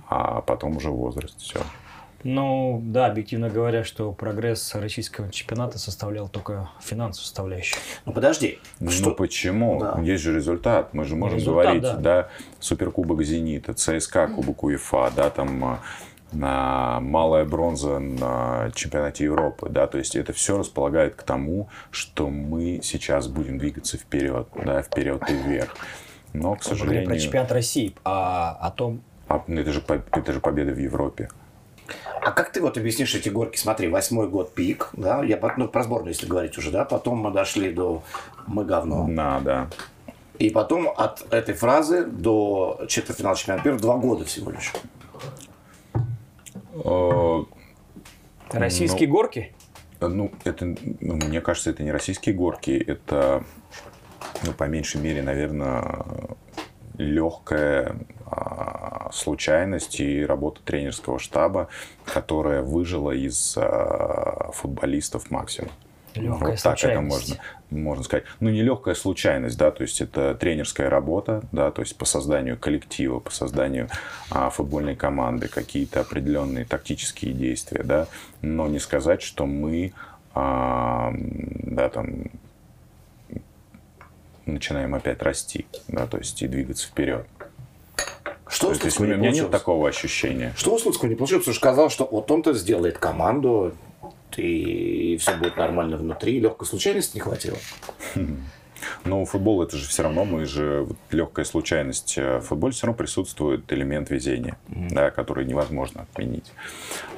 [0.09, 1.61] а потом уже возраст, все.
[2.25, 7.79] Ну, да, объективно говоря, что прогресс российского чемпионата составлял только финансовую составляющую.
[8.07, 8.59] Ну подожди.
[8.81, 9.11] Ну что?
[9.11, 9.79] почему?
[9.79, 10.01] Да.
[10.03, 10.95] Есть же результат.
[10.95, 11.97] Мы же можем Результат, говорить, да.
[11.97, 12.29] да.
[12.61, 15.81] Суперкубок Зенита, ЦСКА, Кубок УЕФА, да, там а,
[16.41, 22.31] а, малая бронза на чемпионате Европы, да, то есть это все располагает к тому, что
[22.31, 25.77] мы сейчас будем двигаться вперед, да, вперед и вверх.
[26.33, 27.07] Но, к Мы говорим сожалению...
[27.07, 29.83] про чемпионат России, а о том, А, ну, это, же,
[30.13, 31.29] это же победа в Европе.
[32.25, 33.59] А как ты вот объяснишь эти горки?
[33.59, 37.31] Смотри, восьмой год пик, да, я ну, про сборную, если говорить уже, да, потом мы
[37.31, 38.03] дошли до
[38.47, 39.07] «мы говно».
[39.11, 39.71] Да, да.
[40.39, 44.73] И потом от этой фразы до четвертьфинала чемпионата мира два года всего лишь.
[46.83, 47.45] Э,
[48.51, 49.55] российские горки.
[50.01, 53.45] Ну, это, ну, мне кажется, это не российские горки, это,
[54.45, 56.05] ну, по меньшей мере, наверное,
[56.99, 57.97] легкая
[58.27, 61.69] а, случайность и работа тренерского штаба,
[62.05, 65.71] которая выжила из а, футболистов максимум.
[66.15, 67.37] Легкая вот так это можно,
[67.71, 68.25] можно сказать.
[68.39, 72.57] Ну, не легкая случайность, да, то есть это тренерская работа, да, то есть по созданию
[72.57, 73.89] коллектива, по созданию
[74.31, 78.07] а, футбольной команды, какие-то определенные тактические действия, да,
[78.43, 79.93] но не сказать, что мы,
[80.35, 82.31] а, да, там,
[84.47, 87.27] начинаем опять расти, да, то есть и двигаться вперед.
[88.47, 90.53] Что То у Слуцкого у не меня нет такого ощущения.
[90.57, 91.45] Что у Слуцкого не получилось?
[91.45, 93.75] Потому что сказал, что вот он-то сделает команду,
[94.37, 96.41] и все будет нормально внутри.
[96.41, 97.57] Легкой случайности не хватило.
[99.05, 102.15] Но футбол это же все равно, мы же вот легкая случайность.
[102.19, 106.53] э, В футболе все равно присутствует элемент везения, да, который невозможно отменить.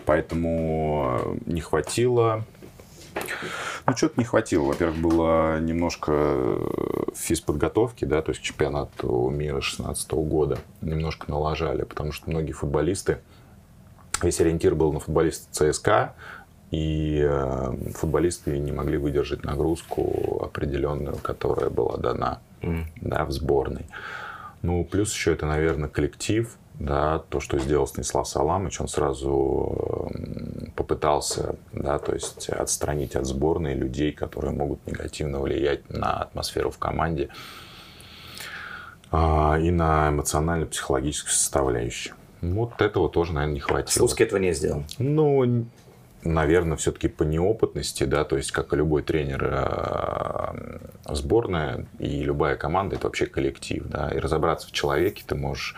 [0.04, 2.44] Поэтому э, не хватило.
[3.86, 4.64] Ну, что-то не хватило.
[4.64, 6.66] Во-первых, было немножко э,
[7.14, 13.18] физподготовки, да, то есть к чемпионату мира 16 года немножко налажали, потому что многие футболисты,
[14.22, 16.14] весь ориентир был на футболиста ЦСКА,
[16.70, 22.40] и э, футболисты не могли выдержать нагрузку определенную, которая была дана
[23.00, 23.86] да, в сборной.
[24.62, 29.95] Ну, плюс еще это, наверное, коллектив, да, то, что сделал Станислав Саламович, он сразу м,
[30.86, 36.78] попытался, да, то есть отстранить от сборной людей, которые могут негативно влиять на атмосферу в
[36.78, 37.28] команде
[39.10, 42.14] а, и на эмоционально-психологическую составляющую.
[42.40, 44.06] Вот этого тоже, наверное, не хватило.
[44.06, 44.84] Слуцкий этого не сделал.
[44.98, 45.66] Ну,
[46.22, 52.54] наверное, все-таки по неопытности, да, то есть, как и любой тренер, э, сборная и любая
[52.54, 55.74] команда это вообще коллектив, да, и разобраться в человеке ты можешь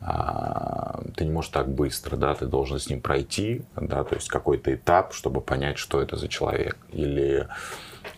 [0.00, 4.74] ты не можешь так быстро, да, ты должен с ним пройти, да, то есть какой-то
[4.74, 7.48] этап, чтобы понять, что это за человек, или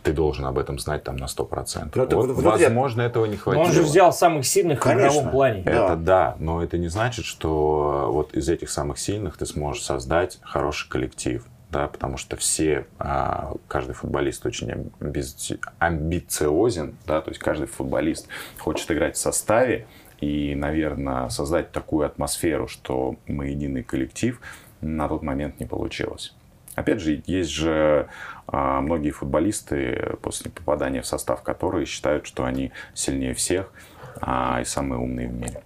[0.04, 1.90] ты должен об этом знать там на 100%.
[1.94, 3.64] Ну, вот, возможно, этого не Но хватило.
[3.64, 5.08] он же взял самых сильных в Конечно.
[5.08, 5.62] игровом плане.
[5.64, 10.38] Это да, но это не значит, что вот из этих самых сильных ты сможешь создать
[10.42, 11.44] хороший коллектив.
[11.70, 18.28] Да, потому что все, а, каждый футболист очень амби- амбициозен, да, то есть каждый футболист
[18.58, 19.86] хочет играть в составе,
[20.22, 24.40] и, наверное, создать такую атмосферу, что мы единый коллектив,
[24.80, 26.32] на тот момент не получилось.
[26.76, 28.08] Опять же, есть же
[28.46, 33.72] а, многие футболисты после попадания в состав, которые считают, что они сильнее всех
[34.20, 35.64] а, и самые умные в мире.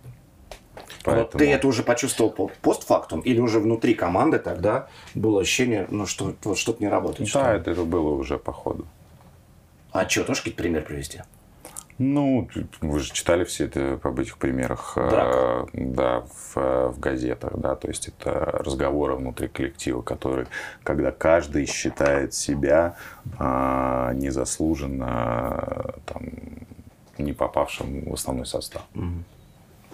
[1.05, 6.07] Вот ты это уже почувствовал по- постфактум или уже внутри команды тогда было ощущение, ну,
[6.07, 7.29] что вот что-то не работает?
[7.29, 8.87] что Да, это, это было уже по ходу.
[9.93, 11.21] А что, тоже какие-то пример привести?
[11.99, 12.49] Ну,
[12.83, 15.69] вы же читали все это об этих примерах, э, Драк.
[15.73, 20.47] да, в, э, в газетах, да, то есть это разговоры внутри коллектива, которые,
[20.83, 22.97] когда каждый считает себя
[23.39, 26.23] а, незаслуженно там,
[27.17, 28.83] не попавшим в основной состав.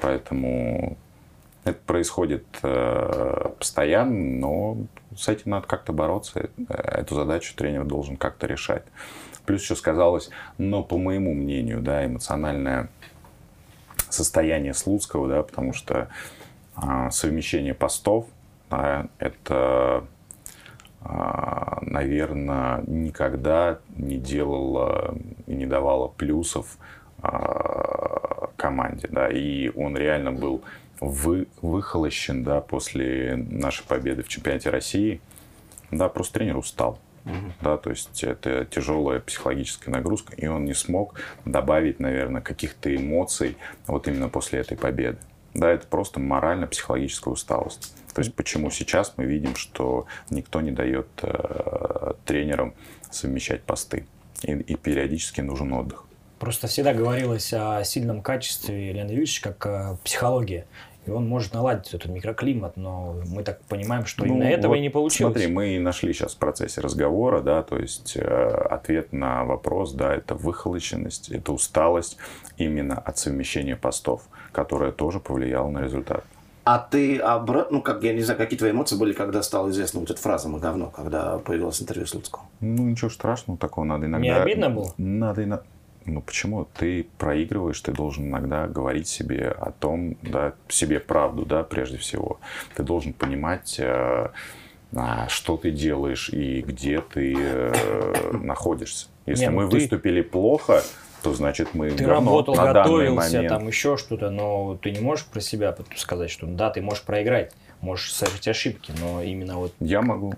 [0.01, 0.97] Поэтому
[1.63, 4.77] это происходит э, постоянно, но
[5.17, 6.51] с этим надо как-то бороться.
[6.69, 8.83] Эту задачу тренер должен как-то решать.
[9.47, 12.89] Плюс еще сказалось, но по моему мнению, да, эмоциональное
[14.09, 16.09] состояние Слуцкого, да, потому что
[16.75, 18.27] а, совмещение постов,
[18.71, 20.05] да, это,
[21.83, 25.17] наверное, никогда не делало
[25.47, 26.79] и не давало плюсов
[27.19, 30.63] а, команде, да, и он реально был
[31.01, 35.21] вы, выхолощен, да, после нашей победы в чемпионате России,
[35.91, 36.99] да, просто тренер устал.
[37.61, 43.57] Да, то есть это тяжелая психологическая нагрузка, и он не смог добавить, наверное, каких-то эмоций
[43.87, 45.19] вот именно после этой победы.
[45.55, 47.95] Да, это просто морально-психологическая усталость.
[48.15, 52.75] То есть почему сейчас мы видим, что никто не дает э, тренерам
[53.11, 54.07] совмещать посты,
[54.43, 56.05] и, и периодически нужен отдых.
[56.39, 60.67] Просто всегда говорилось о сильном качестве Леонида Ильича, как э, психология.
[61.05, 64.77] И он может наладить этот микроклимат, но мы так понимаем, что именно Ну, этого вот
[64.77, 65.35] и не получилось.
[65.35, 70.15] Смотри, мы нашли сейчас в процессе разговора, да, то есть э, ответ на вопрос, да,
[70.15, 72.19] это выхолощенность, это усталость
[72.57, 74.23] именно от совмещения постов,
[74.53, 76.25] которая тоже повлияла на результат.
[76.65, 79.99] А ты обратно, ну, как, я не знаю, какие твои эмоции были, когда стала известна
[79.99, 82.45] вот эта фраза «мы говно», когда появилось интервью с Луцкого?
[82.61, 84.25] Ну, ничего страшного такого, надо иногда...
[84.25, 84.95] Не обидно было?
[84.97, 85.65] Надо иногда...
[86.05, 86.67] Ну, почему?
[86.77, 92.41] Ты проигрываешь, ты должен иногда говорить себе о том, да, себе правду, да, прежде всего.
[92.75, 94.29] Ты должен понимать, э,
[94.95, 99.07] а, что ты делаешь и где ты э, находишься.
[99.27, 100.83] Если Не, ну мы ты- выступили плохо,
[101.23, 103.49] то значит мы Ты работал, на готовился, момент.
[103.49, 107.53] там еще что-то, но ты не можешь про себя сказать, что да, ты можешь проиграть,
[107.81, 110.35] можешь совершить ошибки, но именно вот Я могу.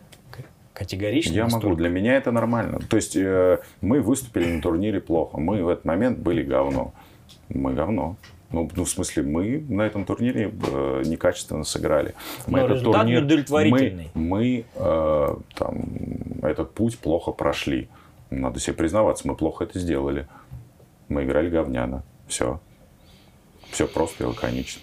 [0.75, 1.79] Категорично Я настолько- могу.
[1.79, 2.81] Для меня это нормально.
[2.91, 5.39] То есть э, мы выступили на турнире плохо.
[5.39, 6.93] Мы в этот момент были говно.
[7.49, 8.17] Мы говно.
[8.51, 12.15] Ну, ну, в смысле, мы на этом турнире э, некачественно сыграли.
[12.47, 14.11] Мы Но результат неудовлетворительный.
[14.15, 15.85] Мы, мы, э, там,
[16.43, 17.89] этот путь плохо прошли.
[18.31, 20.27] Надо себе признаваться, мы плохо это сделали.
[21.09, 22.03] Мы играли говняно.
[22.29, 22.61] Все.
[23.71, 24.83] Все просто и лаконично.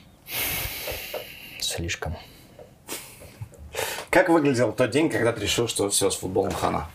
[1.59, 2.15] Слишком.
[4.11, 6.89] Как выглядел тот день, когда ты решил, что все, с футболом хана?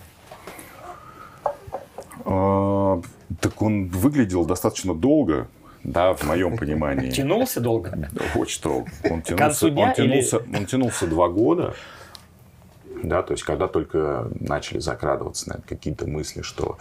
[2.27, 3.01] А,
[3.41, 5.49] так он выглядел достаточно долго,
[5.83, 7.11] да, в моем понимании.
[7.11, 8.11] Тянулся долго?
[8.35, 8.91] Очень долго.
[9.11, 11.75] Он тянулся, он тянулся, он тянулся два года.
[13.03, 16.77] Да, то есть, когда только начали закрадываться наверное, какие-то мысли, что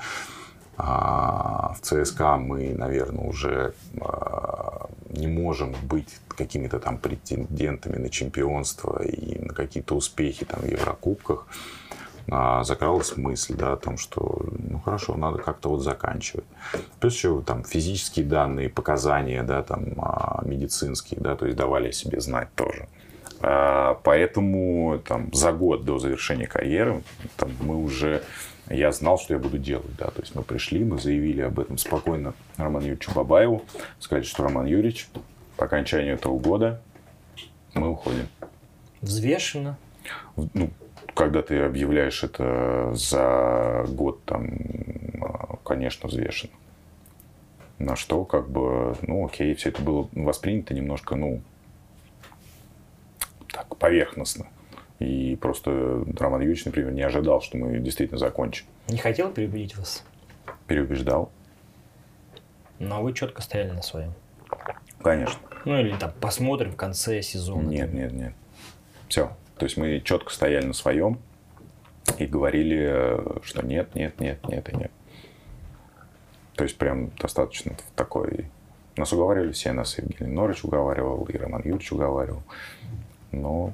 [0.77, 9.39] в ЦСКА мы, наверное, уже а, не можем быть какими-то там претендентами на чемпионство и
[9.39, 11.47] на какие-то успехи там в Еврокубках,
[12.29, 16.45] а, закралась мысль, да, о том, что, ну, хорошо, надо как-то вот заканчивать.
[16.99, 21.91] Плюс еще там физические данные, показания, да, там, а, медицинские, да, то есть давали о
[21.91, 22.87] себе знать тоже.
[23.41, 27.03] А, Поэтому там, за год до завершения карьеры
[27.37, 28.23] там, мы уже
[28.69, 29.95] я знал, что я буду делать.
[29.97, 30.07] Да.
[30.07, 33.63] То есть мы пришли, мы заявили об этом спокойно Роману Юрьевичу Бабаеву.
[33.99, 35.07] Сказали, что Роман Юрьевич,
[35.57, 36.81] по окончанию этого года
[37.73, 38.27] мы уходим.
[39.01, 39.77] Взвешенно.
[40.53, 40.71] Ну,
[41.13, 44.49] когда ты объявляешь это за год, там,
[45.21, 46.53] а, конечно, взвешенно.
[47.77, 51.41] На что, как бы, ну, окей, все это было воспринято немножко, ну,
[53.51, 54.47] так, поверхностно.
[54.99, 58.65] И просто Роман Юрьевич, например, не ожидал, что мы действительно закончим.
[58.87, 60.05] Не хотел переубедить вас,
[60.67, 61.31] Переубеждал,
[62.79, 64.13] но вы четко стояли на своем.
[65.01, 65.39] конечно.
[65.65, 67.67] Ну или там посмотрим в конце сезона.
[67.67, 68.33] Нет, нет, нет.
[69.09, 69.31] Все.
[69.57, 71.19] То есть мы четко стояли на своем
[72.19, 74.91] и говорили, э, что нет, нет, нет, нет и нет.
[76.55, 78.49] То есть прям достаточно такой...
[78.95, 82.43] Нас уговаривали все, нас Евгений Норыч уговаривал, и Роман Юрьевич уговаривал.
[83.31, 83.73] Но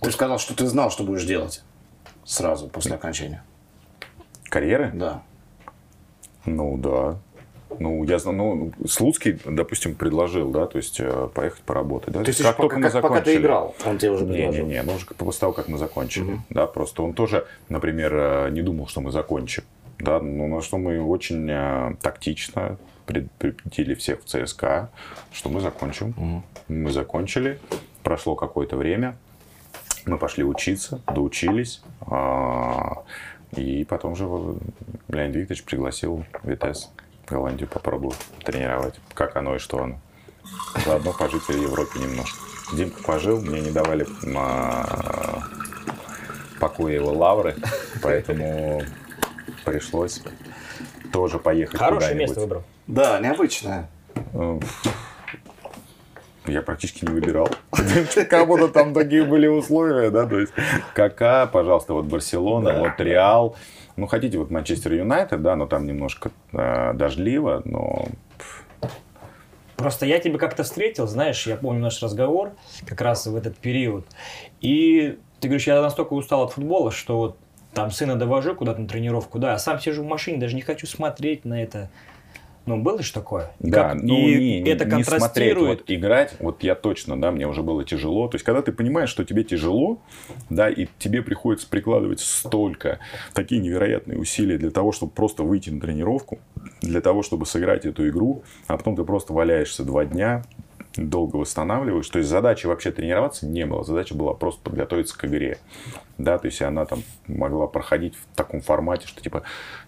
[0.00, 1.62] Ты сказал, что ты знал, что будешь делать
[2.24, 3.42] сразу после окончания.
[4.48, 4.90] карьеры?
[4.94, 5.22] Да.
[6.44, 7.16] Ну, да.
[7.78, 12.14] Ну, я знаю, ну, Слуцкий, допустим, предложил, да, то есть э, поехать поработать.
[12.14, 12.22] Да?
[12.22, 14.64] То есть, еще пока, как- пока ты играл, он тебе уже предложил.
[14.66, 16.40] Не-не-не, ну уже после того, как мы закончили.
[16.48, 19.64] Да, просто он тоже, например, э, не думал, что мы закончим.
[19.98, 24.90] Да, ну на что мы очень э, тактично предупредили всех в ЦСКА,
[25.32, 26.42] что мы закончим.
[26.68, 27.58] Мы закончили,
[28.02, 29.16] прошло какое-то время,
[30.08, 33.04] мы пошли учиться, доучились, а,
[33.56, 34.24] и потом же
[35.08, 36.90] Леонид Викторович пригласил Витес
[37.24, 40.00] в Голландию попробовать тренировать, как оно и что оно.
[40.84, 42.38] Заодно пожить в Европе немножко.
[42.72, 44.06] Димка пожил, мне не давали
[44.36, 45.42] а,
[46.60, 47.56] покоя его лавры,
[48.02, 48.82] поэтому
[49.64, 50.22] пришлось
[51.12, 52.28] тоже поехать Хорошее куда-нибудь.
[52.28, 52.62] место выбрал.
[52.86, 53.88] Да, необычное.
[56.48, 57.48] Э, Я практически не выбирал.
[58.30, 60.52] Кому-то там такие были условия, да, то есть
[60.94, 63.56] КК, пожалуйста, вот Барселона, вот Реал.
[63.96, 68.06] Ну, хотите вот Манчестер Юнайтед, да, но там немножко э, дождливо, но
[69.76, 72.50] Просто я тебя как-то встретил, знаешь, я помню наш разговор
[72.84, 74.04] как раз в этот период.
[74.60, 77.36] И ты говоришь, я настолько устал от футбола, что вот
[77.74, 80.88] там сына довожу куда-то на тренировку, да, а сам сижу в машине, даже не хочу
[80.88, 81.90] смотреть на это.
[82.68, 83.50] Ну, было же такое?
[83.60, 87.48] Да, как- ну и не, это не смотреть, вот играть, вот я точно, да, мне
[87.48, 88.28] уже было тяжело.
[88.28, 90.00] То есть, когда ты понимаешь, что тебе тяжело,
[90.50, 92.98] да, и тебе приходится прикладывать столько,
[93.32, 96.38] такие невероятные усилия для того, чтобы просто выйти на тренировку,
[96.82, 100.44] для того, чтобы сыграть эту игру, а потом ты просто валяешься два дня,
[100.98, 102.08] долго восстанавливаешь.
[102.08, 103.84] То есть, задачи вообще тренироваться не было.
[103.84, 105.58] Задача была просто подготовиться к игре.
[106.18, 109.42] Да, то есть, она там могла проходить в таком формате, что типа,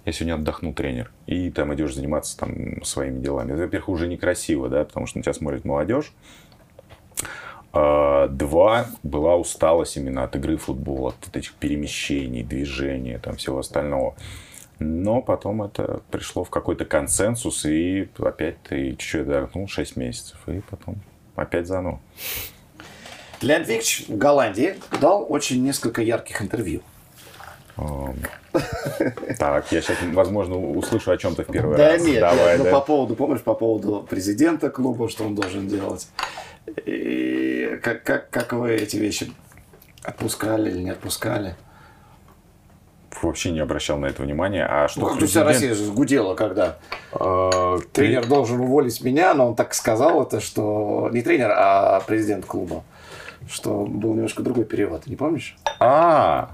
[0.04, 1.10] я сегодня отдохну, тренер.
[1.26, 3.52] И там идешь заниматься там своими делами.
[3.52, 6.12] Это, во-первых, уже некрасиво, да, потому что на тебя смотрит молодежь.
[7.72, 13.58] А, Два, была усталость именно от игры в футбол, от этих перемещений, движения, там всего
[13.58, 14.14] остального.
[14.80, 20.60] Но потом это пришло в какой-то консенсус, и опять ты чуть-чуть отдохнул 6 месяцев, и
[20.70, 20.96] потом
[21.36, 22.00] опять заново.
[23.42, 26.80] Леонид Викторович в Голландии дал очень несколько ярких интервью.
[29.38, 32.02] Так, я сейчас, возможно, услышу о чем-то в первый Да раз.
[32.02, 32.70] нет, Давай, нет, ну да.
[32.72, 36.08] по поводу, помнишь, по поводу президента клуба, что он должен делать.
[36.84, 39.32] И как, как, как вы эти вещи
[40.02, 41.54] отпускали или не отпускали?
[43.22, 44.64] Вообще не обращал на это внимания.
[44.66, 46.76] А что Ну, как вся президент- Россия же гудела, когда
[47.12, 52.46] А, тренер должен уволить меня, но он так сказал это, что не тренер, а президент
[52.46, 52.82] клуба,
[53.48, 55.56] что был немножко другой перевод, не помнишь?
[55.80, 56.50] А,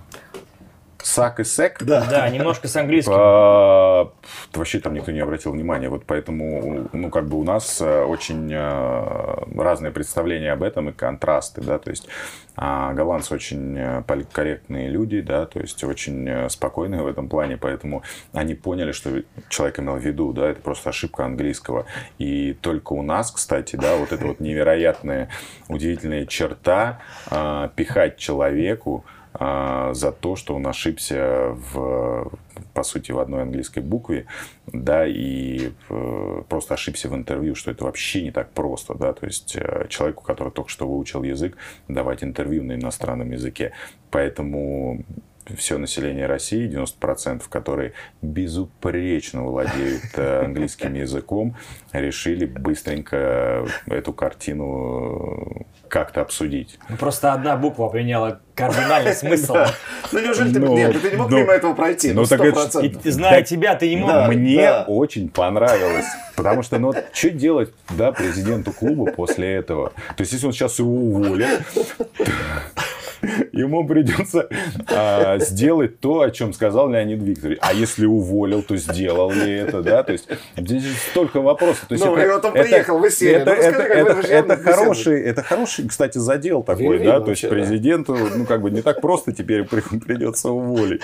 [1.07, 1.81] Сак и Сек?
[1.85, 3.13] Да, немножко с английским.
[3.17, 4.11] А,
[4.53, 5.89] Вообще там никто не обратил внимания.
[5.89, 10.93] Вот поэтому, ну, как бы у нас э, очень э, разные представления об этом и
[10.93, 12.09] контрасты, да, то есть
[12.57, 18.03] а, голландцы очень э, политкорректные люди, да, то есть очень спокойные в этом плане, поэтому
[18.33, 21.87] они поняли, что человек имел в виду, да, это просто ошибка английского.
[22.19, 25.29] И только у нас, кстати, да, вот эта вот невероятная,
[25.69, 26.99] удивительная черта
[27.31, 29.05] а, пихать человеку
[29.39, 32.33] за то, что он ошибся в,
[32.73, 34.27] по сути, в одной английской букве,
[34.67, 39.27] да, и э, просто ошибся в интервью, что это вообще не так просто, да, то
[39.27, 41.57] есть э, человеку, который только что выучил язык,
[41.89, 43.73] давать интервью на иностранном языке.
[44.11, 45.05] Поэтому
[45.55, 51.57] все население России, 90%, которые безупречно владеют э, английским языком,
[51.93, 56.79] решили быстренько эту картину как-то обсудить.
[56.89, 59.57] Ну, Просто одна буква поменяла кардинальный смысл.
[60.13, 62.13] Ну неужели ты, Ну, нет, ты не мог ну, мимо этого пройти?
[62.13, 64.29] ну, Ну, так это зная тебя, ты не мог.
[64.29, 66.07] Мне очень понравилось.
[66.37, 69.91] Потому что, ну, что делать, да, президенту клуба после этого?
[70.17, 71.63] То есть, если он сейчас его уволит,
[73.53, 74.49] ему придется
[74.89, 77.59] а, сделать то, о чем сказал Леонид Викторович.
[77.63, 80.03] А если уволил, то сделал ли это, да?
[80.03, 81.87] То есть, здесь столько вопросов.
[81.89, 83.33] То есть, Ну, это- он это- приехал в эссе.
[83.33, 87.21] Это, Ну, расскажи, это, вы это, это хороший, это хороший, кстати, задел такой, Вин-вин да,
[87.21, 91.03] то есть президенту, ну, как бы не так просто теперь при- придется уволить.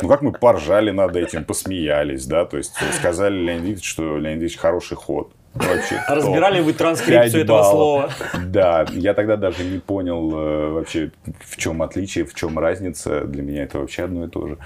[0.00, 4.42] Ну, как мы поржали над этим, посмеялись, да, то есть сказали Леонид Викторович, что Леонид
[4.42, 5.32] Викторович хороший ход.
[5.54, 6.16] Вообще, топ.
[6.16, 8.10] Разбирали вы транскрипцию этого слова.
[8.46, 13.24] Да, я тогда даже не понял э, вообще, в чем отличие, в чем разница.
[13.24, 14.58] Для меня это вообще одно и то же.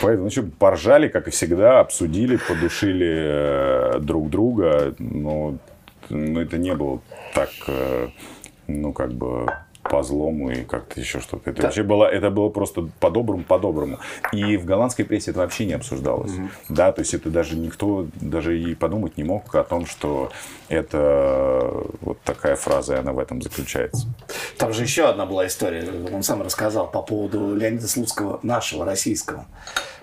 [0.00, 4.94] Поэтому, ну что, поржали, как и всегда, обсудили, подушили э, друг друга.
[4.98, 5.56] Но,
[6.08, 7.00] но это не было
[7.34, 8.08] так, э,
[8.68, 9.46] ну, как бы
[9.82, 11.50] по злому и как-то еще что-то.
[11.50, 13.98] Это вообще было, это было просто по-доброму, по-доброму.
[14.32, 16.32] И в голландской прессе это вообще не обсуждалось.
[16.68, 20.30] Да, то есть это даже никто даже и подумать не мог о том, что
[20.68, 24.06] это вот такая фраза, и она в этом заключается.
[24.58, 29.46] Там же еще одна была история, он сам рассказал по поводу Леонида Слуцкого, нашего, российского,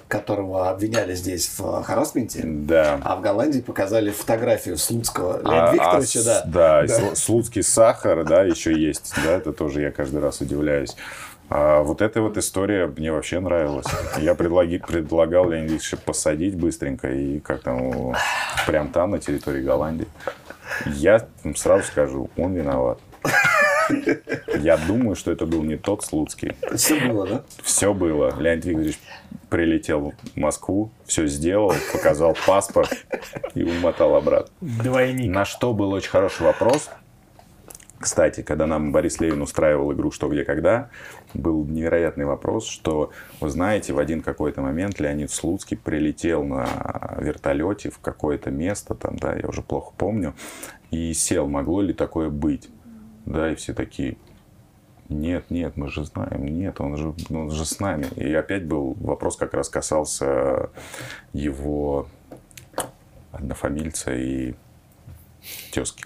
[0.08, 2.42] которого обвиняли здесь в харасменте.
[2.44, 3.00] Да.
[3.04, 5.42] А в Голландии показали фотографию Слуцкого.
[5.44, 6.44] А- Леонида а Викторовича, с- да.
[6.46, 9.14] Да, слу- слуцкий сахар, да, еще есть.
[9.24, 10.96] Да, это тоже я каждый раз удивляюсь.
[11.50, 13.86] А вот эта вот история мне вообще нравилась.
[14.18, 18.16] Я предлаги- предлагал Ильича посадить быстренько и как там,
[18.66, 20.08] прям там, на территории Голландии.
[20.86, 21.26] Я
[21.56, 23.00] сразу скажу, он виноват.
[24.60, 26.54] Я думаю, что это был не тот Слуцкий.
[26.76, 27.44] Все было, да?
[27.64, 28.34] Все было.
[28.40, 29.00] Леонид Викторович
[29.50, 32.92] прилетел в Москву, все сделал, показал паспорт
[33.56, 34.54] и умотал обратно.
[34.62, 35.32] Двойник.
[35.34, 36.90] На что был очень хороший вопрос.
[38.00, 40.90] Кстати, когда нам Борис Левин устраивал игру «Что, где, когда»,
[41.34, 46.68] был невероятный вопрос, что, вы знаете, в один какой-то момент Леонид Слуцкий прилетел на
[47.18, 50.36] вертолете в какое-то место, там, да, я уже плохо помню,
[50.92, 52.70] и сел, могло ли такое быть?
[53.28, 54.18] Да, и все такие,
[55.10, 58.08] нет, нет, мы же знаем, нет, он же, он же с нами.
[58.16, 60.70] И опять был вопрос, как раз касался
[61.34, 62.08] его
[63.34, 64.56] однофамильца и
[65.74, 66.06] тезки.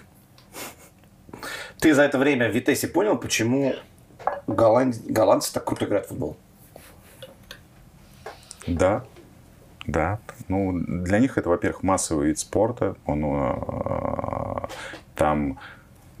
[1.78, 3.74] Ты за это время в Витесе понял, почему
[4.48, 4.96] голланд...
[5.06, 6.36] голландцы так круто играют в футбол?
[8.66, 9.04] Да,
[9.86, 10.18] да.
[10.48, 12.96] Ну, для них это, во-первых, массовый вид спорта.
[13.06, 14.66] Он, э,
[15.14, 15.60] там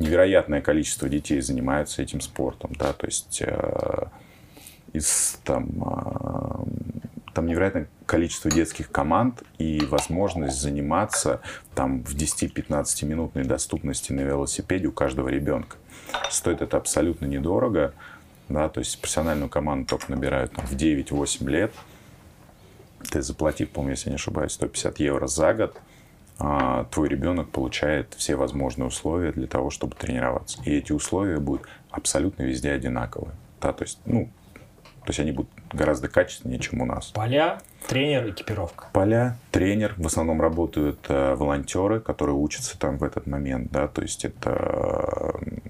[0.02, 4.04] невероятное количество детей занимаются этим спортом, да, то есть э,
[4.92, 11.40] из там, э, там невероятное количество детских команд и возможность заниматься
[11.74, 15.76] там в 10-15 минутной доступности на велосипеде у каждого ребенка.
[16.30, 17.94] Стоит это абсолютно недорого,
[18.48, 21.72] да, то есть профессиональную команду только набирают там, в 9-8 лет,
[23.10, 25.76] ты заплатив, помню, если не ошибаюсь, 150 евро за год,
[26.90, 30.60] твой ребенок получает все возможные условия для того, чтобы тренироваться.
[30.64, 33.34] И эти условия будут абсолютно везде одинаковые.
[33.60, 34.28] Да, то есть, ну,
[35.04, 37.10] то есть они будут гораздо качественнее, чем у нас.
[37.10, 38.86] Поля, тренер, экипировка.
[38.92, 44.02] Поля, тренер, в основном работают э, волонтеры, которые учатся там в этот момент, да, то
[44.02, 45.61] есть это э,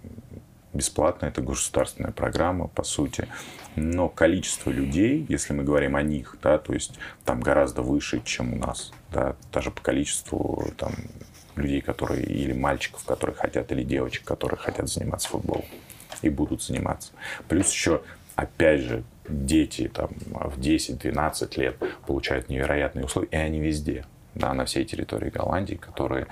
[0.73, 3.28] бесплатно, это государственная программа, по сути.
[3.77, 8.55] Но количество людей, если мы говорим о них, да, то есть там гораздо выше, чем
[8.55, 10.93] у нас, да, даже по количеству там,
[11.57, 15.65] людей, которые, или мальчиков, которые хотят, или девочек, которые хотят заниматься футболом
[16.23, 17.12] и будут заниматься.
[17.49, 18.03] Плюс еще,
[18.36, 21.77] опять же, дети там, в 10-12 лет
[22.07, 24.05] получают невероятные условия, и они везде,
[24.35, 26.27] да, на всей территории Голландии, которые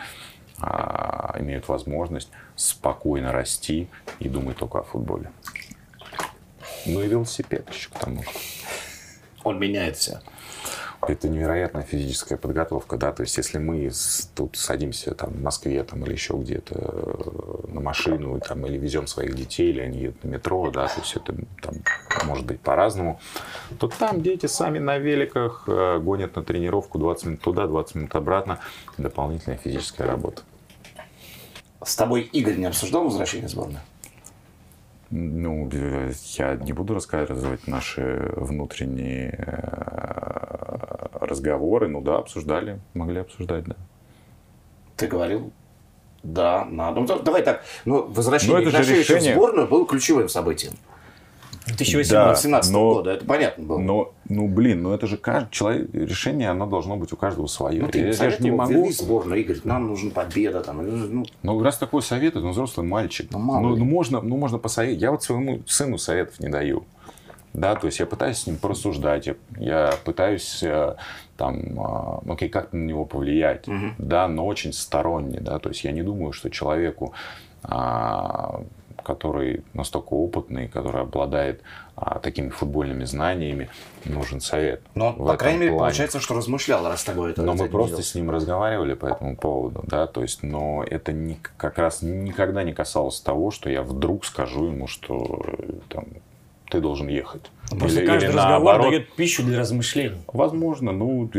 [0.60, 3.88] имеют возможность спокойно расти
[4.18, 5.30] и думать только о футболе.
[6.86, 8.28] Ну и велосипед еще к тому же.
[9.44, 10.20] Он меняет все.
[11.08, 13.90] Это невероятная физическая подготовка, да, то есть если мы
[14.34, 19.06] тут садимся там в Москве там или еще где-то э, на машину там или везем
[19.06, 21.74] своих детей, или они едут на метро, да, то есть это там
[22.26, 23.18] может быть по-разному,
[23.78, 28.14] то там дети сами на великах э, гонят на тренировку 20 минут туда, 20 минут
[28.14, 28.58] обратно,
[28.98, 30.42] дополнительная физическая работа.
[31.82, 33.80] С тобой Игорь не обсуждал возвращение в сборную?
[35.10, 35.68] Ну,
[36.38, 41.88] я не буду рассказывать наши внутренние э, разговоры.
[41.88, 43.76] Ну да, обсуждали, могли обсуждать, да.
[44.96, 45.52] Ты говорил,
[46.22, 47.00] да, надо.
[47.00, 49.32] Ну, давай так, ну, возвращение ну, решение...
[49.32, 50.74] в сборную было ключевым событием.
[51.66, 53.78] 2018 да, но, года, это понятно было.
[53.78, 57.82] Но, ну, блин, ну это же каждый человек, решение, оно должно быть у каждого свое.
[57.82, 58.90] Ну, ты я, я же не могу...
[58.90, 60.62] сборную, Игорь, нам нужна победа.
[60.62, 61.24] Там, ну...
[61.42, 63.28] ну, раз такой совет, это взрослый мальчик.
[63.30, 65.02] Ну, мало ну, ну, можно, ну, можно посоветовать.
[65.02, 66.84] Я вот своему сыну советов не даю.
[67.52, 70.94] Да, то есть я пытаюсь с ним порассуждать, я, я пытаюсь э,
[71.36, 73.86] там, э, окей, как на него повлиять, угу.
[73.98, 77.12] да, но очень сторонне, да, то есть я не думаю, что человеку
[77.64, 78.62] а,
[79.02, 81.62] который настолько опытный, который обладает
[81.96, 83.68] а, такими футбольными знаниями,
[84.04, 84.82] нужен совет.
[84.94, 88.08] Но, по крайней мере, получается, что размышлял, раз тобой это Но мы просто видел.
[88.08, 92.62] с ним разговаривали по этому поводу, да, то есть, но это не, как раз никогда
[92.62, 96.04] не касалось того, что я вдруг скажу ему, что э, там,
[96.70, 97.50] ты должен ехать.
[97.78, 98.90] Просто или, каждый или разговор наоборот.
[98.90, 100.18] дает пищу для размышлений.
[100.32, 101.30] Возможно, ну,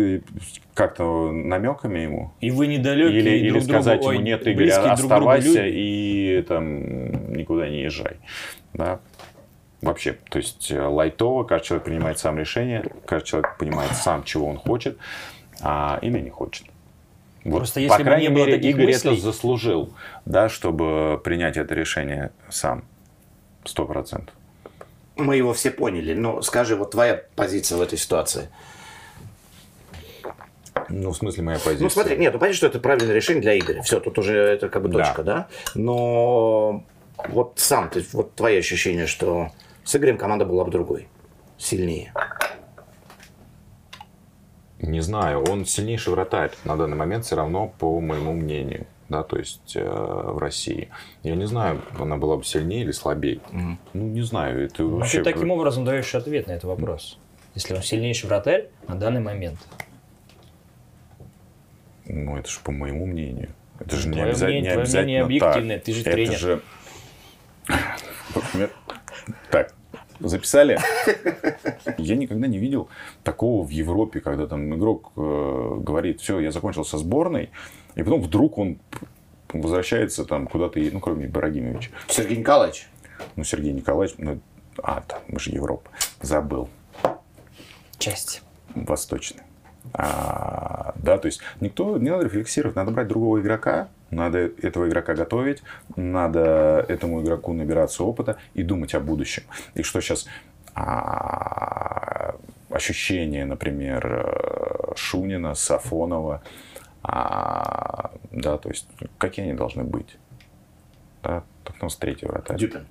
[0.74, 2.34] как-то намеками ему.
[2.40, 7.68] И вы недалекие Или, друг или сказать другу, ему, нет, Игорь, оставайся и там никуда
[7.68, 8.18] не езжай.
[8.74, 9.00] Да?
[9.82, 14.48] Вообще, то есть э, лайтово, каждый человек принимает сам решение, каждый человек понимает сам, чего
[14.48, 14.98] он хочет,
[15.60, 16.68] а имя не хочет.
[17.44, 19.14] Вот, Просто если по крайней бы мере, Игорь мыслей...
[19.14, 19.92] это заслужил,
[20.26, 22.84] да, чтобы принять это решение сам.
[23.64, 24.36] Сто процентов
[25.22, 26.14] мы его все поняли.
[26.14, 28.50] Но скажи, вот твоя позиция в этой ситуации.
[30.90, 31.84] Ну, в смысле, моя позиция.
[31.84, 33.82] Ну, смотри, нет, ну понятно, что это правильное решение для Игоря.
[33.82, 35.36] Все, тут уже это как бы точка, да?
[35.36, 35.48] да?
[35.76, 36.84] Но
[37.30, 39.52] вот сам ты, вот твои ощущения, что
[39.84, 41.08] с Игорем команда была бы другой,
[41.58, 42.14] сильнее.
[44.80, 49.38] Не знаю, он сильнейший вратарь на данный момент все равно, по моему мнению да, то
[49.38, 50.90] есть э, в России.
[51.22, 53.40] Я не знаю, она была бы сильнее или слабее.
[53.52, 53.76] Mm.
[53.94, 54.66] Ну, не знаю.
[54.66, 55.20] Это ну, вообще...
[55.20, 57.20] Ты таким образом даешь ответ на этот вопрос.
[57.54, 59.60] Если он сильнейший вратарь на данный момент.
[62.06, 63.50] Ну, это же по моему мнению.
[63.80, 65.86] Это же не, обязательно, мнение, не обязательно мнение объективное, так.
[65.86, 66.32] ты же тренер.
[66.32, 66.62] Это же...
[69.52, 69.74] Так,
[70.22, 70.80] записали?
[71.98, 72.90] Я никогда не видел
[73.24, 77.50] такого в Европе, когда там игрок э, говорит, все, я закончил со сборной,
[77.96, 78.80] и потом вдруг он
[79.50, 81.92] возвращается там куда-то, ну, кроме Барагимовича.
[82.08, 82.90] Сергей Николаевич.
[83.36, 84.40] Ну, Сергей Николаевич, ну,
[84.82, 85.90] а, там, мы же Европа.
[86.22, 86.70] Забыл.
[87.98, 88.42] Часть.
[88.74, 89.44] Восточный.
[89.94, 95.14] А, да, то есть никто не надо рефлексировать, надо брать другого игрока, надо этого игрока
[95.14, 95.64] готовить,
[95.96, 99.44] надо этому игроку набираться опыта и думать о будущем.
[99.74, 100.28] И что сейчас
[100.76, 102.36] а,
[102.70, 106.44] ощущение, например, Шунина, Сафонова,
[107.04, 110.18] а, да, то есть какие они должны быть?
[111.24, 112.58] Да, так у нас третий вратарь.
[112.58, 112.86] Дюпин.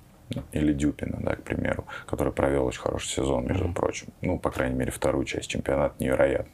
[0.53, 3.73] Или Дюпина, да, к примеру, который провел очень хороший сезон, между mm-hmm.
[3.73, 4.07] прочим.
[4.21, 6.51] Ну, по крайней мере, вторую часть чемпионата невероятно.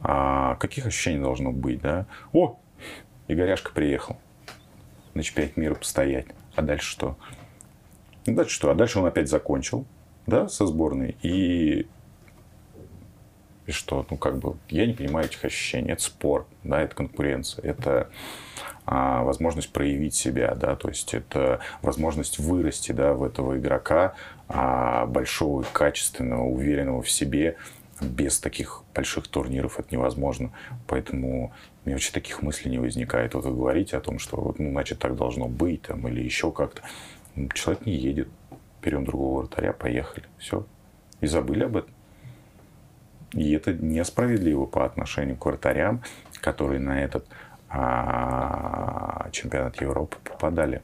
[0.00, 2.06] А каких ощущений должно быть, да?
[2.32, 2.58] О,
[3.28, 4.16] Игоряшка приехал
[5.14, 6.26] на чемпионат мира постоять.
[6.54, 7.16] А дальше что?
[8.26, 8.70] Ну, дальше что?
[8.70, 9.86] А дальше он опять закончил,
[10.26, 11.16] да, со сборной.
[11.22, 11.86] И
[13.66, 15.92] и что, ну, как бы, я не понимаю этих ощущений.
[15.92, 18.10] Это спор, да, это конкуренция, это
[18.84, 24.14] а, возможность проявить себя, да, то есть это возможность вырасти, да, в этого игрока
[24.48, 27.56] а, большого, качественного, уверенного в себе.
[28.00, 30.50] Без таких больших турниров это невозможно.
[30.88, 31.52] Поэтому
[31.84, 33.34] меня вообще таких мыслей не возникает.
[33.34, 36.50] Вот вы говорите о том, что, вот, ну, значит, так должно быть, там, или еще
[36.50, 36.82] как-то.
[37.52, 38.28] Человек не едет.
[38.82, 40.26] Берем другого вратаря, поехали.
[40.38, 40.66] Все.
[41.20, 41.94] И забыли об этом.
[43.32, 46.02] И это несправедливо по отношению к вратарям,
[46.40, 47.26] которые на этот
[47.68, 50.82] а, чемпионат Европы попадали.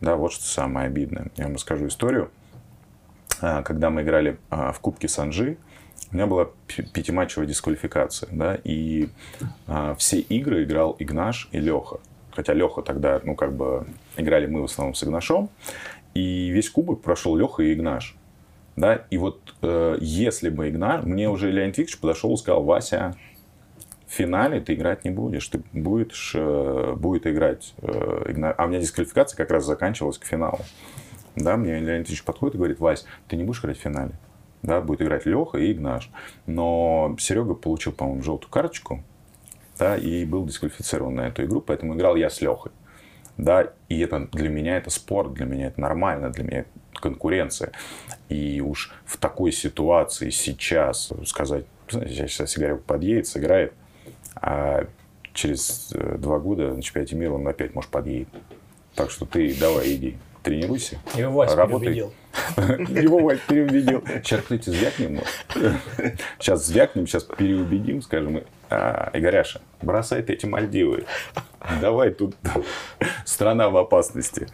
[0.00, 1.26] Да, вот что самое обидное.
[1.36, 2.30] Я вам расскажу историю.
[3.40, 5.58] А, когда мы играли а, в Кубке Санжи,
[6.12, 9.08] у меня была пятиматчевая дисквалификация, да, и
[9.66, 12.00] а, все игры играл Игнаш и Леха.
[12.32, 13.86] Хотя Леха тогда, ну, как бы,
[14.16, 15.48] играли мы в основном с Игнашом,
[16.12, 18.14] и весь кубок прошел Леха и Игнаш.
[18.76, 23.14] Да, и вот э, если бы Игнаш, мне уже Леонид Викторович подошел и сказал, Вася,
[24.06, 28.54] в финале ты играть не будешь, ты будешь, э, будет играть э, Игнаш.
[28.58, 30.60] А у меня дисквалификация как раз заканчивалась к финалу.
[31.36, 34.12] Да, мне Леонид Ильич подходит и говорит, Вась, ты не будешь играть в финале.
[34.62, 36.10] Да, будет играть Леха и Игнаш.
[36.46, 39.02] Но Серега получил, по-моему, желтую карточку,
[39.78, 42.70] да, и был дисквалифицирован на эту игру, поэтому играл я с Лехой.
[43.38, 46.68] Да, и это для меня это спорт, для меня это нормально, для меня это
[47.00, 47.72] конкуренция.
[48.28, 53.72] И уж в такой ситуации сейчас сказать, знаете, сейчас Игорек подъедет, сыграет,
[54.36, 54.86] а
[55.32, 58.28] через э, два года на чемпионате мира он опять, может, подъедет.
[58.94, 60.98] Так что ты давай иди тренируйся.
[61.14, 61.88] Его Вася работай.
[61.88, 62.14] переубедил.
[63.02, 64.04] Его Вася переубедил.
[64.22, 65.20] Сейчас, кстати, звякнем.
[66.38, 71.04] Сейчас звякнем, сейчас переубедим, скажем, а, Игоряша, бросай ты эти Мальдивы.
[71.80, 72.34] Давай тут
[73.24, 74.48] страна в опасности.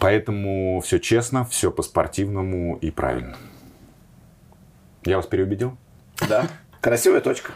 [0.00, 3.36] Поэтому все честно, все по-спортивному и правильно.
[5.04, 5.76] Я вас переубедил?
[6.28, 6.48] Да.
[6.80, 7.52] Красивая точка.